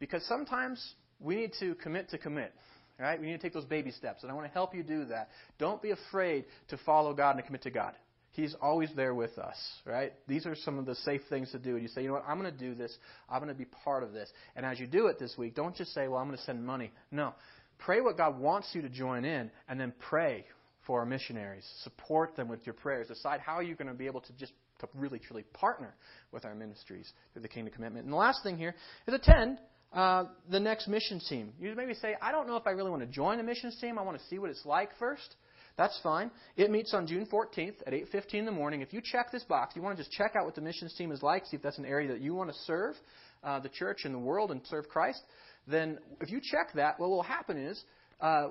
Because 0.00 0.26
sometimes 0.26 0.84
we 1.20 1.36
need 1.36 1.52
to 1.60 1.76
commit 1.76 2.10
to 2.10 2.18
commit. 2.18 2.52
Right? 2.98 3.20
We 3.20 3.26
need 3.26 3.32
to 3.32 3.38
take 3.38 3.52
those 3.52 3.64
baby 3.64 3.90
steps, 3.90 4.22
and 4.22 4.30
I 4.30 4.34
want 4.34 4.46
to 4.46 4.52
help 4.52 4.74
you 4.74 4.84
do 4.84 5.06
that. 5.06 5.30
Don't 5.58 5.82
be 5.82 5.90
afraid 5.90 6.44
to 6.68 6.78
follow 6.86 7.12
God 7.12 7.30
and 7.30 7.38
to 7.40 7.42
commit 7.42 7.62
to 7.62 7.70
God. 7.70 7.94
He's 8.30 8.54
always 8.60 8.90
there 8.96 9.14
with 9.14 9.38
us, 9.38 9.56
right? 9.84 10.12
These 10.26 10.44
are 10.44 10.56
some 10.56 10.78
of 10.78 10.86
the 10.86 10.96
safe 10.96 11.20
things 11.28 11.52
to 11.52 11.58
do. 11.58 11.74
And 11.74 11.82
you 11.82 11.88
say, 11.88 12.02
you 12.02 12.08
know 12.08 12.14
what, 12.14 12.24
I'm 12.26 12.38
going 12.38 12.52
to 12.52 12.58
do 12.58 12.74
this. 12.74 12.96
I'm 13.28 13.40
going 13.40 13.52
to 13.52 13.58
be 13.58 13.64
part 13.64 14.02
of 14.02 14.12
this. 14.12 14.28
And 14.56 14.66
as 14.66 14.80
you 14.80 14.88
do 14.88 15.06
it 15.06 15.20
this 15.20 15.34
week, 15.38 15.54
don't 15.54 15.74
just 15.74 15.94
say, 15.94 16.08
well, 16.08 16.18
I'm 16.18 16.26
going 16.26 16.38
to 16.38 16.44
send 16.44 16.64
money. 16.64 16.90
No. 17.12 17.34
Pray 17.78 18.00
what 18.00 18.16
God 18.16 18.38
wants 18.38 18.68
you 18.72 18.82
to 18.82 18.88
join 18.88 19.24
in, 19.24 19.50
and 19.68 19.78
then 19.78 19.92
pray 20.10 20.46
for 20.86 21.00
our 21.00 21.06
missionaries. 21.06 21.64
Support 21.82 22.36
them 22.36 22.48
with 22.48 22.66
your 22.66 22.74
prayers. 22.74 23.08
Decide 23.08 23.40
how 23.40 23.60
you're 23.60 23.76
going 23.76 23.88
to 23.88 23.94
be 23.94 24.06
able 24.06 24.20
to 24.20 24.32
just 24.34 24.52
to 24.80 24.88
really, 24.94 25.18
truly 25.18 25.44
partner 25.52 25.94
with 26.32 26.44
our 26.44 26.54
ministries 26.54 27.12
through 27.32 27.42
the 27.42 27.48
Kingdom 27.48 27.72
Commitment. 27.72 28.04
And 28.04 28.12
the 28.12 28.18
last 28.18 28.42
thing 28.42 28.56
here 28.56 28.74
is 29.06 29.14
attend 29.14 29.58
uh, 29.94 30.24
the 30.50 30.58
next 30.58 30.88
missions 30.88 31.26
team. 31.28 31.52
You 31.60 31.72
maybe 31.76 31.94
say, 31.94 32.16
I 32.20 32.32
don't 32.32 32.48
know 32.48 32.56
if 32.56 32.66
I 32.66 32.70
really 32.70 32.90
want 32.90 33.02
to 33.02 33.08
join 33.08 33.38
a 33.38 33.44
missions 33.44 33.78
team. 33.80 33.98
I 33.98 34.02
want 34.02 34.18
to 34.18 34.24
see 34.26 34.38
what 34.38 34.50
it's 34.50 34.66
like 34.66 34.90
first. 34.98 35.36
That's 35.76 35.98
fine. 36.02 36.30
It 36.56 36.70
meets 36.70 36.94
on 36.94 37.06
June 37.06 37.26
14th 37.26 37.80
at 37.86 37.92
8:15 37.92 38.34
in 38.34 38.44
the 38.44 38.52
morning. 38.52 38.80
If 38.80 38.92
you 38.92 39.00
check 39.00 39.32
this 39.32 39.44
box, 39.44 39.74
you 39.74 39.82
want 39.82 39.96
to 39.96 40.02
just 40.02 40.14
check 40.14 40.34
out 40.36 40.44
what 40.44 40.54
the 40.54 40.60
missions 40.60 40.94
team 40.94 41.10
is 41.10 41.22
like, 41.22 41.46
see 41.46 41.56
if 41.56 41.62
that's 41.62 41.78
an 41.78 41.84
area 41.84 42.08
that 42.08 42.20
you 42.20 42.34
want 42.34 42.50
to 42.50 42.56
serve 42.64 42.94
uh, 43.42 43.60
the 43.60 43.68
church 43.68 44.04
and 44.04 44.14
the 44.14 44.18
world 44.18 44.50
and 44.50 44.60
serve 44.66 44.88
Christ. 44.88 45.20
Then, 45.66 45.98
if 46.20 46.30
you 46.30 46.40
check 46.42 46.72
that, 46.74 47.00
what 47.00 47.08
will 47.08 47.22
happen 47.22 47.56
is, 47.56 47.82
uh, 48.20 48.48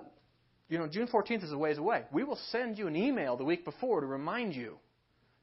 you 0.69 0.77
know, 0.77 0.87
June 0.87 1.07
14th 1.07 1.43
is 1.43 1.51
a 1.51 1.57
ways 1.57 1.77
away. 1.77 2.03
We 2.11 2.23
will 2.23 2.39
send 2.51 2.77
you 2.77 2.87
an 2.87 2.95
email 2.95 3.37
the 3.37 3.43
week 3.43 3.63
before 3.63 4.01
to 4.01 4.07
remind 4.07 4.55
you 4.55 4.77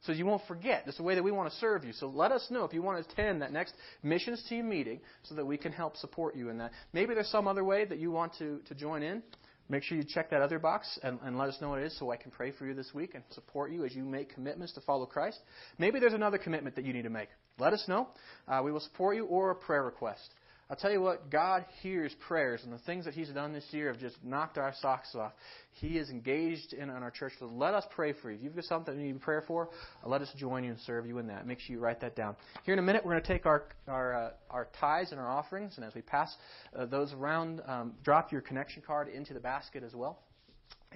so 0.03 0.11
you 0.11 0.25
won't 0.25 0.41
forget. 0.47 0.83
That's 0.85 0.97
the 0.97 1.03
way 1.03 1.15
that 1.15 1.23
we 1.23 1.31
want 1.31 1.51
to 1.51 1.57
serve 1.59 1.83
you. 1.83 1.93
So 1.93 2.07
let 2.07 2.31
us 2.31 2.47
know 2.49 2.63
if 2.63 2.73
you 2.73 2.81
want 2.81 3.03
to 3.03 3.11
attend 3.11 3.41
that 3.41 3.53
next 3.53 3.75
missions 4.01 4.43
team 4.49 4.67
meeting 4.67 4.99
so 5.23 5.35
that 5.35 5.45
we 5.45 5.57
can 5.57 5.71
help 5.71 5.95
support 5.97 6.35
you 6.35 6.49
in 6.49 6.57
that. 6.57 6.71
Maybe 6.93 7.13
there's 7.13 7.29
some 7.29 7.47
other 7.47 7.63
way 7.63 7.85
that 7.85 7.99
you 7.99 8.11
want 8.11 8.33
to, 8.39 8.59
to 8.67 8.75
join 8.75 9.03
in. 9.03 9.21
Make 9.69 9.83
sure 9.83 9.97
you 9.97 10.03
check 10.03 10.31
that 10.31 10.41
other 10.41 10.59
box 10.59 10.99
and, 11.01 11.19
and 11.23 11.37
let 11.37 11.47
us 11.47 11.57
know 11.61 11.69
what 11.69 11.79
it 11.79 11.85
is 11.85 11.97
so 11.97 12.11
I 12.11 12.17
can 12.17 12.31
pray 12.31 12.51
for 12.51 12.65
you 12.65 12.73
this 12.73 12.93
week 12.93 13.11
and 13.13 13.23
support 13.29 13.71
you 13.71 13.85
as 13.85 13.95
you 13.95 14.03
make 14.03 14.33
commitments 14.33 14.73
to 14.73 14.81
follow 14.81 15.05
Christ. 15.05 15.39
Maybe 15.77 15.99
there's 15.99 16.13
another 16.13 16.37
commitment 16.37 16.75
that 16.75 16.83
you 16.83 16.93
need 16.93 17.03
to 17.03 17.09
make. 17.09 17.29
Let 17.57 17.71
us 17.71 17.85
know. 17.87 18.09
Uh, 18.47 18.61
we 18.65 18.71
will 18.71 18.79
support 18.79 19.15
you 19.15 19.25
or 19.25 19.51
a 19.51 19.55
prayer 19.55 19.83
request. 19.83 20.33
I'll 20.71 20.77
tell 20.77 20.91
you 20.91 21.01
what, 21.01 21.29
God 21.29 21.65
hears 21.81 22.15
prayers, 22.29 22.61
and 22.63 22.71
the 22.71 22.77
things 22.77 23.03
that 23.03 23.13
He's 23.13 23.27
done 23.27 23.51
this 23.51 23.65
year 23.71 23.91
have 23.91 23.99
just 23.99 24.15
knocked 24.23 24.57
our 24.57 24.73
socks 24.81 25.13
off. 25.15 25.33
He 25.73 25.97
is 25.97 26.09
engaged 26.09 26.71
in 26.71 26.89
our 26.89 27.11
church. 27.11 27.33
So 27.39 27.47
let 27.47 27.73
us 27.73 27.83
pray 27.93 28.13
for 28.13 28.31
you. 28.31 28.37
If 28.37 28.43
you've 28.45 28.55
got 28.55 28.63
something 28.63 28.97
you 28.97 29.11
need 29.11 29.19
prayer 29.19 29.43
for, 29.45 29.67
let 30.05 30.21
us 30.21 30.29
join 30.37 30.63
you 30.63 30.71
and 30.71 30.79
serve 30.79 31.05
you 31.05 31.17
in 31.17 31.27
that. 31.27 31.45
Make 31.45 31.59
sure 31.59 31.75
you 31.75 31.81
write 31.81 31.99
that 31.99 32.15
down. 32.15 32.37
Here 32.63 32.71
in 32.71 32.79
a 32.79 32.83
minute, 32.83 33.03
we're 33.03 33.11
going 33.11 33.21
to 33.21 33.27
take 33.27 33.45
our 33.45 33.65
our, 33.89 34.13
uh, 34.13 34.31
our 34.49 34.69
tithes 34.79 35.11
and 35.11 35.19
our 35.19 35.29
offerings, 35.29 35.73
and 35.75 35.83
as 35.83 35.93
we 35.93 36.03
pass 36.03 36.33
uh, 36.73 36.85
those 36.85 37.11
around, 37.11 37.61
um, 37.67 37.91
drop 38.05 38.31
your 38.31 38.39
connection 38.39 38.81
card 38.81 39.09
into 39.09 39.33
the 39.33 39.41
basket 39.41 39.83
as 39.83 39.93
well 39.93 40.19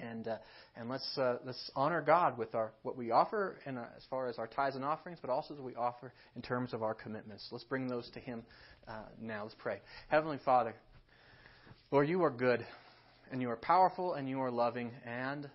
and 0.01 0.27
uh, 0.27 0.37
and 0.75 0.89
let's 0.89 1.17
uh, 1.17 1.37
let's 1.45 1.71
honor 1.75 2.01
God 2.01 2.37
with 2.37 2.55
our 2.55 2.71
what 2.83 2.97
we 2.97 3.11
offer 3.11 3.57
in, 3.65 3.77
uh, 3.77 3.85
as 3.95 4.03
far 4.09 4.27
as 4.27 4.37
our 4.37 4.47
tithes 4.47 4.75
and 4.75 4.85
offerings, 4.85 5.19
but 5.21 5.29
also 5.29 5.53
as 5.53 5.59
we 5.59 5.75
offer 5.75 6.13
in 6.35 6.41
terms 6.41 6.73
of 6.73 6.83
our 6.83 6.93
commitments. 6.93 7.47
Let's 7.51 7.63
bring 7.63 7.87
those 7.87 8.09
to 8.11 8.19
Him 8.19 8.43
uh, 8.87 9.03
now. 9.21 9.43
Let's 9.43 9.55
pray. 9.57 9.79
Heavenly 10.09 10.39
Father, 10.43 10.73
Lord, 11.91 12.07
you 12.09 12.23
are 12.23 12.31
good, 12.31 12.65
and 13.31 13.41
you 13.41 13.49
are 13.49 13.57
powerful, 13.57 14.13
and 14.13 14.27
you 14.27 14.41
are 14.41 14.51
loving, 14.51 14.91
and 15.05 15.49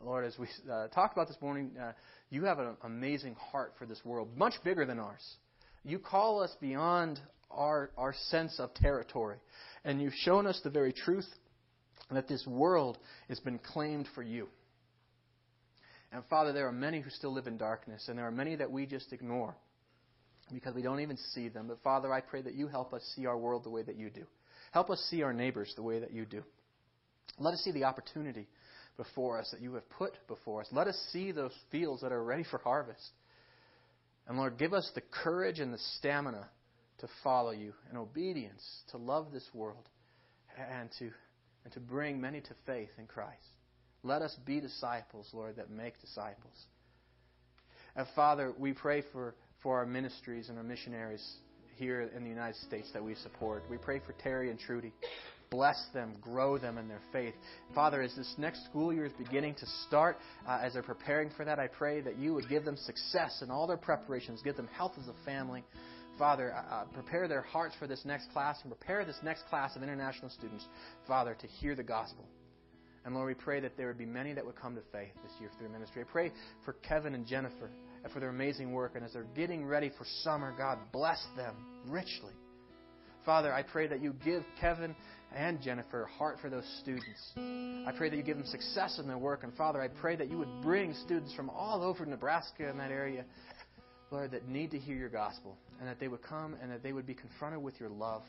Lord, 0.00 0.24
as 0.24 0.38
we 0.38 0.46
uh, 0.70 0.88
talked 0.88 1.14
about 1.14 1.28
this 1.28 1.40
morning, 1.40 1.72
uh, 1.80 1.92
you 2.30 2.44
have 2.44 2.58
an 2.58 2.76
amazing 2.84 3.34
heart 3.34 3.74
for 3.78 3.86
this 3.86 4.04
world, 4.04 4.28
much 4.36 4.54
bigger 4.64 4.84
than 4.84 4.98
ours. 4.98 5.36
You 5.84 5.98
call 5.98 6.42
us 6.42 6.54
beyond 6.60 7.20
our 7.50 7.90
our 7.96 8.14
sense 8.28 8.58
of 8.58 8.74
territory, 8.74 9.38
and 9.84 10.02
you've 10.02 10.14
shown 10.14 10.46
us 10.46 10.60
the 10.62 10.70
very 10.70 10.92
truth 10.92 11.26
And 11.45 11.45
that 12.10 12.28
this 12.28 12.46
world 12.46 12.98
has 13.28 13.40
been 13.40 13.58
claimed 13.58 14.06
for 14.14 14.22
you. 14.22 14.48
And 16.12 16.22
Father, 16.30 16.52
there 16.52 16.68
are 16.68 16.72
many 16.72 17.00
who 17.00 17.10
still 17.10 17.32
live 17.32 17.46
in 17.46 17.58
darkness, 17.58 18.06
and 18.08 18.16
there 18.16 18.26
are 18.26 18.32
many 18.32 18.56
that 18.56 18.70
we 18.70 18.86
just 18.86 19.12
ignore 19.12 19.56
because 20.52 20.74
we 20.74 20.82
don't 20.82 21.00
even 21.00 21.16
see 21.34 21.48
them. 21.48 21.66
But 21.68 21.82
Father, 21.82 22.12
I 22.12 22.20
pray 22.20 22.42
that 22.42 22.54
you 22.54 22.68
help 22.68 22.94
us 22.94 23.02
see 23.16 23.26
our 23.26 23.36
world 23.36 23.64
the 23.64 23.70
way 23.70 23.82
that 23.82 23.96
you 23.96 24.10
do. 24.10 24.24
Help 24.70 24.90
us 24.90 25.00
see 25.10 25.22
our 25.22 25.32
neighbors 25.32 25.72
the 25.74 25.82
way 25.82 25.98
that 25.98 26.12
you 26.12 26.24
do. 26.24 26.42
Let 27.38 27.54
us 27.54 27.60
see 27.60 27.72
the 27.72 27.84
opportunity 27.84 28.46
before 28.96 29.38
us 29.38 29.50
that 29.50 29.60
you 29.60 29.74
have 29.74 29.88
put 29.90 30.12
before 30.28 30.60
us. 30.60 30.68
Let 30.70 30.86
us 30.86 30.96
see 31.12 31.32
those 31.32 31.52
fields 31.70 32.02
that 32.02 32.12
are 32.12 32.22
ready 32.22 32.44
for 32.44 32.58
harvest. 32.58 33.10
And 34.26 34.38
Lord, 34.38 34.58
give 34.58 34.72
us 34.72 34.90
the 34.94 35.02
courage 35.02 35.58
and 35.58 35.72
the 35.72 35.78
stamina 35.98 36.48
to 36.98 37.08
follow 37.22 37.50
you 37.50 37.72
in 37.90 37.96
obedience, 37.96 38.62
to 38.90 38.96
love 38.96 39.32
this 39.32 39.46
world, 39.52 39.88
and 40.56 40.88
to, 40.98 41.10
and 41.66 41.72
to 41.72 41.80
bring 41.80 42.20
many 42.20 42.40
to 42.40 42.54
faith 42.64 42.90
in 42.96 43.06
Christ. 43.06 43.42
Let 44.04 44.22
us 44.22 44.36
be 44.46 44.60
disciples, 44.60 45.28
Lord, 45.32 45.56
that 45.56 45.68
make 45.68 46.00
disciples. 46.00 46.54
And 47.96 48.06
Father, 48.14 48.54
we 48.56 48.72
pray 48.72 49.02
for, 49.10 49.34
for 49.64 49.78
our 49.78 49.84
ministries 49.84 50.48
and 50.48 50.58
our 50.58 50.62
missionaries 50.62 51.26
here 51.74 52.08
in 52.16 52.22
the 52.22 52.30
United 52.30 52.54
States 52.60 52.88
that 52.92 53.02
we 53.02 53.16
support. 53.16 53.64
We 53.68 53.78
pray 53.78 53.98
for 53.98 54.12
Terry 54.12 54.48
and 54.50 54.60
Trudy. 54.60 54.92
Bless 55.50 55.84
them, 55.92 56.14
grow 56.20 56.56
them 56.56 56.78
in 56.78 56.86
their 56.86 57.00
faith. 57.12 57.34
Father, 57.74 58.00
as 58.00 58.14
this 58.14 58.32
next 58.38 58.64
school 58.66 58.92
year 58.92 59.06
is 59.06 59.12
beginning 59.18 59.56
to 59.56 59.66
start, 59.88 60.18
uh, 60.46 60.60
as 60.62 60.74
they're 60.74 60.84
preparing 60.84 61.30
for 61.36 61.44
that, 61.44 61.58
I 61.58 61.66
pray 61.66 62.00
that 62.00 62.16
you 62.16 62.32
would 62.34 62.48
give 62.48 62.64
them 62.64 62.76
success 62.76 63.42
in 63.42 63.50
all 63.50 63.66
their 63.66 63.76
preparations, 63.76 64.40
give 64.44 64.56
them 64.56 64.68
health 64.68 64.92
as 65.00 65.08
a 65.08 65.24
family. 65.24 65.64
Father, 66.18 66.54
uh, 66.54 66.74
uh 66.74 66.84
prepare 66.86 67.28
their 67.28 67.42
hearts 67.42 67.74
for 67.78 67.86
this 67.86 68.02
next 68.04 68.30
class 68.32 68.58
and 68.62 68.70
prepare 68.70 69.04
this 69.04 69.18
next 69.22 69.46
class 69.48 69.76
of 69.76 69.82
international 69.82 70.30
students, 70.30 70.64
Father, 71.06 71.36
to 71.40 71.46
hear 71.46 71.74
the 71.74 71.82
gospel. 71.82 72.26
And 73.04 73.14
Lord, 73.14 73.28
we 73.28 73.34
pray 73.34 73.60
that 73.60 73.76
there 73.76 73.86
would 73.86 73.98
be 73.98 74.04
many 74.04 74.32
that 74.32 74.44
would 74.44 74.56
come 74.56 74.74
to 74.74 74.82
faith 74.92 75.12
this 75.22 75.32
year 75.38 75.48
through 75.56 75.68
ministry. 75.68 76.02
I 76.02 76.10
pray 76.10 76.32
for 76.64 76.72
Kevin 76.72 77.14
and 77.14 77.24
Jennifer 77.24 77.70
and 78.02 78.12
for 78.12 78.18
their 78.18 78.30
amazing 78.30 78.72
work. 78.72 78.96
And 78.96 79.04
as 79.04 79.12
they're 79.12 79.26
getting 79.36 79.64
ready 79.64 79.92
for 79.96 80.04
summer, 80.22 80.52
God 80.58 80.78
bless 80.92 81.24
them 81.36 81.54
richly. 81.86 82.32
Father, 83.24 83.52
I 83.52 83.62
pray 83.62 83.86
that 83.86 84.00
you 84.00 84.12
give 84.24 84.42
Kevin 84.60 84.94
and 85.34 85.60
Jennifer 85.60 86.04
a 86.04 86.08
heart 86.08 86.38
for 86.40 86.48
those 86.48 86.64
students. 86.82 87.20
I 87.36 87.92
pray 87.96 88.08
that 88.08 88.16
you 88.16 88.22
give 88.22 88.38
them 88.38 88.46
success 88.46 88.98
in 89.00 89.06
their 89.06 89.18
work. 89.18 89.44
And 89.44 89.52
Father, 89.54 89.80
I 89.80 89.88
pray 89.88 90.16
that 90.16 90.28
you 90.28 90.38
would 90.38 90.62
bring 90.62 90.94
students 91.04 91.34
from 91.34 91.50
all 91.50 91.82
over 91.82 92.06
Nebraska 92.06 92.68
and 92.68 92.78
that 92.80 92.90
area, 92.90 93.24
Lord, 94.10 94.30
that 94.32 94.48
need 94.48 94.70
to 94.72 94.78
hear 94.78 94.96
your 94.96 95.08
gospel. 95.08 95.56
And 95.78 95.88
that 95.88 96.00
they 96.00 96.08
would 96.08 96.22
come 96.22 96.56
and 96.62 96.70
that 96.70 96.82
they 96.82 96.92
would 96.92 97.06
be 97.06 97.14
confronted 97.14 97.62
with 97.62 97.78
your 97.80 97.90
love. 97.90 98.22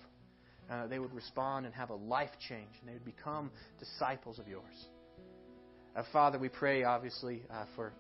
And 0.70 0.84
that 0.84 0.90
they 0.90 1.00
would 1.00 1.14
respond 1.14 1.66
and 1.66 1.74
have 1.74 1.90
a 1.90 1.96
life 1.96 2.32
change. 2.48 2.70
And 2.80 2.90
they 2.90 2.94
would 2.94 3.06
become 3.06 3.52
disciples 3.80 4.40
of 4.40 4.48
yours. 4.48 4.88
Uh, 5.96 6.04
Father, 6.12 6.38
we 6.38 6.50
pray, 6.50 6.84
obviously, 6.84 7.44
uh, 7.50 7.66
for, 7.76 7.94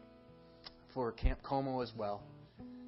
for 0.93 1.11
Camp 1.13 1.41
Como 1.43 1.81
as 1.81 1.91
well 1.97 2.23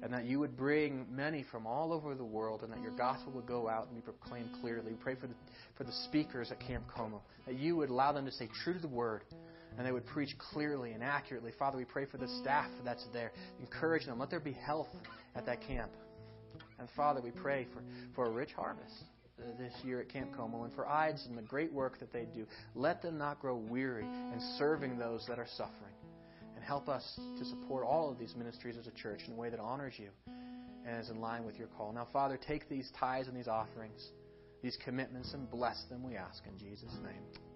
and 0.02 0.12
that 0.12 0.24
you 0.24 0.38
would 0.38 0.56
bring 0.56 1.06
many 1.10 1.44
from 1.50 1.66
all 1.66 1.92
over 1.92 2.14
the 2.14 2.24
world, 2.24 2.62
and 2.62 2.72
that 2.72 2.80
your 2.80 2.92
gospel 2.92 3.32
would 3.32 3.46
go 3.46 3.68
out 3.68 3.86
and 3.88 3.96
be 3.96 4.00
proclaimed 4.00 4.48
clearly. 4.60 4.92
We 4.92 4.96
pray 4.96 5.14
for 5.14 5.26
the, 5.26 5.34
for 5.76 5.84
the 5.84 5.92
speakers 6.08 6.50
at 6.50 6.60
Camp 6.60 6.84
Como, 6.94 7.20
that 7.46 7.58
you 7.58 7.76
would 7.76 7.90
allow 7.90 8.12
them 8.12 8.24
to 8.24 8.32
stay 8.32 8.48
true 8.64 8.72
to 8.72 8.78
the 8.78 8.88
word, 8.88 9.22
and 9.76 9.86
they 9.86 9.92
would 9.92 10.06
preach 10.06 10.36
clearly 10.38 10.92
and 10.92 11.02
accurately. 11.02 11.52
Father, 11.58 11.78
we 11.78 11.84
pray 11.84 12.04
for 12.04 12.18
the 12.18 12.28
staff 12.40 12.70
that's 12.84 13.04
there. 13.12 13.32
Encourage 13.60 14.06
them. 14.06 14.18
Let 14.18 14.30
there 14.30 14.40
be 14.40 14.52
health 14.52 14.88
at 15.34 15.46
that 15.46 15.60
camp. 15.62 15.90
And 16.78 16.88
Father, 16.96 17.20
we 17.20 17.30
pray 17.30 17.66
for, 17.72 17.82
for 18.14 18.26
a 18.26 18.30
rich 18.30 18.52
harvest 18.52 19.04
uh, 19.38 19.50
this 19.58 19.72
year 19.84 20.00
at 20.00 20.08
Camp 20.08 20.34
Como 20.36 20.64
and 20.64 20.72
for 20.74 20.88
IDES 20.88 21.26
and 21.28 21.36
the 21.36 21.42
great 21.42 21.72
work 21.72 21.98
that 22.00 22.12
they 22.12 22.26
do. 22.34 22.46
Let 22.74 23.02
them 23.02 23.18
not 23.18 23.40
grow 23.40 23.56
weary 23.56 24.04
in 24.04 24.40
serving 24.58 24.98
those 24.98 25.24
that 25.28 25.38
are 25.38 25.48
suffering. 25.56 25.94
And 26.56 26.64
help 26.64 26.88
us 26.88 27.18
to 27.38 27.44
support 27.44 27.86
all 27.86 28.10
of 28.10 28.18
these 28.18 28.34
ministries 28.36 28.76
as 28.76 28.86
a 28.86 28.90
church 28.90 29.20
in 29.26 29.32
a 29.32 29.36
way 29.36 29.48
that 29.50 29.60
honors 29.60 29.94
you 29.96 30.10
and 30.86 31.00
is 31.00 31.10
in 31.10 31.20
line 31.20 31.44
with 31.44 31.58
your 31.58 31.68
call. 31.68 31.92
Now, 31.92 32.06
Father, 32.12 32.38
take 32.38 32.68
these 32.68 32.90
tithes 32.98 33.28
and 33.28 33.36
these 33.36 33.48
offerings, 33.48 34.10
these 34.62 34.76
commitments, 34.84 35.32
and 35.32 35.50
bless 35.50 35.82
them, 35.90 36.02
we 36.02 36.16
ask 36.16 36.42
in 36.46 36.58
Jesus' 36.58 36.94
name. 37.02 37.49